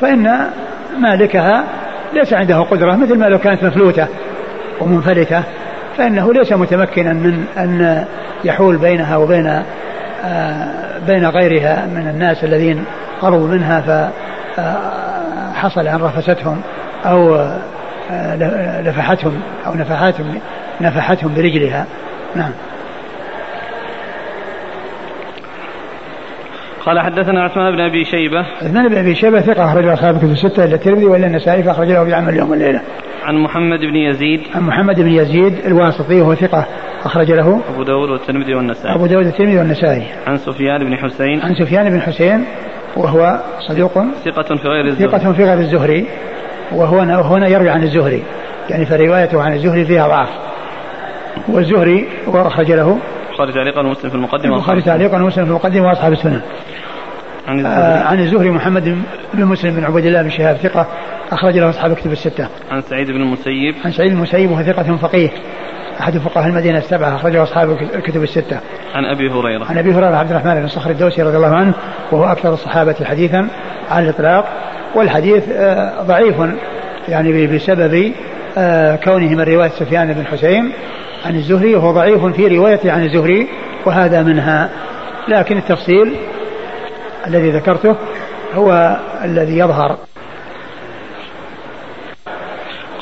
فإن 0.00 0.50
مالكها 0.98 1.64
ليس 2.12 2.32
عنده 2.32 2.60
قدرة 2.60 2.96
مثل 2.96 3.18
ما 3.18 3.26
لو 3.26 3.38
كانت 3.38 3.64
مفلوتة 3.64 4.06
ومنفلتة. 4.80 5.42
فإنه 5.96 6.32
ليس 6.32 6.52
متمكنا 6.52 7.12
من 7.12 7.44
أن 7.58 8.04
يحول 8.44 8.76
بينها 8.76 9.16
وبين 9.16 9.62
آه، 10.24 10.98
بين 11.06 11.26
غيرها 11.26 11.86
من 11.86 12.08
الناس 12.08 12.44
الذين 12.44 12.84
قربوا 13.22 13.48
منها 13.48 14.08
فحصل 14.56 15.86
أن 15.86 16.00
رفستهم 16.02 16.60
أو 17.06 17.34
آه، 18.10 18.80
لفحتهم 18.80 19.40
أو 19.66 19.74
نفحتهم 19.74 20.38
نفحتهم 20.80 21.34
برجلها. 21.34 21.86
نعم. 22.34 22.50
قال 26.86 27.00
حدثنا 27.00 27.42
عثمان 27.42 27.72
بن 27.72 27.80
أبي 27.80 28.04
شيبة. 28.04 28.46
عثمان 28.62 28.88
بن 28.88 28.98
أبي 28.98 29.14
شيبة 29.14 29.40
ثقة 29.40 29.64
اخرج 29.64 29.86
أصحاب 29.86 30.14
الكتب 30.14 30.30
الستة 30.30 30.64
إلا 30.64 30.74
الترمذي 30.74 31.06
وإلا 31.06 31.26
النسائي 31.26 31.62
فأخرج 31.62 31.88
له 31.88 32.04
في 32.04 32.14
عمل 32.14 32.28
اليوم 32.28 32.50
والليله. 32.50 32.80
عن 33.24 33.36
محمد 33.36 33.78
بن 33.78 33.96
يزيد. 33.96 34.40
عن 34.54 34.62
محمد 34.62 35.00
بن 35.00 35.08
يزيد 35.08 35.66
الواسطي 35.66 36.20
وهو 36.20 36.34
ثقة 36.34 36.66
أخرج 37.04 37.32
له. 37.32 37.60
أبو 37.74 37.82
داود 37.82 38.10
والترمذي 38.10 38.54
والنسائي. 38.54 38.94
أبو 38.94 39.06
داود 39.06 39.26
والترمذي 39.26 39.58
والنسائي. 39.58 40.02
عن 40.26 40.36
سفيان 40.36 40.84
بن 40.84 40.96
حسين. 40.96 41.40
عن 41.40 41.54
سفيان 41.54 41.90
بن 41.90 42.00
حسين 42.00 42.44
وهو 42.96 43.40
صدوق 43.68 43.92
ثقة 44.24 44.56
في 44.56 44.68
غير 44.68 44.84
الزهري. 44.86 45.10
ثقة 45.10 45.32
في 45.32 45.44
غير 45.44 45.58
الزهري 45.58 46.06
وهو 46.72 46.98
هنا 47.00 47.48
يروي 47.48 47.70
عن 47.70 47.82
الزهري 47.82 48.22
يعني 48.70 48.86
فروايته 48.86 49.42
عن 49.42 49.52
الزهري 49.52 49.84
فيها 49.84 50.08
ضعف. 50.08 50.28
والزهري 51.48 52.08
وأخرج 52.26 52.72
له. 52.72 52.98
البخاري 53.36 53.52
تعليقا 53.52 53.80
ومسلم 53.80 54.10
في 54.10 54.16
المقدمة 54.16 54.56
البخاري 54.56 54.82
تعليقا 54.82 55.22
ومسلم 55.22 55.44
في 55.44 55.50
المقدمة 55.50 55.88
وأصحاب 55.88 56.12
السنن 56.12 56.40
عن 57.46 57.58
الزهري 57.58 57.74
آه 57.74 58.04
عن 58.04 58.20
الزهري 58.20 58.50
محمد 58.50 59.02
بن 59.34 59.44
مسلم 59.44 59.74
بن 59.74 59.84
عبيد 59.84 60.06
الله 60.06 60.22
بن 60.22 60.30
شهاب 60.30 60.56
ثقة 60.56 60.86
أخرج 61.32 61.58
له 61.58 61.70
أصحاب 61.70 61.92
الكتب 61.92 62.12
الستة. 62.12 62.48
عن 62.70 62.82
سعيد 62.82 63.06
بن 63.06 63.20
المسيب. 63.20 63.74
عن 63.84 63.92
سعيد 63.92 64.10
بن 64.10 64.16
المسيب 64.16 64.50
وهو 64.50 64.62
ثقة 64.62 64.96
فقيه 64.96 65.30
أحد 66.00 66.18
فقهاء 66.18 66.48
المدينة 66.48 66.78
السبعة 66.78 67.16
أخرجه 67.16 67.42
أصحاب 67.42 67.70
الكتب 67.70 68.22
الستة. 68.22 68.60
عن 68.94 69.04
أبي 69.04 69.30
هريرة. 69.30 69.64
عن 69.64 69.78
أبي 69.78 69.92
هريرة 69.92 70.16
عبد 70.16 70.30
الرحمن 70.30 70.54
بن 70.54 70.68
صخر 70.68 70.90
الدوسي 70.90 71.22
رضي 71.22 71.36
الله 71.36 71.56
عنه 71.56 71.74
وهو 72.12 72.24
أكثر 72.24 72.54
الصحابة 72.54 72.96
حديثا 73.04 73.48
على 73.90 74.04
الإطلاق 74.04 74.44
والحديث 74.94 75.48
آه، 75.52 76.02
ضعيف 76.02 76.36
يعني 77.08 77.46
بسبب 77.46 78.12
آه، 78.58 78.96
كونه 78.96 79.28
من 79.28 79.40
رواية 79.40 79.68
سفيان 79.68 80.12
بن 80.12 80.26
حسين 80.26 80.72
عن 81.26 81.34
الزهري 81.34 81.74
وهو 81.74 81.92
ضعيف 81.92 82.24
في 82.24 82.56
روايته 82.56 82.92
عن 82.92 83.02
الزهري 83.02 83.48
وهذا 83.86 84.22
منها. 84.22 84.70
لكن 85.28 85.56
التفصيل 85.56 86.16
الذي 87.26 87.50
ذكرته 87.50 87.96
هو 88.54 88.96
الذي 89.24 89.58
يظهر. 89.58 89.96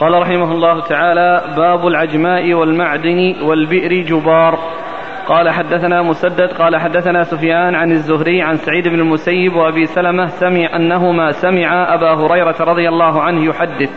قال 0.01 0.23
رحمه 0.23 0.53
الله 0.53 0.81
تعالى 0.81 1.55
باب 1.57 1.87
العجماء 1.87 2.55
والمعدن 2.55 3.35
والبئر 3.43 4.07
جبار. 4.07 4.59
قال 5.29 5.51
حدثنا 5.51 6.03
مسدد 6.03 6.53
قال 6.53 6.77
حدثنا 6.77 7.23
سفيان 7.23 7.75
عن 7.75 7.93
الزهري 7.93 8.43
عن 8.43 8.57
سعيد 8.57 8.89
بن 8.89 9.01
المسيب 9.01 9.57
وأبي 9.57 9.87
سلمة 9.87 10.27
سمع 10.27 10.77
أنهما 10.77 11.33
سمع 11.33 11.95
أبا 11.95 12.15
هريرة 12.15 12.57
رضي 12.61 12.89
الله 12.89 13.23
عنه 13.23 13.45
يحدث. 13.45 13.91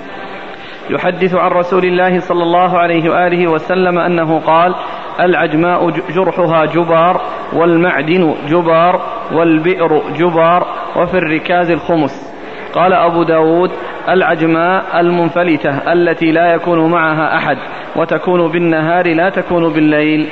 يحدث 0.89 1.35
عن 1.35 1.51
رسول 1.51 1.85
الله 1.85 2.19
صلى 2.19 2.43
الله 2.43 2.77
عليه 2.77 3.09
وآله 3.09 3.51
وسلم 3.51 3.97
أنه 3.97 4.39
قال 4.39 4.75
العجماء 5.19 5.89
جرحها 5.89 6.65
جبار 6.65 7.21
والمعدن 7.53 8.35
جبار 8.49 9.01
والبئر 9.31 10.01
جبار 10.17 10.67
وفي 10.95 11.17
الركاز 11.17 11.71
الخمس. 11.71 12.33
قال 12.73 12.93
أبو 12.93 13.23
داود 13.23 13.71
العجماء 14.09 14.99
المنفلتة 14.99 15.93
التي 15.93 16.31
لا 16.31 16.53
يكون 16.53 16.91
معها 16.91 17.37
أحد 17.37 17.57
وتكون 17.95 18.51
بالنهار 18.51 19.15
لا 19.15 19.29
تكون 19.29 19.73
بالليل. 19.73 20.29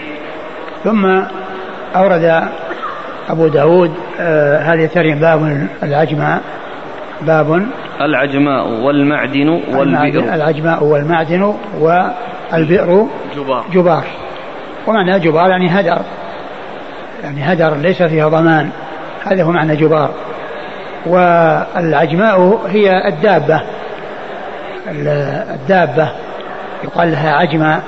ثم 0.83 1.05
أورد 1.95 2.49
أبو 3.29 3.47
داود 3.47 3.91
آه 4.19 4.57
هذه 4.57 4.85
ترجم 4.85 5.19
باب 5.19 5.67
العجماء. 5.83 6.41
باب 7.21 7.65
العجماء 8.01 8.67
والمعدن 8.67 9.49
والبئر. 9.49 10.33
العجماء 10.33 10.83
والمعدن 10.83 11.55
والبئر 11.79 13.07
جبار. 13.35 13.65
جبار. 13.73 14.03
ومعنى 14.87 15.19
جبار 15.19 15.49
يعني 15.49 15.69
هدر. 15.69 16.01
يعني 17.23 17.53
هدر 17.53 17.75
ليس 17.75 18.03
فيها 18.03 18.27
ضمان. 18.27 18.69
هذا 19.25 19.43
هو 19.43 19.51
معنى 19.51 19.75
جبار. 19.75 20.09
والعجماء 21.05 22.61
هي 22.67 23.07
الدابة. 23.07 23.61
الدابة 24.89 26.09
يقال 26.83 27.11
لها 27.11 27.31
عجمة 27.35 27.81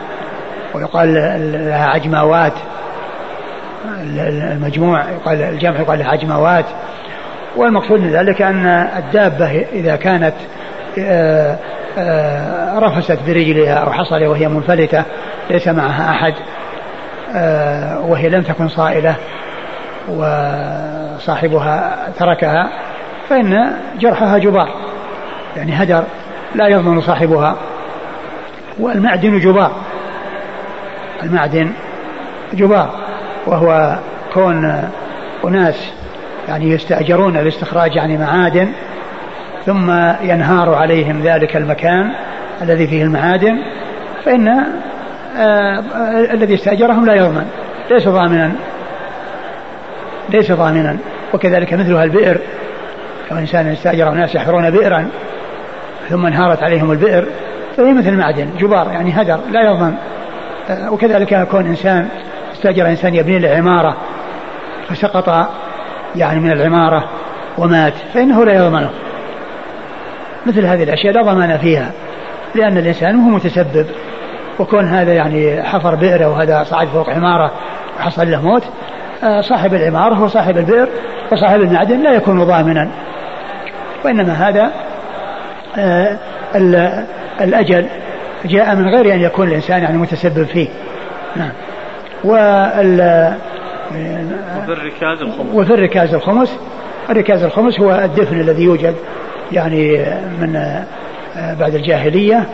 ويقال 0.74 1.14
لها 1.54 1.88
عجماوات. 1.88 2.54
المجموع 4.52 5.10
يقال 5.10 5.42
الجمع 5.42 5.80
يقال 5.80 6.00
لها 6.00 6.08
عجماوات. 6.08 6.66
والمقصود 7.58 8.00
من 8.00 8.10
ذلك 8.10 8.42
أن 8.42 8.66
الدابة 8.98 9.66
إذا 9.74 9.96
كانت 9.96 10.34
آه، 11.00 11.58
آه، 11.98 12.80
رفست 12.80 13.20
برجلها 13.28 13.74
أو 13.74 13.92
حصل 13.92 14.24
وهي 14.24 14.48
منفلتة 14.48 15.04
ليس 15.50 15.68
معها 15.68 16.10
أحد 16.10 16.34
آه، 17.36 18.00
وهي 18.00 18.30
لم 18.30 18.42
تكن 18.42 18.68
صائلة 18.68 19.16
وصاحبها 20.10 21.98
تركها 22.20 22.70
فإن 23.30 23.72
جرحها 24.00 24.38
جبار 24.38 24.70
يعني 25.58 25.84
هدر 25.84 26.04
لا 26.56 26.68
يضمن 26.68 27.02
صاحبها 27.02 27.56
والمعدن 28.80 29.40
جبار 29.40 29.72
المعدن 31.24 31.72
جبار 32.54 32.90
وهو 33.48 33.98
كون 34.34 34.90
أناس 35.46 35.92
يعني 36.48 36.72
يستأجرون 36.72 37.38
لاستخراج 37.38 37.96
يعني 37.96 38.18
معادن 38.18 38.72
ثم 39.66 39.92
ينهار 40.22 40.74
عليهم 40.74 41.22
ذلك 41.24 41.58
المكان 41.58 42.12
الذي 42.62 42.88
فيه 42.88 43.04
المعادن 43.04 43.58
فإن 44.26 44.48
آه 45.38 45.84
الذي 46.34 46.54
استأجرهم 46.54 47.06
لا 47.06 47.16
يضمن 47.16 47.46
ليس 47.92 48.08
ضامنا. 48.08 48.52
ليس 50.30 50.52
ضامنا. 50.52 50.98
وكذلك 51.34 51.74
مثلها 51.74 52.04
البئر 52.04 52.38
لو 53.32 53.38
إنسان 53.38 53.68
استأجر 53.68 54.12
ناس 54.12 54.36
يحفرون 54.36 54.70
بئرا 54.70 55.10
ثم 56.10 56.26
انهارت 56.26 56.64
عليهم 56.64 56.92
البئر 56.92 57.26
فهي 57.78 57.94
مثل 57.94 58.10
المعدن 58.10 58.50
جبار 58.60 58.92
يعني 58.92 59.22
هدر 59.22 59.40
لا 59.52 59.62
يضمن. 59.62 59.96
آه، 60.70 60.92
وكذلك 60.92 61.32
يكون 61.32 61.66
إنسان 61.66 62.08
استأجر 62.54 62.88
إنسان 62.88 63.16
يبني 63.16 63.40
له 63.40 63.50
عمارة 63.50 63.98
فسقط 64.90 65.30
يعني 66.18 66.40
من 66.40 66.52
العمارة 66.52 67.10
ومات 67.58 67.94
فإنه 68.14 68.46
لا 68.46 68.54
يضمنه 68.54 68.90
مثل 70.46 70.66
هذه 70.66 70.84
الأشياء 70.84 71.14
لا 71.14 71.22
ضمان 71.22 71.58
فيها 71.58 71.92
لأن 72.56 72.78
الإنسان 72.78 73.16
هو 73.16 73.30
متسبب 73.30 73.86
وكون 74.60 74.88
هذا 74.88 75.14
يعني 75.14 75.64
حفر 75.64 75.96
بئر 75.96 76.28
وهذا 76.28 76.64
صعد 76.64 76.88
فوق 76.88 77.10
عمارة 77.10 77.52
وحصل 78.00 78.32
له 78.32 78.42
موت 78.42 78.64
آه، 79.24 79.42
صاحب 79.42 79.74
العمارة 79.74 80.14
هو 80.14 80.28
صاحب 80.28 80.58
البئر 80.58 80.88
وصاحب 81.32 81.62
المعدن 81.62 82.04
لا 82.04 82.12
يكون 82.12 82.44
ضامنا 82.44 82.90
وإنما 84.06 84.34
هذا 84.34 84.72
آه، 85.78 86.18
الأجل 87.42 87.88
جاء 88.46 88.76
من 88.76 88.88
غير 88.88 89.14
أن 89.14 89.22
يكون 89.22 89.48
الإنسان 89.48 89.84
يعني 89.84 89.98
متسبب 89.98 90.44
فيه. 90.44 90.68
نعم. 91.36 91.52
وفي 93.92 94.74
الركاز 94.74 95.22
الخمس. 95.22 95.54
وفي 95.54 95.74
الركاز 95.74 96.14
الخمس. 96.14 96.60
الركاز 97.10 97.44
الخمس 97.44 97.80
هو 97.80 97.92
الدفن 97.92 98.40
الذي 98.40 98.64
يوجد 98.64 98.96
يعني 99.52 100.06
من 100.42 100.56
آه، 100.56 101.54
بعد 101.54 101.76
الجاهلية 101.76 102.48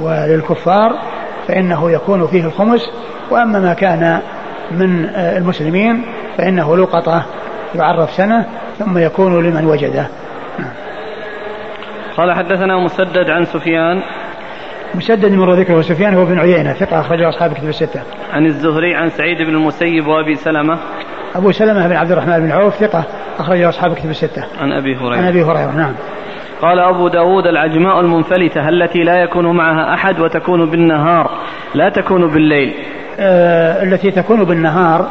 وللكفار 0.00 0.98
فإنه 1.48 1.90
يكون 1.90 2.26
فيه 2.26 2.44
الخمس. 2.44 2.90
وأما 3.30 3.58
ما 3.58 3.74
كان 3.74 4.20
من 4.70 5.06
آه، 5.06 5.38
المسلمين 5.38 6.02
فإنه 6.38 6.76
لقطة 6.76 7.24
يعرف 7.74 8.10
سنة 8.10 8.46
ثم 8.78 8.98
يكون 8.98 9.44
لمن 9.44 9.64
وجده. 9.66 10.06
قال 12.16 12.32
حدثنا 12.32 12.84
مسدد 12.84 13.30
عن 13.30 13.44
سفيان 13.44 14.02
مسدد 14.94 15.32
مر 15.32 15.54
ذكره 15.54 15.80
سفيان 15.80 16.14
هو 16.14 16.24
بن 16.24 16.38
عيينة 16.38 16.72
ثقة 16.72 17.00
أخرجه 17.00 17.28
أصحاب 17.28 17.52
كتب 17.52 17.68
الستة. 17.68 18.02
عن 18.32 18.46
الزهري 18.46 18.94
عن 18.94 19.08
سعيد 19.08 19.38
بن 19.38 19.54
المسيب 19.54 20.06
وأبي 20.06 20.34
سلمة. 20.34 20.78
أبو 21.34 21.52
سلمة 21.52 21.88
بن 21.88 21.96
عبد 21.96 22.12
الرحمن 22.12 22.40
بن 22.40 22.50
عوف 22.50 22.74
ثقة 22.74 23.04
أخرجه 23.38 23.68
أصحاب 23.68 23.94
كتب 23.94 24.10
الستة. 24.10 24.44
عن 24.60 24.72
أبي 24.72 24.96
هريرة. 24.96 25.16
عن 25.16 25.24
أبي 25.24 25.42
هريرة 25.42 25.72
نعم. 25.76 25.94
قال 26.62 26.78
أبو 26.78 27.08
داود 27.08 27.46
العجماء 27.46 28.00
المنفلتة 28.00 28.68
التي 28.68 28.98
لا 28.98 29.22
يكون 29.22 29.56
معها 29.56 29.94
أحد 29.94 30.20
وتكون 30.20 30.70
بالنهار 30.70 31.30
لا 31.74 31.88
تكون 31.88 32.30
بالليل 32.32 32.74
آه 33.20 33.82
التي 33.82 34.10
تكون 34.10 34.44
بالنهار 34.44 35.08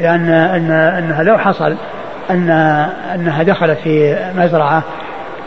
لأن 0.00 0.28
أن 0.30 0.70
أنها 0.70 1.22
لو 1.22 1.38
حصل 1.38 1.76
أن 2.30 2.50
أنها 3.14 3.42
دخلت 3.42 3.78
في 3.78 4.16
مزرعة 4.36 4.82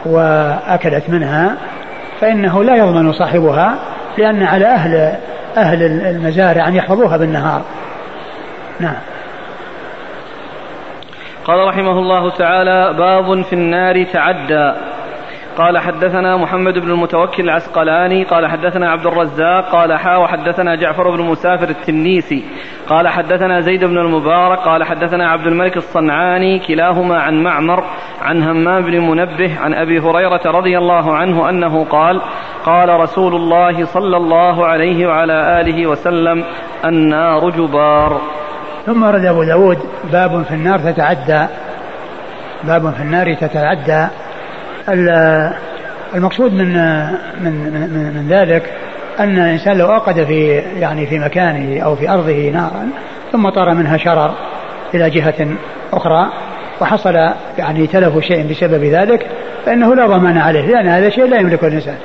وأكلت 0.06 1.10
منها 1.10 1.58
فإنه 2.24 2.64
لا 2.64 2.76
يضمن 2.76 3.14
صاحبها 3.14 3.76
لأن 4.18 4.44
على 4.44 4.66
أهل 4.66 5.16
أهل 5.58 5.84
المزارع 5.84 6.68
أن 6.68 6.76
يحفظوها 6.76 7.18
بالنهار. 7.18 7.62
نعم. 8.80 8.96
قال 11.46 11.68
رحمه 11.68 11.92
الله 11.92 12.30
تعالى 12.30 12.94
باب 12.98 13.42
في 13.42 13.54
النار 13.54 14.04
تعدى. 14.04 14.74
قال 15.58 15.78
حدثنا 15.78 16.38
محمد 16.38 16.74
بن 16.74 16.92
المتوكل 16.92 17.44
العسقلاني 17.44 18.24
قال 18.24 18.48
حدثنا 18.48 18.92
عبد 18.92 19.06
الرزاق 19.06 19.72
قال 19.72 19.94
حا 19.94 20.18
وحدثنا 20.18 20.76
جعفر 20.76 21.16
بن 21.16 21.22
مسافر 21.22 21.70
التنيسي 21.70 22.44
قال 22.88 23.08
حدثنا 23.08 23.60
زيد 23.60 23.86
بن 23.86 23.98
المبارك 23.98 24.60
قال 24.60 24.84
حدثنا 24.84 25.30
عبد 25.30 25.48
الملك 25.48 25.78
الصنعاني 25.78 26.60
كلاهما 26.60 27.22
عن 27.22 27.44
معمر 27.44 27.84
عن 28.22 28.44
همام 28.44 28.82
بن 28.82 29.00
منبه 29.00 29.60
عن 29.60 29.74
أبي 29.74 30.00
هريرة 30.00 30.42
رضي 30.46 30.78
الله 30.78 31.16
عنه 31.16 31.50
أنه 31.50 31.86
قال 31.86 32.22
قال 32.66 32.90
رسول 32.90 33.36
الله 33.36 33.86
صلى 33.86 34.18
الله 34.18 34.66
عليه 34.66 35.08
وعلى 35.08 35.62
آله 35.62 35.88
وسلم 35.88 36.44
النار 36.86 37.50
جبار. 37.50 38.22
ثم 38.86 39.04
ورد 39.04 39.26
أبو 39.26 39.44
داود 39.44 39.78
باب 40.12 40.44
في 40.44 40.54
النار 40.54 40.80
تتعدى 40.80 41.48
باب 42.64 42.94
في 42.94 43.02
النار 43.02 43.34
تتعدى. 43.34 44.08
المقصود 46.16 46.54
من 46.54 46.74
من 47.42 47.54
من, 47.74 48.14
من 48.16 48.28
ذلك 48.30 48.74
أن 49.20 49.40
الإنسان 49.40 49.78
لو 49.78 49.86
أوقد 49.94 50.24
في 50.24 50.62
يعني 50.80 51.06
في 51.06 51.20
مكانه 51.20 51.82
أو 51.82 51.96
في 51.96 52.10
أرضه 52.10 52.50
نارا 52.50 52.90
ثم 53.32 53.50
طار 53.50 53.74
منها 53.74 53.98
شرر 53.98 54.34
إلى 54.94 55.10
جهة 55.10 55.48
أخرى 55.94 56.30
وحصل 56.82 57.16
يعني 57.58 57.88
تلف 57.88 58.20
شيء 58.20 58.48
بسبب 58.50 58.84
ذلك 58.84 59.28
فإنه 59.66 59.96
لا 59.96 60.08
ضمان 60.08 60.38
عليه 60.38 60.62
لأن 60.62 60.88
هذا 60.88 61.10
شيء 61.10 61.26
لا 61.26 61.40
يملكه 61.40 61.68
الإنسان. 61.68 61.96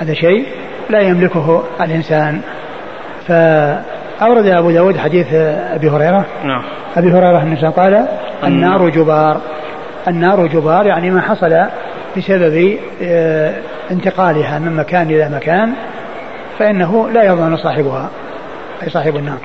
هذا 0.00 0.14
شيء 0.14 0.46
لا 0.90 1.00
يملكه 1.00 1.64
الإنسان. 1.80 2.40
فأورد 3.28 4.46
أبو 4.46 4.70
داود 4.70 4.96
حديث 4.96 5.34
أبي 5.74 5.88
هريرة. 5.88 6.24
نعم. 6.44 6.62
أبي 6.96 7.12
هريرة 7.12 7.70
قال 7.70 8.06
النار 8.44 8.88
جبار. 8.88 9.40
النار 10.08 10.46
جبار 10.46 10.86
يعني 10.86 11.10
ما 11.10 11.20
حصل 11.20 11.66
بسبب 12.16 12.78
آه، 13.02 13.54
انتقالها 13.90 14.58
من 14.58 14.76
مكان 14.76 15.10
إلى 15.10 15.28
مكان 15.28 15.74
فإنه 16.58 17.10
لا 17.10 17.24
يضمن 17.24 17.56
صاحبها 17.56 18.10
أي 18.82 18.90
صاحب 18.90 19.16
النار. 19.16 19.38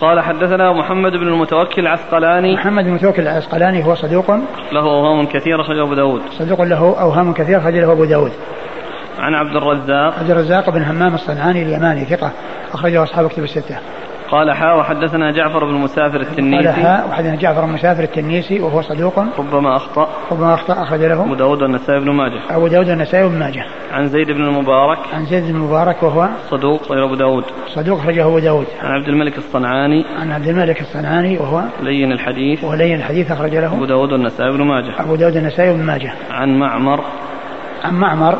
قال 0.00 0.20
حدثنا 0.20 0.72
محمد 0.72 1.12
بن 1.12 1.28
المتوكل 1.28 1.82
العسقلاني 1.82 2.54
محمد 2.54 2.84
بن 2.84 2.90
المتوكل 2.90 3.22
العسقلاني 3.22 3.84
هو 3.84 3.94
صدوق 3.94 4.30
له 4.72 4.84
أوهام 4.84 5.26
كثيرة 5.26 5.62
أخرجه 5.62 5.82
أبو 5.82 5.94
داود. 5.94 6.22
صدوق 6.30 6.62
له 6.62 7.00
أوهام 7.00 7.32
كثيرة 7.32 7.58
أخرجه 7.58 7.92
أبو 7.92 8.04
داود. 8.04 8.32
عن 9.18 9.34
عبد 9.34 9.56
الرزاق. 9.56 10.18
عبد 10.18 10.30
الرزاق 10.30 10.70
بن 10.70 10.82
همام 10.82 11.14
الصنعاني 11.14 11.62
اليماني 11.62 12.04
ثقة 12.04 12.30
أخرجه 12.74 13.02
أصحاب 13.02 13.28
كتب 13.28 13.42
الستة. 13.42 13.78
قال 14.32 14.52
حاء 14.52 14.78
وحدثنا 14.78 15.32
جعفر 15.32 15.64
بن 15.64 15.74
مسافر 15.74 16.20
التنيسي. 16.20 16.68
قال 16.68 16.74
حاء 16.74 17.08
وحدثنا 17.08 17.36
جعفر 17.36 17.64
بن 17.66 17.72
مسافر 17.72 18.02
التنيسي 18.02 18.60
وهو 18.60 18.82
صدوق. 18.82 19.18
ربما 19.38 19.76
أخطأ. 19.76 20.08
ربما 20.32 20.54
أخطأ 20.54 20.82
أخرج 20.82 21.00
له. 21.00 21.24
أبو 21.24 21.34
داود 21.34 21.62
والنسائي 21.62 22.00
بن 22.00 22.10
ماجه. 22.10 22.40
أبو 22.50 22.66
داود 22.66 22.88
والنسائي 22.88 23.28
بن 23.28 23.38
ماجه. 23.38 23.64
عن 23.92 24.08
زيد 24.08 24.30
بن 24.30 24.42
المبارك. 24.42 24.98
عن 25.14 25.24
زيد 25.24 25.44
بن 25.44 25.50
المبارك 25.50 26.02
وهو 26.02 26.28
صدوق 26.50 26.92
غير 26.92 27.04
أبو 27.04 27.14
داود. 27.14 27.44
صدوق 27.74 27.98
أخرجه 27.98 28.26
أبو 28.26 28.38
داود. 28.38 28.66
عن 28.82 28.90
عبد 28.90 29.08
الملك 29.08 29.38
الصنعاني. 29.38 30.04
عن 30.20 30.32
عبد 30.32 30.48
الملك 30.48 30.80
الصنعاني 30.80 31.38
وهو 31.38 31.62
لين 31.82 32.12
الحديث. 32.12 32.64
ولين 32.64 32.96
الحديث 32.96 33.30
أخرج 33.30 33.54
له. 33.54 33.74
أبو 33.74 33.84
داود 33.84 34.12
والنسائي 34.12 34.52
بن 34.52 34.62
ماجه. 34.62 35.02
أبو 35.02 35.16
داود 35.16 35.36
والنسائي 35.36 35.72
بن 35.72 35.82
ماجه. 35.82 36.12
عن 36.30 36.58
معمر. 36.58 37.00
عن 37.84 37.94
معمر 37.94 38.38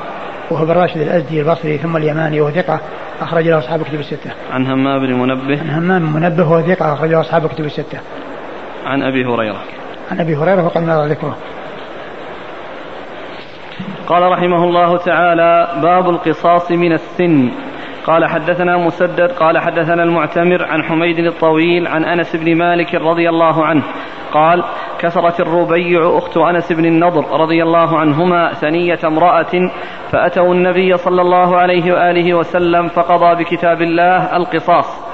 وهو 0.51 0.65
بن 0.65 0.73
راشد 0.73 1.01
الأزدي 1.01 1.41
البصري 1.41 1.79
ثم 1.79 1.97
اليماني 1.97 2.41
وهو 2.41 2.51
ثقة. 2.51 2.81
أخرج 3.23 3.49
له 3.49 3.59
أصحاب 3.59 3.83
كتب 3.83 4.01
الستة. 4.01 4.31
عن 4.53 4.67
همام 4.67 5.07
بن 5.07 5.13
منبه. 5.13 5.61
عن 5.61 5.71
همام 5.71 5.99
بن 5.99 6.21
منبه 6.21 6.51
وهو 6.51 6.63
ثقة 6.63 6.95
أخرج 6.95 7.11
له 7.11 7.21
أصحاب 7.21 7.47
كتب 7.47 7.65
الستة. 7.65 8.01
عن 8.87 9.03
أبي 9.03 9.25
هريرة. 9.25 9.63
عن 10.11 10.21
أبي 10.21 10.37
هريرة 10.37 10.65
وقد 10.65 10.83
مر 10.83 11.07
ذكره. 11.07 11.37
قال 14.07 14.23
رحمه 14.23 14.65
الله 14.65 14.97
تعالى 14.97 15.81
باب 15.83 16.11
القصاص 16.11 16.71
من 16.71 16.93
السن 16.93 17.51
قال 18.07 18.29
حدثنا 18.29 18.77
مسدد 18.77 19.33
قال 19.33 19.59
حدثنا 19.59 20.03
المعتمر 20.03 20.65
عن 20.65 20.83
حميد 20.83 21.19
الطويل 21.19 21.87
عن 21.87 22.05
أنس 22.05 22.37
بن 22.37 22.57
مالك 22.59 22.95
رضي 22.95 23.29
الله 23.29 23.65
عنه 23.65 23.83
قال 24.33 24.65
كسرت 24.99 25.41
الربيع 25.41 26.19
أخت 26.19 26.37
أنس 26.37 26.73
بن 26.73 26.85
النضر 26.85 27.41
رضي 27.41 27.63
الله 27.63 27.99
عنهما 27.99 28.53
ثنية 28.53 28.99
امرأة 29.05 29.71
فأتوا 30.11 30.55
النبي 30.55 30.97
صلى 30.97 31.21
الله 31.23 31.57
عليه 31.57 31.93
وآله 31.93 32.35
وسلم 32.35 32.89
فقضى 32.89 33.45
بكتاب 33.45 33.83
الله 33.83 34.37
القصاص. 34.37 35.13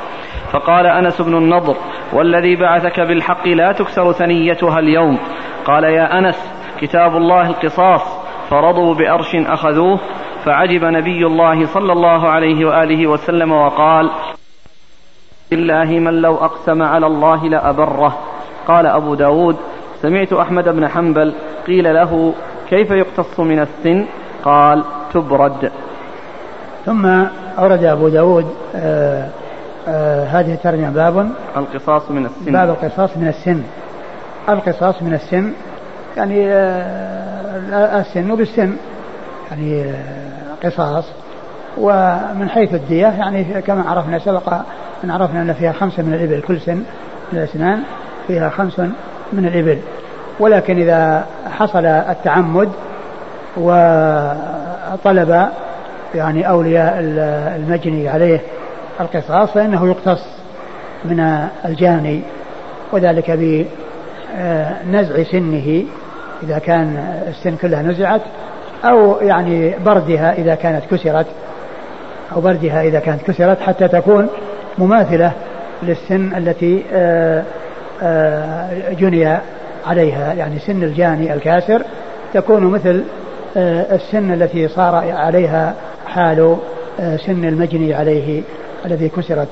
فقال 0.52 0.86
أنس 0.86 1.20
بن 1.20 1.36
النضر 1.36 1.76
والذي 2.12 2.56
بعثك 2.56 3.00
بالحق 3.00 3.48
لا 3.48 3.72
تكسر 3.72 4.12
ثنيتها 4.12 4.78
اليوم. 4.78 5.18
قال 5.64 5.84
يا 5.84 6.18
أنس 6.18 6.54
كتاب 6.80 7.16
الله 7.16 7.46
القصاص 7.46 8.28
فرضوا 8.50 8.94
بأرش 8.94 9.36
أخذوه 9.36 10.00
فعجب 10.44 10.84
نبي 10.84 11.26
الله 11.26 11.66
صلى 11.66 11.92
الله 11.92 12.28
عليه 12.28 12.66
وآله 12.66 13.06
وسلم 13.06 13.52
وقال 13.52 14.10
بالله 15.50 15.84
من 15.84 16.22
لو 16.22 16.34
أقسم 16.34 16.82
على 16.82 17.06
الله 17.06 17.48
لأبره. 17.48 18.18
قال 18.68 18.86
أبو 18.86 19.14
داود 19.14 19.56
سمعت 20.02 20.32
أحمد 20.32 20.68
بن 20.68 20.88
حنبل 20.88 21.32
قيل 21.66 21.94
له 21.94 22.34
كيف 22.70 22.90
يقتص 22.90 23.40
من 23.40 23.58
السن؟ 23.60 24.06
قال 24.44 24.84
تبرد. 25.14 25.72
ثم 26.86 27.06
أورد 27.58 27.84
أبو 27.84 28.08
داود 28.08 28.46
آه 28.76 29.28
آه 29.88 30.24
هذه 30.24 30.54
الترجمة 30.54 30.90
باب. 30.90 31.30
القصاص 31.56 32.10
من 32.10 32.26
السن. 32.26 32.52
باب 32.52 32.68
القصاص 32.70 33.16
من 33.16 33.28
السن. 33.28 33.62
القصاص 34.48 35.02
من 35.02 35.14
السن 35.14 35.52
يعني 36.16 36.52
آه 36.52 38.00
السن 38.00 38.34
بالسن. 38.34 38.76
يعني 39.50 39.92
قصاص 40.64 41.04
ومن 41.78 42.48
حيث 42.48 42.74
الدية 42.74 43.06
يعني 43.06 43.62
كما 43.62 43.90
عرفنا 43.90 44.18
سبق 44.18 44.54
أن 45.04 45.10
عرفنا 45.10 45.42
أن 45.42 45.52
فيها 45.52 45.72
خمسة 45.72 46.02
من 46.02 46.14
الإبل 46.14 46.42
كل 46.42 46.60
سن 46.60 46.82
من 47.32 47.38
الأسنان 47.38 47.80
فيها 48.26 48.48
خمس 48.48 48.80
من 49.32 49.46
الإبل. 49.46 49.78
ولكن 50.40 50.78
إذا 50.78 51.26
حصل 51.58 51.86
التعمد 51.86 52.68
وطلب 53.56 55.48
يعني 56.14 56.48
أولياء 56.48 56.94
المجني 57.56 58.08
عليه 58.08 58.40
القصاص 59.00 59.50
فإنه 59.50 59.88
يقتص 59.88 60.24
من 61.04 61.48
الجاني 61.64 62.20
وذلك 62.92 63.30
بنزع 63.30 65.22
سنه. 65.22 65.84
إذا 66.42 66.58
كان 66.58 67.18
السن 67.28 67.56
كلها 67.56 67.82
نزعت 67.82 68.20
أو 68.84 69.16
يعني 69.20 69.74
بردها 69.86 70.32
إذا 70.32 70.54
كانت 70.54 70.82
كسرت 70.90 71.26
أو 72.36 72.40
بردها 72.40 72.82
إذا 72.82 73.00
كانت 73.00 73.22
كسرت 73.22 73.60
حتى 73.60 73.88
تكون 73.88 74.28
مماثلة 74.78 75.32
للسن 75.82 76.36
التي 76.36 76.84
آه، 76.92 77.42
آه، 78.02 78.92
جني 78.92 79.38
عليها. 79.86 80.32
يعني 80.32 80.58
سن 80.58 80.82
الجاني 80.82 81.34
الكاسر 81.34 81.82
تكون 82.34 82.64
مثل 82.64 83.02
آه، 83.56 83.94
السن 83.94 84.32
التي 84.32 84.68
صار 84.68 84.94
عليها 84.94 85.74
حال 86.06 86.56
سن 86.98 87.44
المجني 87.44 87.94
عليه 87.94 88.42
الذي 88.86 89.08
كسرت 89.08 89.48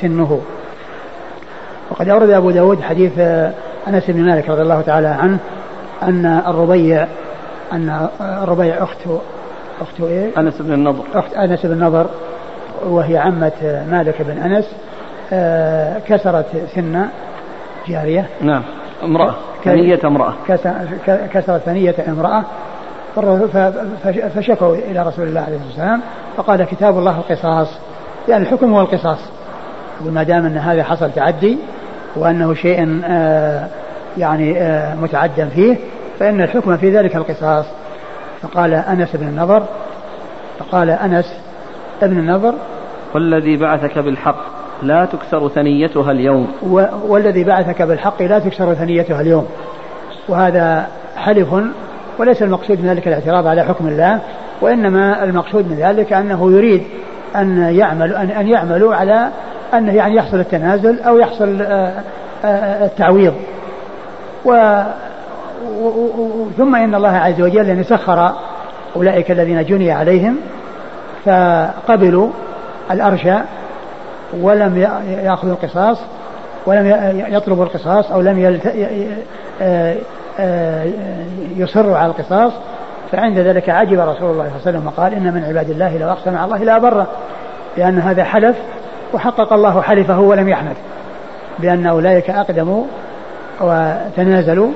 سنه. 0.00 0.40
وقد 1.90 2.08
أورد 2.08 2.30
أبو 2.30 2.50
داود 2.50 2.82
حديث 2.82 3.18
أنس 3.88 4.10
بن 4.10 4.22
مالك 4.22 4.48
رضي 4.48 4.62
الله 4.62 4.80
تعالى 4.80 5.06
عنه 5.06 5.38
أن 6.02 6.42
الربيع 6.46 7.06
أن 7.74 8.08
الربيع 8.20 8.82
أخت 8.82 8.98
أخت 9.80 10.00
إيه؟ 10.00 10.30
أنس 10.38 10.62
بن 10.62 10.72
النضر. 10.72 11.04
أخت 11.14 11.34
أنس 11.34 11.66
بن 11.66 11.72
النضر 11.72 12.06
وهي 12.86 13.18
عمة 13.18 13.84
مالك 13.90 14.22
بن 14.22 14.38
أنس 14.38 14.70
آه، 15.32 15.98
كسرت 15.98 16.46
سن 16.74 17.06
جارية. 17.88 18.28
نعم 18.40 18.62
امرأة 19.02 19.34
ثنية 19.64 20.00
امرأة. 20.04 20.34
كسرت 21.32 21.62
ثنية 21.62 21.94
امرأة. 22.08 22.44
فشكوا 24.34 24.74
إلى 24.74 25.02
رسول 25.02 25.28
الله 25.28 25.40
عليه 25.40 25.56
الصلاة 25.56 25.68
والسلام 25.68 26.00
فقال 26.36 26.64
كتاب 26.64 26.98
الله 26.98 27.18
القصاص. 27.18 27.78
يعني 28.28 28.42
الحكم 28.42 28.74
هو 28.74 28.80
القصاص. 28.80 29.18
وما 30.06 30.22
دام 30.22 30.46
أن 30.46 30.56
هذا 30.56 30.82
حصل 30.82 31.12
تعدي 31.12 31.58
وأنه 32.16 32.54
شيء 32.54 33.00
آه، 33.04 33.68
يعني 34.18 34.58
آه، 34.60 34.94
متعدى 34.94 35.46
فيه 35.46 35.76
فإن 36.18 36.42
الحكم 36.42 36.76
في 36.76 36.90
ذلك 36.90 37.16
القصاص. 37.16 37.66
فقال 38.42 38.74
أنس 38.74 39.16
بن 39.16 39.28
النضر 39.28 39.62
فقال 40.58 40.90
أنس 40.90 41.36
ابن 42.02 42.18
النضر 42.18 42.54
والذي 43.14 43.56
بعثك 43.56 43.98
بالحق 43.98 44.44
لا 44.82 45.04
تكسر 45.04 45.48
ثنيتها 45.48 46.10
اليوم. 46.12 46.52
والذي 47.06 47.44
بعثك 47.44 47.82
بالحق 47.82 48.22
لا 48.22 48.38
تكسر 48.38 48.74
ثنيتها 48.74 49.20
اليوم. 49.20 49.46
وهذا 50.28 50.86
حلف 51.16 51.48
وليس 52.18 52.42
المقصود 52.42 52.80
من 52.80 52.88
ذلك 52.88 53.08
الاعتراض 53.08 53.46
على 53.46 53.62
حكم 53.62 53.88
الله 53.88 54.20
وإنما 54.60 55.24
المقصود 55.24 55.70
من 55.70 55.76
ذلك 55.76 56.12
أنه 56.12 56.52
يريد 56.52 56.82
أن 57.36 57.74
يعمل 57.74 58.14
أن, 58.14 58.30
أن 58.30 58.48
يعملوا 58.48 58.94
على 58.94 59.28
أنه 59.74 59.92
يعني 59.92 60.16
يحصل 60.16 60.40
التنازل 60.40 61.00
أو 61.00 61.18
يحصل 61.18 61.62
آه، 61.62 62.02
آه، 62.44 62.84
التعويض. 62.84 63.34
و 64.44 64.82
ثم 66.56 66.74
إن 66.74 66.94
الله 66.94 67.16
عز 67.16 67.40
وجل 67.40 67.68
يعني 67.68 67.84
سخر 67.84 68.32
أولئك 68.96 69.30
الذين 69.30 69.64
جني 69.64 69.92
عليهم 69.92 70.36
فقبلوا 71.24 72.28
الأرشى 72.90 73.34
ولم 74.40 74.78
يأخذوا 75.08 75.52
القصاص 75.52 75.98
ولم 76.66 77.14
يطلبوا 77.28 77.64
القصاص 77.64 78.12
أو 78.12 78.20
لم 78.20 78.38
يلت... 78.38 78.72
آه، 80.40 80.86
يصروا 81.56 81.96
على 81.96 82.06
القصاص 82.06 82.52
فعند 83.12 83.38
ذلك 83.38 83.70
عجب 83.70 84.00
رسول 84.00 84.06
الله 84.10 84.14
صلى 84.20 84.32
الله 84.32 84.60
عليه 84.66 84.78
وسلم 84.78 84.86
وقال 84.86 85.14
إن 85.14 85.34
من 85.34 85.44
عباد 85.44 85.70
الله 85.70 85.98
لو 85.98 86.08
أقسم 86.08 86.36
على 86.36 86.44
الله 86.44 86.64
لا 86.64 86.78
بره 86.78 87.06
لأن 87.76 87.98
هذا 87.98 88.24
حلف 88.24 88.56
وحقق 89.12 89.52
الله 89.52 89.82
حلفه 89.82 90.20
ولم 90.20 90.48
يحنث 90.48 90.76
بأن 91.58 91.86
أولئك 91.86 92.30
أقدموا 92.30 92.84
وتنازلوا 93.60 94.70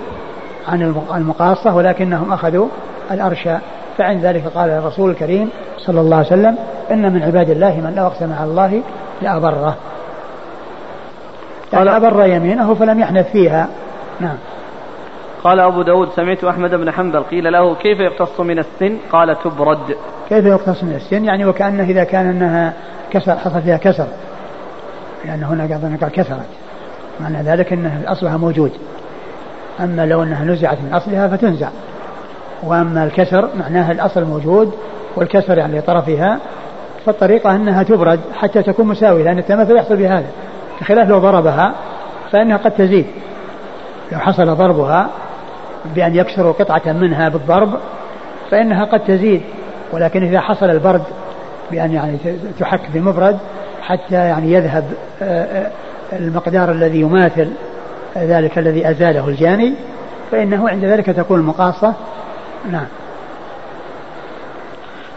عن 0.68 0.94
المقاصة 1.14 1.74
ولكنهم 1.74 2.32
أخذوا 2.32 2.68
الأرشى 3.10 3.54
فعند 3.98 4.24
ذلك 4.24 4.44
قال 4.54 4.70
الرسول 4.70 5.10
الكريم 5.10 5.50
صلى 5.78 6.00
الله 6.00 6.16
عليه 6.16 6.26
وسلم 6.26 6.56
إن 6.90 7.12
من 7.12 7.22
عباد 7.22 7.50
الله 7.50 7.80
من 7.80 7.94
لو 7.96 8.06
أقسم 8.06 8.32
على 8.32 8.50
الله 8.50 8.82
لأبره 9.22 9.76
يعني 11.72 11.96
أبر 11.96 12.26
يمينه 12.26 12.74
فلم 12.74 13.00
يحنث 13.00 13.30
فيها. 13.32 13.68
نعم. 14.20 14.36
قال 15.44 15.60
أبو 15.60 15.82
داود 15.82 16.08
سمعت 16.16 16.44
أحمد 16.44 16.70
بن 16.70 16.90
حنبل 16.90 17.22
قيل 17.22 17.52
له 17.52 17.74
كيف 17.74 18.00
يقتص 18.00 18.40
من 18.40 18.58
السن؟ 18.58 18.96
قال 19.12 19.36
تبرد. 19.44 19.96
كيف 20.28 20.44
يقتص 20.44 20.84
من 20.84 20.94
السن؟ 20.94 21.24
يعني 21.24 21.44
وكأنه 21.44 21.82
إذا 21.82 22.04
كان 22.04 22.30
أنها 22.30 22.72
كسر 23.10 23.36
حصل 23.36 23.62
فيها 23.62 23.76
كسر. 23.76 24.06
لأن 25.24 25.42
هنا 25.42 25.96
قال 26.00 26.12
كسرت. 26.12 26.46
معنى 27.20 27.42
ذلك 27.42 27.72
أن 27.72 28.02
أصلها 28.06 28.36
موجود. 28.36 28.72
أما 29.80 30.06
لو 30.06 30.22
أنها 30.22 30.44
نزعت 30.44 30.78
من 30.80 30.94
أصلها 30.94 31.28
فتنزع. 31.28 31.68
وأما 32.62 33.04
الكسر 33.04 33.48
معناها 33.58 33.92
الأصل 33.92 34.24
موجود 34.24 34.72
والكسر 35.16 35.58
يعني 35.58 35.80
طرفها 35.80 36.38
فالطريقة 37.06 37.56
أنها 37.56 37.82
تبرد 37.82 38.20
حتى 38.34 38.62
تكون 38.62 38.86
مساوية 38.86 39.24
لأن 39.24 39.38
التماثل 39.38 39.76
يحصل 39.76 39.96
بهذا. 39.96 40.26
بخلاف 40.80 41.08
لو 41.08 41.18
ضربها 41.18 41.74
فإنها 42.32 42.56
قد 42.56 42.70
تزيد. 42.70 43.06
لو 44.12 44.18
حصل 44.18 44.54
ضربها 44.54 45.08
بأن 45.94 46.14
يكسروا 46.16 46.52
قطعة 46.52 46.92
منها 46.92 47.28
بالضرب 47.28 47.78
فإنها 48.50 48.84
قد 48.84 49.00
تزيد. 49.00 49.42
ولكن 49.92 50.22
إذا 50.22 50.40
حصل 50.40 50.70
البرد 50.70 51.02
بأن 51.70 51.92
يعني 51.92 52.16
تحك 52.60 52.80
بمبرد 52.94 53.38
حتى 53.82 54.14
يعني 54.14 54.52
يذهب 54.52 54.84
المقدار 56.12 56.70
الذي 56.70 57.00
يماثل 57.00 57.50
ذلك 58.16 58.58
الذي 58.58 58.90
أزاله 58.90 59.28
الجاني 59.28 59.74
فإنه 60.30 60.68
عند 60.68 60.84
ذلك 60.84 61.06
تكون 61.06 61.40
المقاصة 61.40 61.94
نعم. 62.70 62.86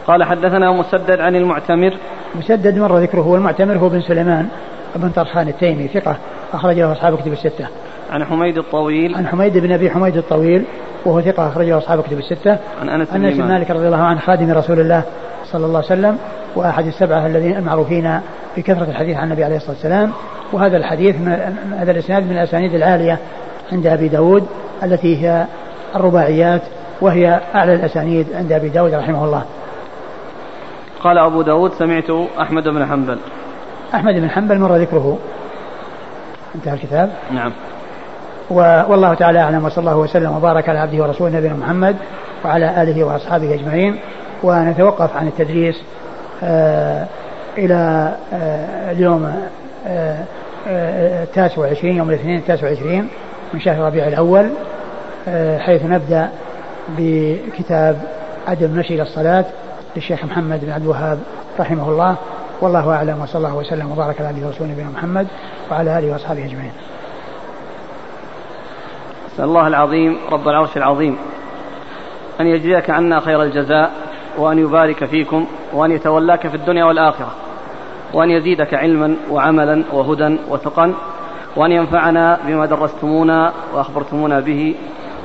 قال 0.07 0.23
حدثنا 0.23 0.71
مسدد 0.71 1.19
عن 1.19 1.35
المعتمر. 1.35 1.97
مسدد 2.35 2.77
مر 2.77 2.97
ذكره 2.97 3.21
هو 3.21 3.35
المعتمر 3.35 3.77
هو 3.77 3.89
بن 3.89 4.01
سليمان 4.01 4.47
بن 4.95 5.09
طرخان 5.09 5.47
التيمي 5.47 5.87
ثقة 5.87 6.15
أخرج 6.53 6.79
له 6.79 6.91
أصحاب 6.91 7.17
كتب 7.17 7.33
الستة. 7.33 7.67
عن 8.11 8.25
حميد 8.25 8.57
الطويل. 8.57 9.15
عن 9.15 9.27
حميد 9.27 9.57
بن 9.57 9.71
أبي 9.71 9.89
حميد 9.89 10.17
الطويل 10.17 10.63
وهو 11.05 11.21
ثقة 11.21 11.47
أخرجه 11.47 11.77
أصحاب 11.77 12.01
كتب 12.03 12.19
الستة. 12.19 12.57
عن 12.81 12.89
أنس 12.89 13.09
بن 13.09 13.47
مالك 13.47 13.71
رضي 13.71 13.85
الله 13.85 14.03
عنه 14.03 14.19
خادم 14.19 14.51
رسول 14.51 14.79
الله 14.79 15.03
صلى 15.45 15.65
الله 15.65 15.77
عليه 15.77 15.87
وسلم 15.87 16.17
وأحد 16.55 16.87
السبعة 16.87 17.27
الذين 17.27 17.57
المعروفين 17.57 18.19
بكثرة 18.57 18.89
الحديث 18.89 19.17
عن 19.17 19.23
النبي 19.23 19.43
عليه 19.43 19.55
الصلاة 19.55 19.71
والسلام. 19.71 20.11
وهذا 20.53 20.77
الحديث 20.77 21.15
من 21.15 21.55
هذا 21.79 21.91
الإسناد 21.91 22.23
من 22.23 22.31
الأسانيد 22.31 22.73
العالية 22.73 23.17
عند 23.71 23.87
أبي 23.87 24.07
داود 24.07 24.47
التي 24.83 25.27
هي 25.27 25.45
الرباعيات 25.95 26.61
وهي 27.01 27.39
أعلى 27.55 27.73
الأسانيد 27.73 28.27
عند 28.33 28.51
أبي 28.51 28.69
داود 28.69 28.93
رحمه 28.93 29.25
الله. 29.25 29.43
قال 31.03 31.17
أبو 31.17 31.41
داود 31.41 31.73
سمعت 31.73 32.27
أحمد 32.41 32.63
بن 32.63 32.85
حنبل. 32.85 33.17
أحمد 33.95 34.13
بن 34.13 34.29
حنبل 34.29 34.59
مر 34.59 34.75
ذكره. 34.75 35.17
انتهى 36.55 36.73
الكتاب. 36.73 37.11
نعم. 37.31 37.51
والله 38.49 39.13
تعالى 39.13 39.39
أعلم 39.39 39.65
وصلى 39.65 39.81
الله 39.81 39.97
وسلم 39.97 40.35
وبارك 40.35 40.69
على 40.69 40.79
عبده 40.79 41.03
ورسوله 41.03 41.37
نبينا 41.37 41.53
محمد 41.53 41.95
وعلى 42.45 42.83
آله 42.83 43.03
وأصحابه 43.03 43.53
أجمعين. 43.53 43.99
ونتوقف 44.43 45.17
عن 45.17 45.27
التدريس 45.27 45.75
آه 46.43 47.07
إلى 47.57 48.13
آه 48.33 48.91
اليوم 48.91 49.33
آه، 49.87 50.23
التاسع 50.68 51.62
والعشرين 51.62 51.97
يوم 51.97 52.09
الاثنين 52.09 52.38
التاسع 52.38 52.68
والعشرين 52.68 53.07
من 53.53 53.59
شهر 53.59 53.86
ربيع 53.86 54.07
الأول 54.07 54.49
آه، 55.28 55.57
حيث 55.57 55.86
نبدأ 55.86 56.30
بكتاب 56.97 58.01
أدب 58.47 58.64
المشي 58.64 58.93
إلى 58.93 59.03
الصلاة 59.03 59.45
للشيخ 59.95 60.26
محمد 60.26 60.66
بن 60.66 60.72
عبد 60.72 60.84
الوهاب 60.84 61.20
رحمه 61.59 61.89
الله. 61.89 62.16
والله 62.62 62.93
أعلم 62.93 63.22
وصلى 63.22 63.38
الله 63.38 63.55
وسلم 63.55 63.91
وبارك 63.91 64.20
على 64.20 64.28
عبده 64.28 64.47
ورسوله 64.47 64.72
نبينا 64.72 64.89
محمد 64.89 65.28
وعلى 65.72 65.99
آله 65.99 66.12
وأصحابه 66.12 66.45
أجمعين. 66.45 66.72
أسأل 69.36 69.45
الله 69.45 69.68
العظيم 69.68 70.18
رب 70.32 70.47
العرش 70.47 70.78
العظيم 70.78 71.18
أن 72.39 72.47
يجزيك 72.47 72.89
عنا 72.89 73.20
خير 73.20 73.43
الجزاء 73.43 73.91
وأن 74.38 74.59
يبارك 74.59 75.05
فيكم 75.05 75.45
وأن 75.74 75.91
يتولاك 75.91 76.47
في 76.47 76.55
الدنيا 76.55 76.86
والآخرة. 76.86 77.32
وأن 78.14 78.30
يزيدك 78.30 78.74
علما 78.74 79.16
وعملا 79.32 79.84
وهدى 79.93 80.38
وثقا 80.49 80.93
وأن 81.55 81.72
ينفعنا 81.72 82.39
بما 82.47 82.66
درستمونا 82.66 83.53
وأخبرتمونا 83.74 84.39
به 84.39 84.76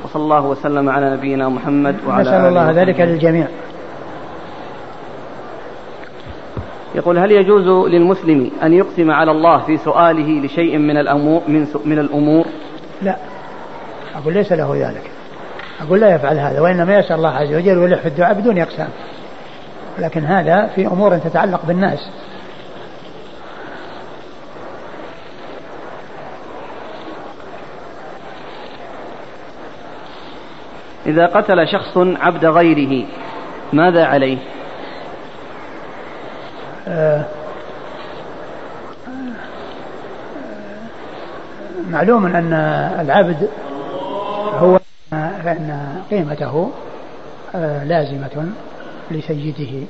وصلى 0.03 0.23
الله 0.23 0.45
وسلم 0.45 0.89
على 0.89 1.13
نبينا 1.13 1.49
محمد 1.49 1.95
وعلى 2.07 2.21
نسأل 2.21 2.45
الله 2.45 2.71
ذلك 2.71 2.99
للجميع. 2.99 3.47
يقول 6.95 7.17
هل 7.17 7.31
يجوز 7.31 7.89
للمسلم 7.89 8.51
أن 8.63 8.73
يقسم 8.73 9.11
على 9.11 9.31
الله 9.31 9.57
في 9.57 9.77
سؤاله 9.77 10.45
لشيء 10.45 10.77
من 10.77 10.97
الأمور 10.97 11.41
من, 11.47 11.67
من 11.85 11.99
الأمور؟ 11.99 12.45
لا. 13.01 13.15
أقول 14.15 14.33
ليس 14.33 14.51
له 14.51 14.87
ذلك. 14.87 15.11
أقول 15.81 15.99
لا 15.99 16.15
يفعل 16.15 16.39
هذا 16.39 16.61
وإنما 16.61 16.99
يسأل 16.99 17.15
الله 17.15 17.29
عز 17.29 17.53
وجل 17.53 17.77
ويلح 17.77 17.99
في 17.99 18.07
الدعاء 18.07 18.33
بدون 18.33 18.57
إقسام 18.59 18.89
لكن 19.99 20.25
هذا 20.25 20.67
في 20.75 20.87
أمور 20.87 21.17
تتعلق 21.17 21.65
بالناس. 21.67 22.09
إذا 31.07 31.25
قتل 31.25 31.67
شخص 31.67 31.97
عبد 31.97 32.45
غيره 32.45 33.05
ماذا 33.73 34.05
عليه؟ 34.05 34.37
آه 36.87 37.25
معلوم 41.89 42.25
أن 42.25 42.53
العبد 42.99 43.49
هو 44.53 44.79
فإن 45.11 46.01
قيمته 46.11 46.71
آه 47.55 47.83
لازمة 47.83 48.49
لسيده 49.11 49.87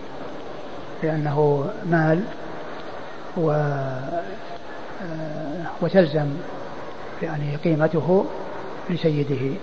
لأنه 1.03 1.65
مال 1.85 2.21
و 3.37 3.51
آه، 5.01 5.65
وتلزم 5.81 6.27
يعني 7.21 7.55
قيمته 7.55 8.25
لسيده 8.89 9.55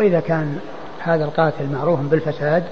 وإذا 0.00 0.20
كان 0.20 0.60
هذا 0.98 1.24
القاتل 1.24 1.72
معروف 1.72 2.00
بالفساد 2.00 2.64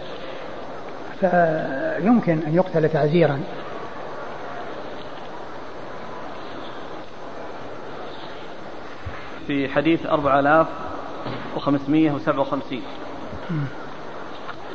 فيمكن 1.20 2.42
أن 2.46 2.54
يقتل 2.54 2.88
تعزيرا. 2.88 3.40
في 9.46 9.68
حديث 9.68 10.06
4557 10.06 12.82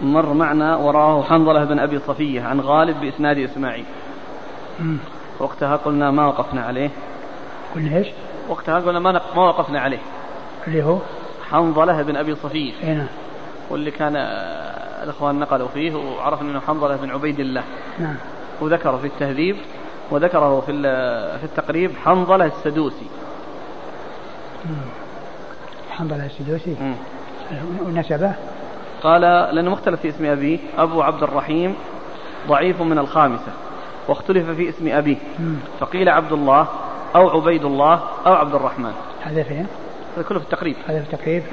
مر 0.01 0.33
معنا 0.33 0.75
وراه 0.75 1.23
حنظلة 1.23 1.63
بن 1.63 1.79
أبي 1.79 1.99
صفية 1.99 2.41
عن 2.41 2.59
غالب 2.59 3.01
بإسناد 3.01 3.37
إسماعيل. 3.37 3.85
وقتها 5.39 5.75
قلنا 5.75 6.11
ما 6.11 6.27
وقفنا 6.27 6.61
عليه. 6.61 6.89
قلنا 7.75 7.97
إيش؟ 7.97 8.07
وقتها 8.49 8.79
قلنا 8.79 8.99
ما 8.99 9.11
ما 9.11 9.41
وقفنا 9.41 9.79
عليه. 9.79 9.99
اللي 10.67 10.83
هو؟ 10.83 10.97
حنظلة 11.51 12.01
بن 12.01 12.15
أبي 12.15 12.35
صفية 12.35 12.73
اي 12.83 12.93
نعم. 12.93 13.07
واللي 13.69 13.91
كان 13.91 14.15
الإخوان 15.03 15.39
نقلوا 15.39 15.67
فيه 15.67 15.95
وعرفنا 15.95 16.51
أنه 16.51 16.59
حنظلة 16.59 16.95
بن 16.95 17.11
عبيد 17.11 17.39
الله. 17.39 17.63
نعم. 17.99 18.15
وذكره 18.61 18.97
في 18.97 19.07
التهذيب 19.07 19.55
وذكره 20.11 20.59
في 20.59 20.81
في 21.39 21.43
التقريب 21.43 21.91
حنظلة 22.05 22.45
السدوسي. 22.45 23.07
حنظلة 25.91 26.25
السدوسي؟ 26.25 26.75
ونسبه؟ 27.85 28.33
قال 29.03 29.21
لأنه 29.55 29.71
مختلف 29.71 30.01
في 30.01 30.09
اسم 30.09 30.25
أبيه 30.25 30.59
أبو 30.77 31.01
عبد 31.01 31.23
الرحيم 31.23 31.75
ضعيف 32.47 32.81
من 32.81 32.99
الخامسة 32.99 33.51
واختلف 34.07 34.49
في 34.49 34.69
اسم 34.69 34.87
أبيه. 34.87 35.17
فقيل 35.79 36.09
عبد 36.09 36.31
الله 36.31 36.67
أو 37.15 37.29
عبيد 37.29 37.65
الله 37.65 38.03
أو 38.25 38.33
عبد 38.33 38.55
الرحمن. 38.55 38.93
هذا 39.23 39.43
فين؟ 39.43 39.67
هذا 40.15 40.23
كله 40.23 40.39
في 40.39 40.45
التقريب. 40.45 40.75
هذا 40.87 40.99
في 40.99 41.13
التقريب؟ 41.13 41.43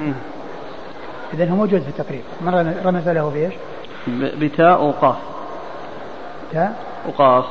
إذا 1.33 1.49
هو 1.49 1.55
موجود 1.55 1.81
في 1.81 1.89
التقريب. 1.89 2.21
مرة 2.41 2.75
رمز 2.85 3.09
له 3.09 3.29
بإيش؟ 3.29 3.53
بتاء 4.37 4.83
وقاف. 4.83 5.15
تاء؟ 6.51 6.75
وقاف. 7.07 7.45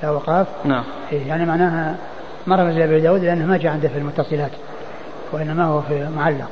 تاء 0.00 0.14
وقاف؟ 0.14 0.46
نعم. 0.64 0.84
إيه 1.12 1.28
يعني 1.28 1.46
معناها 1.46 1.96
ما 2.46 2.56
رمز 2.56 2.76
أبي 2.76 3.00
داود 3.00 3.24
لأنه 3.24 3.46
ما 3.46 3.56
جاء 3.56 3.72
عنده 3.72 3.88
في 3.88 3.98
المتصلات 3.98 4.50
وإنما 5.32 5.64
هو 5.64 5.80
في 5.80 6.08
معلق. 6.16 6.48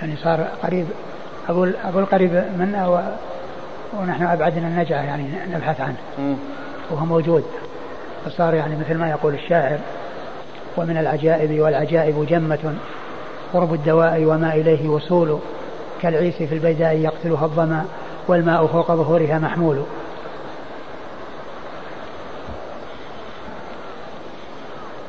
يعني 0.00 0.16
صار 0.16 0.48
قريب 0.62 0.86
أقول 1.48 1.74
أقول 1.84 2.04
قريب 2.04 2.32
من 2.32 2.74
أو 2.74 3.00
ونحن 3.98 4.22
أبعد 4.22 4.58
من 4.58 4.64
النجعة 4.64 5.02
يعني 5.02 5.26
نبحث 5.52 5.80
عنه. 5.80 5.96
وهو 6.90 7.04
موجود. 7.04 7.44
فصار 8.24 8.54
يعني 8.54 8.76
مثل 8.76 8.98
ما 8.98 9.10
يقول 9.10 9.34
الشاعر 9.34 9.78
ومن 10.76 10.96
العجائب 10.96 11.60
والعجائب 11.60 12.26
جمة 12.28 12.74
قرب 13.52 13.74
الدواء 13.74 14.24
وما 14.24 14.54
إليه 14.54 14.88
وصول 14.88 15.38
كالعيس 16.02 16.34
في 16.34 16.54
البيداء 16.54 16.96
يقتلها 16.96 17.44
الظمأ 17.44 17.84
والماء 18.28 18.66
فوق 18.66 18.92
ظهورها 18.92 19.38
محمول. 19.38 19.82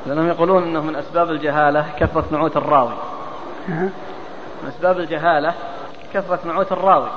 لأنهم 0.06 0.28
يقولون 0.28 0.62
أنه 0.62 0.80
من 0.80 0.96
أسباب 0.96 1.30
الجهالة 1.30 1.86
كثرة 1.98 2.24
نعوت 2.30 2.56
الراوي. 2.56 2.94
من 4.62 4.68
أسباب 4.68 4.98
الجهالة 4.98 5.54
كثرة 6.14 6.38
نعوت 6.46 6.72
الراوي. 6.72 7.08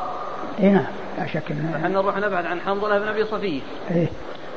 اي 0.59 0.69
نعم. 0.69 0.85
لا 1.17 1.27
شك 1.27 1.51
ان 1.51 1.71
إحنا 1.75 1.87
نروح 1.87 2.17
نبحث 2.17 2.45
عن 2.45 2.59
حنظلة 2.59 2.99
بن 2.99 3.07
أبي 3.07 3.23
صفية. 3.23 3.61
إيه. 3.91 4.07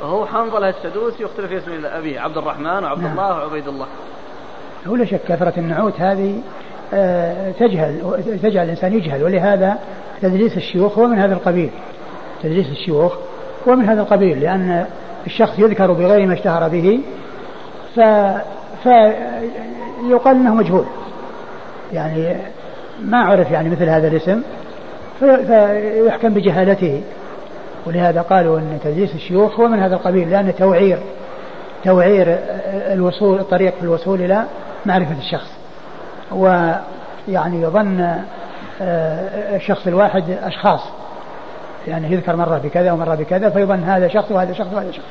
وهو 0.03 0.27
حنظلة 0.27 0.69
السدوسي 0.69 1.23
يختلف 1.23 1.53
اسم 1.53 1.87
أبيه 1.87 2.21
عبد 2.21 2.37
الرحمن 2.37 2.85
وعبد 2.85 3.03
نعم. 3.03 3.13
الله 3.13 3.37
وعبيد 3.37 3.69
الله. 3.69 3.87
هو 4.87 4.97
لا 4.97 5.05
شك 5.05 5.21
كثرة 5.29 5.53
النعوت 5.57 6.01
هذه 6.01 6.41
آه 6.95 7.51
تجهل 7.51 8.23
تجعل 8.43 8.65
الإنسان 8.65 8.93
يجهل 8.93 9.25
ولهذا 9.25 9.79
تدريس 10.23 10.57
الشيوخ 10.57 10.99
هو 10.99 11.07
من 11.07 11.19
هذا 11.19 11.35
القبيل. 11.35 11.71
تدريس 12.43 12.67
الشيوخ 12.67 13.17
هو 13.69 13.77
من 13.77 13.85
هذا 13.85 14.01
القبيل 14.01 14.41
لأن 14.41 14.87
الشخص 15.27 15.59
يذكر 15.59 15.93
بغير 15.93 16.27
ما 16.27 16.35
اشتهر 16.35 16.69
به 16.69 17.01
ف 17.95 18.01
فيقال 18.83 20.37
إنه 20.37 20.55
مجهول. 20.55 20.85
يعني 21.93 22.37
ما 23.03 23.19
عرف 23.19 23.51
يعني 23.51 23.69
مثل 23.69 23.89
هذا 23.89 24.09
الاسم. 24.09 24.43
فيحكم 25.19 26.29
بجهالته. 26.29 27.03
ولهذا 27.87 28.23
قالوا 28.23 28.59
إن 28.59 28.79
تدريس 28.85 29.15
الشيوخ 29.15 29.61
هو 29.61 29.69
من 29.69 29.79
هذا 29.79 29.95
القبيل 29.95 30.31
لأن 30.31 30.55
توعير 30.55 30.99
توعير 31.85 32.39
الوصول 32.93 33.39
الطريق 33.39 33.75
في 33.75 33.83
الوصول 33.83 34.21
إلى 34.21 34.45
معرفة 34.87 35.19
الشخص. 35.19 35.51
ويعني 36.33 37.63
يظن 37.63 38.01
آه، 38.81 39.57
الشخص 39.57 39.87
الواحد 39.87 40.31
أشخاص. 40.43 40.81
يعني 41.89 42.13
يذكر 42.13 42.37
مرة 42.37 42.59
بكذا 42.59 42.93
ومرة 42.93 43.15
بكذا 43.15 43.51
فيظن 43.51 43.83
هذا 43.83 44.09
شخص 44.09 44.31
وهذا 44.31 44.53
شخص 44.53 44.73
وهذا 44.73 44.91
شخص. 44.91 45.07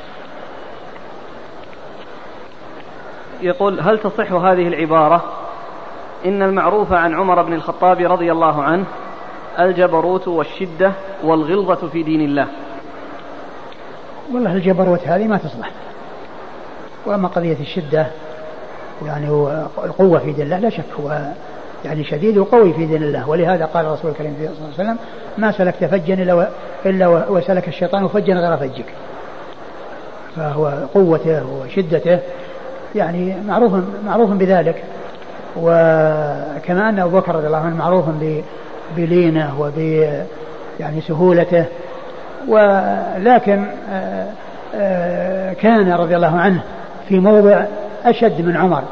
يقول 3.40 3.80
هل 3.80 3.98
تصح 3.98 4.32
هذه 4.32 4.68
العبارة؟ 4.68 5.24
إن 6.26 6.42
المعروف 6.42 6.92
عن 6.92 7.14
عمر 7.14 7.42
بن 7.42 7.52
الخطاب 7.52 8.00
رضي 8.00 8.32
الله 8.32 8.62
عنه 8.62 8.84
الجبروت 9.60 10.28
والشدة 10.28 10.92
والغلظة 11.24 11.88
في 11.88 12.02
دين 12.02 12.20
الله. 12.20 12.46
والله 14.34 14.52
الجبروت 14.52 15.00
هذه 15.08 15.26
ما 15.26 15.36
تصلح. 15.36 15.70
وأما 17.06 17.28
قضية 17.28 17.56
الشدة 17.60 18.06
يعني 19.06 19.28
القوة 19.84 20.18
في 20.18 20.32
دين 20.32 20.44
الله 20.44 20.58
لا 20.58 20.70
شك 20.70 20.84
هو 21.00 21.18
يعني 21.84 22.04
شديد 22.04 22.38
وقوي 22.38 22.72
في 22.72 22.86
دين 22.86 23.02
الله. 23.02 23.28
ولهذا 23.28 23.64
قال 23.64 23.86
الرسول 23.86 24.10
الكريم 24.10 24.34
صلى 24.38 24.46
الله 24.48 24.58
عليه 24.64 24.74
وسلم 24.74 24.98
ما 25.38 25.52
سلكت 25.52 25.84
فجا 25.84 26.14
إلا, 26.14 26.48
إلا 26.86 27.08
وسلك 27.08 27.68
الشيطان 27.68 28.08
فجا 28.08 28.34
غير 28.34 28.56
فجك. 28.56 28.86
فهو 30.36 30.72
قوته 30.94 31.46
وشدته 31.46 32.18
يعني 32.94 33.36
معروف 33.46 33.72
معروف 34.06 34.30
بذلك. 34.30 34.84
وكما 35.56 36.88
أن 36.88 36.98
أبو 36.98 37.18
بكر 37.18 37.34
رضي 37.34 37.46
الله 37.46 37.58
عنه 37.58 37.76
معروف 37.76 38.04
بلينه 38.96 39.60
وب 39.60 39.78
يعني 40.80 41.00
سهولته. 41.00 41.64
ولكن 42.48 43.64
آه، 43.92 44.26
آه، 44.74 45.52
كان 45.52 45.92
رضي 45.92 46.16
الله 46.16 46.36
عنه 46.40 46.60
في 47.08 47.18
موضع 47.18 47.64
أشد 48.04 48.40
من 48.40 48.56
عمر 48.56 48.82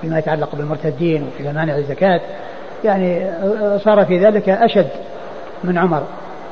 فيما 0.00 0.18
يتعلق 0.18 0.54
بالمرتدين 0.54 1.26
وفي 1.28 1.52
مانع 1.52 1.76
الزكاة 1.76 2.20
يعني 2.84 3.24
آه، 3.24 3.80
صار 3.84 4.04
في 4.04 4.18
ذلك 4.18 4.48
أشد 4.48 4.88
من 5.64 5.78
عمر 5.78 6.02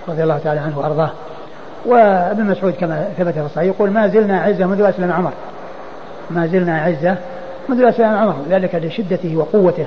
رضي 0.08 0.22
الله 0.22 0.38
تعالى 0.38 0.60
عنه 0.60 0.78
وأرضاه. 0.78 1.10
وابن 1.86 2.44
مسعود 2.44 2.72
كما 2.72 3.08
ثبت 3.18 3.34
في 3.34 3.40
الصحيح 3.40 3.66
يقول 3.66 3.90
ما 3.90 4.08
زلنا 4.08 4.40
عزة 4.40 4.66
منذ 4.66 4.82
أسلم 4.82 5.12
عمر. 5.12 5.32
ما 6.30 6.46
زلنا 6.46 6.80
عزة 6.80 7.16
منذ 7.68 7.82
أسلم 7.82 8.06
عمر. 8.06 8.36
ذلك 8.50 8.74
لشدته 8.74 9.36
وقوته. 9.36 9.86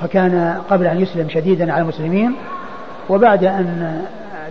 فكان 0.00 0.60
قبل 0.70 0.86
أن 0.86 1.00
يسلم 1.00 1.28
شديدا 1.28 1.72
على 1.72 1.82
المسلمين 1.82 2.36
وبعد 3.08 3.44
أن 3.44 4.00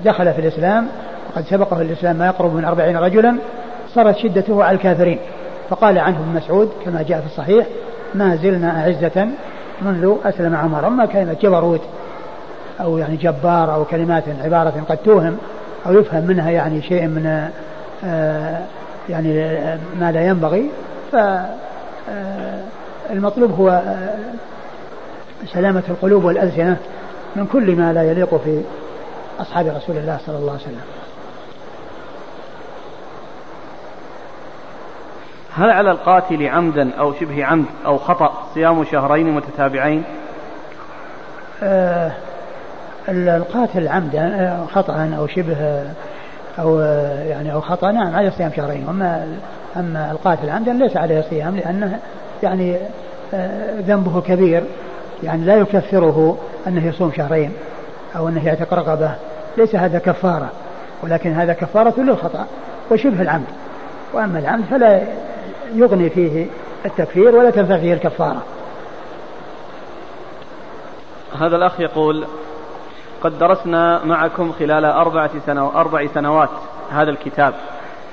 دخل 0.06 0.34
في 0.34 0.42
الإسلام 0.42 0.88
وقد 1.30 1.46
سبقه 1.46 1.82
الإسلام 1.82 2.16
ما 2.16 2.26
يقرب 2.26 2.56
من 2.56 2.66
أربعين 2.66 2.98
رجلا 2.98 3.36
صارت 3.94 4.18
شدته 4.18 4.64
على 4.64 4.78
الكافرين. 4.78 5.20
فقال 5.70 5.98
عنه 6.00 6.18
ابن 6.18 6.36
مسعود 6.36 6.72
كما 6.86 7.02
جاء 7.02 7.20
في 7.20 7.26
الصحيح 7.26 7.68
ما 8.16 8.36
زلنا 8.36 8.82
أعزة 8.82 9.28
منذ 9.82 10.16
أسلم 10.26 10.56
عمر. 10.56 10.88
أما 10.88 11.06
كلمة 11.06 11.36
جبروت 11.42 11.82
أو 12.82 12.98
يعني 12.98 13.16
جبار 13.16 13.74
أو 13.74 13.86
كلمات 13.86 14.24
عبارة 14.44 14.84
قد 14.90 14.98
توهم 14.98 15.38
أو 15.86 15.94
يفهم 15.94 16.24
منها 16.24 16.52
يعني 16.52 16.82
شيء 16.82 17.08
من 17.08 17.50
آه 18.06 18.62
يعني 19.10 19.58
ما 20.00 20.12
لا 20.12 20.28
ينبغي 20.28 20.70
ف 21.12 21.16
آه، 21.16 22.60
المطلوب 23.10 23.52
هو 23.52 23.70
آه، 23.70 24.18
سلامة 25.46 25.84
القلوب 25.90 26.24
والألسنة 26.24 26.78
من 27.36 27.46
كل 27.46 27.76
ما 27.76 27.94
لا 27.94 28.04
يليق 28.12 28.36
في 28.36 28.62
أصحاب 29.40 29.68
رسول 29.68 29.98
الله 29.98 30.20
صلى 30.26 30.38
الله 30.38 30.52
عليه 30.52 30.62
وسلم. 30.62 30.82
هل 35.56 35.70
على 35.70 35.92
القاتل 35.92 36.48
عمدا 36.48 36.92
أو 37.00 37.14
شبه 37.14 37.46
عمد 37.46 37.66
أو 37.86 37.98
خطأ 37.98 38.34
صيام 38.54 38.84
شهرين 38.84 39.32
متتابعين؟ 39.32 40.04
آه 41.64 42.12
القاتل 43.10 43.88
عمدا 43.88 44.22
آه، 44.22 44.66
خطأ 44.66 45.12
أو 45.18 45.28
شبه 45.28 45.84
أو 46.60 46.80
يعني 47.30 47.54
أو 47.54 47.62
خطأ 47.62 47.92
نعم 47.92 48.16
عليه 48.16 48.30
صيام 48.30 48.52
شهرين. 48.56 48.90
أما 48.90 49.28
أما 49.78 50.12
القاتل 50.12 50.50
عمدا 50.50 50.74
ليس 50.74 50.98
عليه 50.98 51.22
صيام 51.30 51.56
لأنه 51.56 52.00
يعني 52.44 52.78
آه، 53.34 53.80
ذنبه 53.80 54.22
كبير. 54.22 54.64
يعني 55.24 55.46
لا 55.46 55.56
يكفره 55.56 56.38
أنه 56.68 56.88
يصوم 56.88 57.12
شهرين 57.12 57.52
أو 58.16 58.30
أنه 58.30 58.46
يعتق 58.46 58.74
رقبة. 58.74 59.16
ليس 59.58 59.76
هذا 59.76 60.00
كفارة 60.00 60.50
ولكن 61.04 61.34
هذا 61.34 61.54
كفارة 61.54 62.00
للخطأ 62.00 62.46
وشبه 62.92 63.22
العمد. 63.22 63.48
وأما 64.14 64.40
العمد 64.40 64.66
فلا 64.66 65.02
يغني 65.76 66.10
فيه 66.10 66.46
التكفير 66.86 67.36
ولا 67.36 67.50
تنفع 67.50 67.78
فيه 67.78 67.94
الكفارة. 67.94 68.42
هذا 71.40 71.56
الأخ 71.56 71.80
يقول 71.80 72.26
قد 73.24 73.40
درسنا 73.40 74.06
معكم 74.06 74.52
خلال 74.52 74.86
أربعة 74.86 75.32
سنوات 75.46 75.76
أربع 75.76 76.08
سنوات 76.14 76.50
هذا 76.92 77.10
الكتاب 77.10 77.54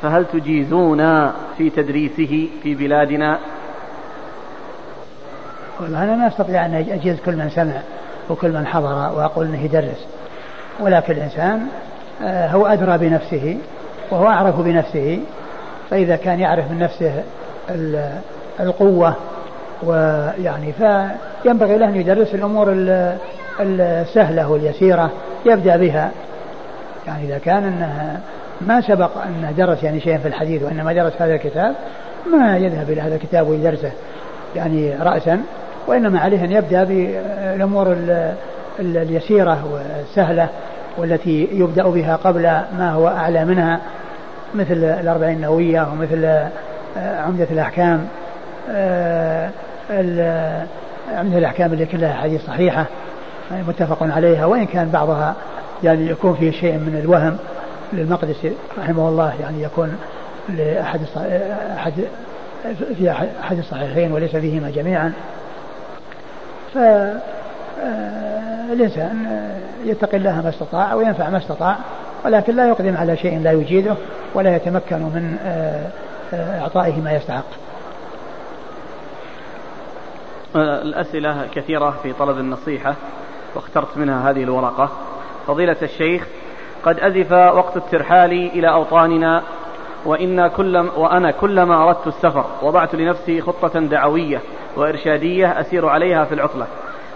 فهل 0.02 0.24
تجيزون 0.24 1.30
في 1.58 1.70
تدريسه 1.70 2.48
في 2.62 2.74
بلادنا 2.74 3.38
والله 5.80 6.04
أنا 6.04 6.16
ما 6.16 6.26
أستطيع 6.26 6.66
أن 6.66 6.74
أجيز 6.74 7.16
كل 7.20 7.36
من 7.36 7.50
سمع 7.50 7.80
وكل 8.30 8.52
من 8.52 8.66
حضر 8.66 8.92
وأقول 9.16 9.46
أنه 9.46 9.64
يدرس. 9.64 10.06
ولكن 10.80 11.12
الإنسان 11.12 11.66
آه، 12.22 12.48
هو 12.48 12.66
أدرى 12.66 12.98
بنفسه 12.98 13.56
وهو 14.10 14.26
أعرف 14.26 14.60
بنفسه. 14.60 15.20
فإذا 15.90 16.16
كان 16.16 16.40
يعرف 16.40 16.70
من 16.70 16.78
نفسه 16.78 17.22
القوة 18.60 19.14
ويعني 19.82 20.72
فينبغي 20.72 21.78
له 21.78 21.88
أن 21.88 21.96
يدرس 21.96 22.34
الأمور 22.34 22.66
السهلة 23.60 24.50
واليسيرة 24.50 25.10
يبدأ 25.46 25.76
بها. 25.76 26.10
يعني 27.06 27.24
إذا 27.24 27.38
كان 27.38 27.64
أنها 27.64 28.20
ما 28.60 28.80
سبق 28.80 29.10
أنه 29.22 29.50
درس 29.50 29.82
يعني 29.82 30.00
شيئا 30.00 30.18
في 30.18 30.28
الحديث 30.28 30.62
وإنما 30.62 30.92
درس 30.92 31.12
هذا 31.18 31.34
الكتاب 31.34 31.74
ما 32.32 32.56
يذهب 32.58 32.90
إلى 32.90 33.00
هذا 33.00 33.14
الكتاب 33.14 33.48
ويدرسه. 33.48 33.90
يعني 34.56 34.94
رأسا 35.02 35.42
وإنما 35.86 36.20
عليه 36.20 36.44
أن 36.44 36.52
يبدأ 36.52 36.84
بالأمور 36.84 37.96
اليسيرة 38.78 39.64
والسهلة 39.72 40.48
والتي 40.98 41.48
يبدأ 41.52 41.88
بها 41.88 42.16
قبل 42.16 42.42
ما 42.78 42.92
هو 42.92 43.08
أعلى 43.08 43.44
منها 43.44 43.80
مثل 44.54 44.72
الأربعين 44.72 45.36
النووية 45.36 45.88
ومثل 45.92 46.24
آه، 46.24 47.20
عمدة 47.20 47.46
الأحكام 47.50 48.08
آه، 48.70 49.50
عمدة 51.14 51.38
الأحكام 51.38 51.72
اللي 51.72 51.86
كلها 51.86 52.14
حديث 52.14 52.46
صحيحة 52.46 52.86
متفق 53.50 54.02
عليها 54.02 54.46
وإن 54.46 54.66
كان 54.66 54.90
بعضها 54.90 55.34
يعني 55.84 56.10
يكون 56.10 56.34
فيه 56.34 56.50
شيء 56.50 56.72
من 56.72 57.00
الوهم 57.04 57.36
للمقدسي 57.92 58.52
رحمه 58.78 59.08
الله 59.08 59.32
يعني 59.40 59.62
يكون 59.62 59.96
لأحد 60.48 61.00
أحد 61.76 61.92
في 62.98 63.10
أحد 63.40 63.58
الصحيحين 63.58 64.12
وليس 64.12 64.36
فيهما 64.36 64.70
جميعا. 64.70 65.12
فالإنسان 66.74 68.26
يتقي 69.84 70.16
الله 70.16 70.42
ما 70.42 70.48
استطاع 70.48 70.94
وينفع 70.94 71.30
ما 71.30 71.38
استطاع 71.38 71.76
ولكن 72.24 72.56
لا 72.56 72.68
يقدم 72.68 72.96
على 72.96 73.16
شيء 73.16 73.40
لا 73.40 73.52
يجيده 73.52 73.94
ولا 74.34 74.56
يتمكن 74.56 74.96
من 74.96 75.36
إعطائه 76.32 77.00
ما 77.00 77.12
يستحق. 77.12 77.44
الأسئلة 80.56 81.46
كثيرة 81.54 81.90
في 82.02 82.12
طلب 82.12 82.38
النصيحة 82.38 82.94
واخترت 83.54 83.96
منها 83.96 84.30
هذه 84.30 84.42
الورقة. 84.42 84.90
فضيلة 85.46 85.76
الشيخ 85.82 86.26
قد 86.84 87.00
أزف 87.00 87.32
وقت 87.32 87.76
الترحال 87.76 88.32
إلى 88.32 88.68
أوطاننا 88.68 89.42
وإن 90.06 90.46
كل 90.46 90.76
وأنا 90.76 91.30
كلما 91.30 91.82
أردت 91.82 92.06
السفر 92.06 92.44
وضعت 92.62 92.94
لنفسي 92.94 93.40
خطة 93.40 93.80
دعوية 93.80 94.40
وإرشادية 94.76 95.60
أسير 95.60 95.88
عليها 95.88 96.24
في 96.24 96.34
العطلة. 96.34 96.66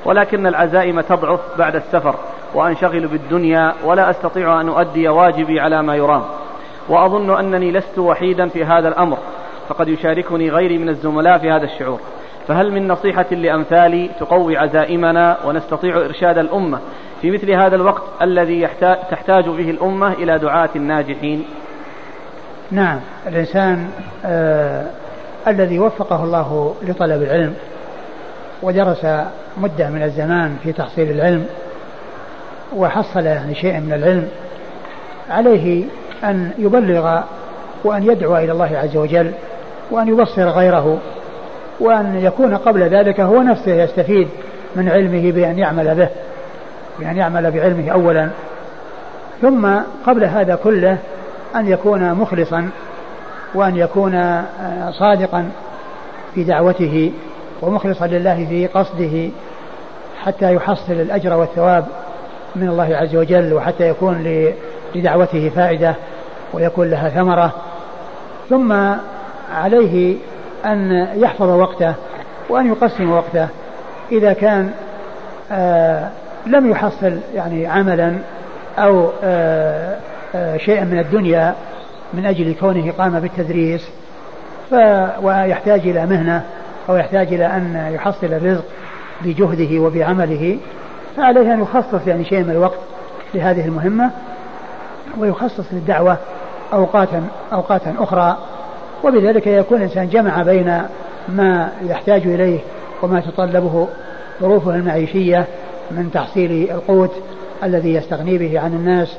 ولكن 0.05 0.47
العزائم 0.47 1.01
تضعف 1.01 1.41
بعد 1.59 1.77
السفر 1.77 2.15
وأنشغل 2.55 3.07
بالدنيا 3.07 3.75
ولا 3.85 4.11
أستطيع 4.11 4.61
أن 4.61 4.69
أؤدي 4.69 5.09
واجبي 5.09 5.61
على 5.61 5.83
ما 5.83 5.97
يرام. 5.97 6.23
وأظن 6.89 7.39
أنني 7.39 7.73
لست 7.73 7.99
وحيدا 7.99 8.49
في 8.49 8.65
هذا 8.65 8.89
الأمر 8.89 9.19
فقد 9.69 9.89
يشاركني 9.89 10.51
غيري 10.51 10.79
من 10.79 10.89
الزملاء 10.89 11.39
في 11.39 11.51
هذا 11.51 11.65
الشعور. 11.65 12.01
فهل 12.49 12.73
من 12.73 12.89
نصيحة 12.89 13.27
لأمثالي 13.31 14.11
تقوي 14.21 14.57
عزائمنا 14.57 15.37
ونستطيع 15.47 15.97
إرشاد 15.97 16.39
الأمة 16.39 16.79
في 17.23 17.31
مثل 17.31 17.51
هذا 17.51 17.77
الوقت 17.77 18.03
الذي 18.23 18.69
تحتاج 19.11 19.45
فيه 19.45 19.71
الأمة 19.71 20.13
إلى 20.13 20.39
دعاة 20.39 20.71
ناجحين 20.75 21.45
نعم 22.71 23.01
الإنسان 23.27 23.89
آه 24.25 24.87
الذي 25.47 25.79
وفقه 25.79 26.25
الله 26.25 26.75
لطلب 26.83 27.23
العلم 27.23 27.55
ودرس 28.63 29.07
مدة 29.59 29.89
من 29.89 30.03
الزمان 30.03 30.57
في 30.63 30.73
تحصيل 30.73 31.11
العلم 31.11 31.47
وحصل 32.77 33.27
يعني 33.27 33.55
شيئا 33.55 33.81
من 33.81 33.93
العلم 33.93 34.29
عليه 35.31 35.85
أن 36.25 36.51
يبلغ 36.59 37.21
وأن 37.85 38.03
يدعو 38.03 38.37
إلى 38.37 38.53
الله 38.53 38.79
عز 38.79 38.97
وجل 38.97 39.33
وأن 39.91 40.09
يبصر 40.09 40.49
غيره 40.49 40.99
وأن 41.81 42.21
يكون 42.23 42.57
قبل 42.57 42.83
ذلك 42.83 43.21
هو 43.21 43.43
نفسه 43.43 43.73
يستفيد 43.73 44.29
من 44.77 44.89
علمه 44.89 45.33
بأن 45.33 45.59
يعمل 45.59 45.95
به 45.95 46.09
بأن 46.99 47.17
يعمل 47.17 47.51
بعلمه 47.51 47.91
أولا. 47.91 48.31
ثم 49.43 49.69
قبل 50.07 50.25
هذا 50.25 50.55
كله 50.55 50.99
أن 51.57 51.69
يكون 51.69 52.15
مخلصا 52.15 52.71
وأن 53.55 53.77
يكون 53.77 54.15
آه، 54.15 54.91
صادقا 54.91 55.51
في 56.35 56.45
دعوته 56.45 57.13
ومخلصا 57.63 58.07
لله 58.07 58.47
في 58.49 58.67
قصده 58.67 59.31
حتى 60.23 60.55
يحصل 60.55 60.93
الأجر 60.93 61.37
والثواب 61.37 61.87
من 62.57 62.69
الله 62.69 62.97
عز 62.97 63.17
وجل 63.17 63.55
وحتى 63.55 63.89
يكون 63.89 64.45
لدعوته 64.95 65.49
فائدة 65.57 65.95
ويكون 66.53 66.91
لها 66.91 67.09
ثمرة. 67.09 67.53
ثم 68.51 68.73
عليه 69.55 70.17
أن 70.65 71.09
يحفظ 71.15 71.49
وقته 71.49 71.95
وأن 72.49 72.67
يقسم 72.67 73.11
وقته. 73.13 73.49
إذا 74.13 74.33
كان 74.33 74.71
آه 75.53 76.09
لم 76.47 76.71
يحصل 76.71 77.19
يعني 77.35 77.67
عملا 77.67 78.19
أو 78.79 79.11
آه 79.25 79.97
شيئا 80.57 80.85
من 80.85 80.99
الدنيا 80.99 81.55
من 82.15 82.27
أجل 82.27 82.55
كونه 82.61 82.93
قام 82.99 83.21
بالتدريس 83.21 83.89
ف 84.71 84.75
ويحتاج 85.23 85.81
إلى 85.81 86.07
مهنة 86.07 86.45
أو 86.89 86.97
يحتاج 86.97 87.35
إلى 87.35 87.47
أن 87.47 87.91
يحصل 87.95 88.27
الرزق 88.27 88.65
بجهده 89.25 89.81
وبعمله 89.81 90.59
فعليه 91.17 91.55
أن 91.55 91.61
يخصص 91.61 92.07
يعني 92.07 92.25
شيء 92.25 92.45
من 92.45 92.51
الوقت 92.51 92.79
لهذه 93.35 93.67
المهمة 93.67 94.11
ويخصص 95.19 95.65
للدعوة 95.73 96.17
أوقاتا 96.73 97.25
أوقاتا 97.53 97.95
أخرى 97.99 98.39
وبذلك 99.05 99.47
يكون 99.47 99.79
الإنسان 99.79 100.09
جمع 100.09 100.43
بين 100.43 100.83
ما 101.29 101.69
يحتاج 101.83 102.27
إليه 102.27 102.59
وما 103.03 103.21
تطلبه 103.21 103.89
ظروفه 104.41 104.75
المعيشية 104.75 105.47
من 105.91 106.11
تحصيل 106.15 106.71
القوت 106.71 107.13
الذي 107.63 107.95
يستغني 107.95 108.39
به 108.39 108.61
عن 108.61 108.73
الناس 108.73 109.17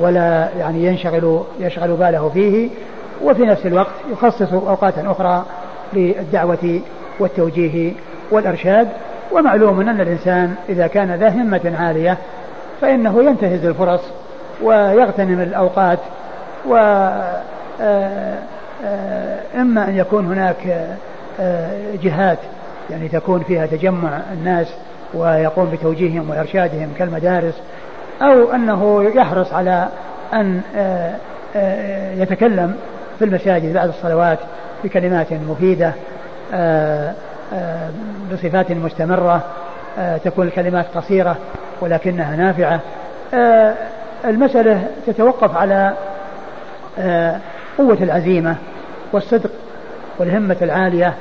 ولا 0.00 0.48
يعني 0.58 0.86
ينشغل 0.86 1.40
يشغل 1.60 1.92
باله 1.92 2.28
فيه 2.28 2.68
وفي 3.22 3.42
نفس 3.42 3.66
الوقت 3.66 3.92
يخصص 4.12 4.52
أوقاتا 4.52 5.10
أخرى 5.10 5.44
للدعوة 5.92 6.80
والتوجيه 7.18 7.92
والإرشاد. 8.30 8.88
ومعلوم 9.32 9.80
أن 9.80 10.00
الإنسان 10.00 10.54
إذا 10.68 10.86
كان 10.86 11.14
ذا 11.14 11.28
همة 11.28 11.72
عالية 11.78 12.18
فإنه 12.80 13.22
ينتهز 13.22 13.64
الفرص 13.64 14.00
ويغتنم 14.62 15.40
الأوقات. 15.40 15.98
و 16.68 16.76
آه، 17.80 18.38
آه، 18.84 19.38
إما 19.54 19.88
أن 19.88 19.96
يكون 19.96 20.26
هناك 20.26 20.88
آه، 21.40 21.70
جهات 22.02 22.38
يعني 22.90 23.08
تكون 23.08 23.42
فيها 23.42 23.66
تجمع 23.66 24.20
الناس 24.32 24.66
ويقوم 25.14 25.70
بتوجيههم 25.70 26.30
وإرشادهم 26.30 26.88
كالمدارس 26.98 27.54
أو 28.22 28.52
أنه 28.52 29.10
يحرص 29.14 29.52
على 29.52 29.88
أن 30.34 30.60
يتكلم 32.16 32.74
في 33.18 33.24
المساجد 33.24 33.74
بعد 33.74 33.88
الصلوات 33.88 34.38
بكلمات 34.84 35.32
مفيدة 35.32 35.92
بصفات 38.32 38.72
مستمرة 38.72 39.42
تكون 40.24 40.46
الكلمات 40.46 40.86
قصيرة 40.94 41.36
ولكنها 41.80 42.36
نافعة. 42.36 42.80
المسألة 44.24 44.84
تتوقف 45.06 45.56
على 45.56 45.92
قوة 47.78 47.98
العزيمة 48.00 48.56
والصدق 49.12 49.50
والهمة 50.18 50.56
العالية. 50.62 51.14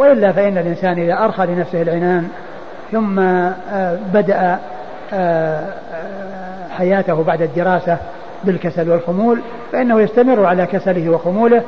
وإلا 0.00 0.32
فإن 0.32 0.58
الإنسان 0.58 0.98
إذا 0.98 1.24
أرخى 1.24 1.46
لنفسه 1.46 1.82
العنان 1.82 2.28
ثم 2.92 3.18
آه، 3.18 3.98
بدأ 4.14 4.36
آه، 4.36 4.58
حياته 6.70 7.22
بعد 7.22 7.42
الدراسة 7.42 7.98
بالكسل 8.44 8.90
والخمول 8.90 9.40
فإنه 9.72 10.00
يستمر 10.00 10.46
على 10.46 10.66
كسله 10.66 11.10
وخموله 11.10 11.62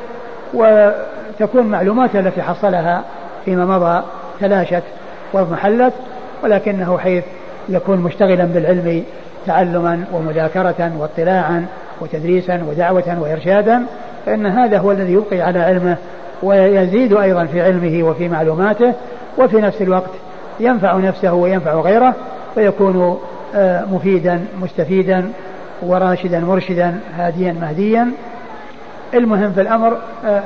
وتكون 0.54 1.66
معلوماته 1.66 2.18
التي 2.18 2.42
حصلها 2.42 3.02
فيما 3.44 3.64
مضى 3.64 4.02
تلاشت 4.40 4.82
واضمحلت 5.32 5.92
ولكنه 6.44 6.98
حيث 6.98 7.24
يكون 7.68 7.98
مشتغلا 7.98 8.44
بالعلم 8.44 9.04
تعلما 9.46 10.04
ومذاكرة 10.12 10.92
واطلاعا 10.98 11.66
وتدريسا 12.00 12.62
ودعوة 12.68 13.18
وإرشادا 13.20 13.82
فإن 14.26 14.46
هذا 14.46 14.78
هو 14.78 14.92
الذي 14.92 15.12
يبقي 15.12 15.40
على 15.40 15.58
علمه 15.58 15.96
ويزيد 16.42 17.12
أيضا 17.12 17.44
في 17.44 17.62
علمه 17.62 18.08
وفي 18.08 18.28
معلوماته 18.28 18.92
وفي 19.38 19.56
نفس 19.56 19.82
الوقت 19.82 20.10
ينفع 20.60 20.96
نفسه 20.96 21.32
وينفع 21.32 21.74
غيره 21.74 22.14
ويكون 22.56 22.96
آه، 22.96 23.16
مفيدا 23.90 24.44
مستفيدا 24.60 25.30
وراشدا 25.82 26.40
مرشدا 26.40 27.00
هاديا 27.16 27.52
مهديا. 27.52 28.08
المهم 29.14 29.52
في 29.52 29.60
الأمر 29.60 29.98
آه، 30.24 30.42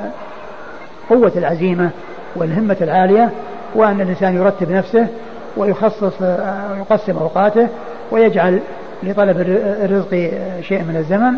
قوة 1.09 1.31
العزيمة 1.35 1.89
والهمة 2.35 2.77
العالية 2.81 3.29
وأن 3.75 4.01
الإنسان 4.01 4.35
يرتب 4.35 4.71
نفسه 4.71 5.07
ويخصص 5.57 6.21
ويقسم 6.21 7.17
أوقاته 7.17 7.67
ويجعل 8.11 8.59
لطلب 9.03 9.39
الرزق 9.83 10.09
شيء 10.61 10.83
من 10.83 10.95
الزمن 10.97 11.33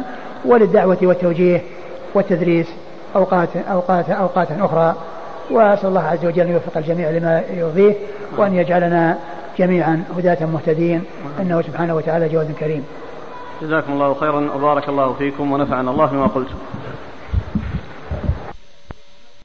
وللدعوة 0.45 0.97
والتوجيه 1.01 1.61
والتدريس 2.13 2.67
أوقات 3.15 3.49
أوقات 3.71 4.09
أوقات 4.09 4.47
أخرى. 4.59 4.95
وأسأل 5.51 5.89
الله 5.89 6.03
عز 6.03 6.25
وجل 6.25 6.41
أن 6.41 6.51
يوفق 6.51 6.77
الجميع 6.77 7.09
لما 7.09 7.43
يرضيه 7.57 7.93
وأن 8.37 8.55
يجعلنا 8.55 9.17
جميعا 9.59 10.03
هداة 10.17 10.45
مهتدين 10.45 11.01
إنه 11.41 11.61
سبحانه 11.61 11.95
وتعالى 11.95 12.29
جواد 12.29 12.51
كريم. 12.51 12.83
جزاكم 13.61 13.93
الله 13.93 14.13
خيرا 14.13 14.51
وبارك 14.55 14.89
الله 14.89 15.13
فيكم 15.13 15.51
ونفعنا 15.51 15.91
الله 15.91 16.05
بما 16.05 16.27
قلتم. 16.27 16.55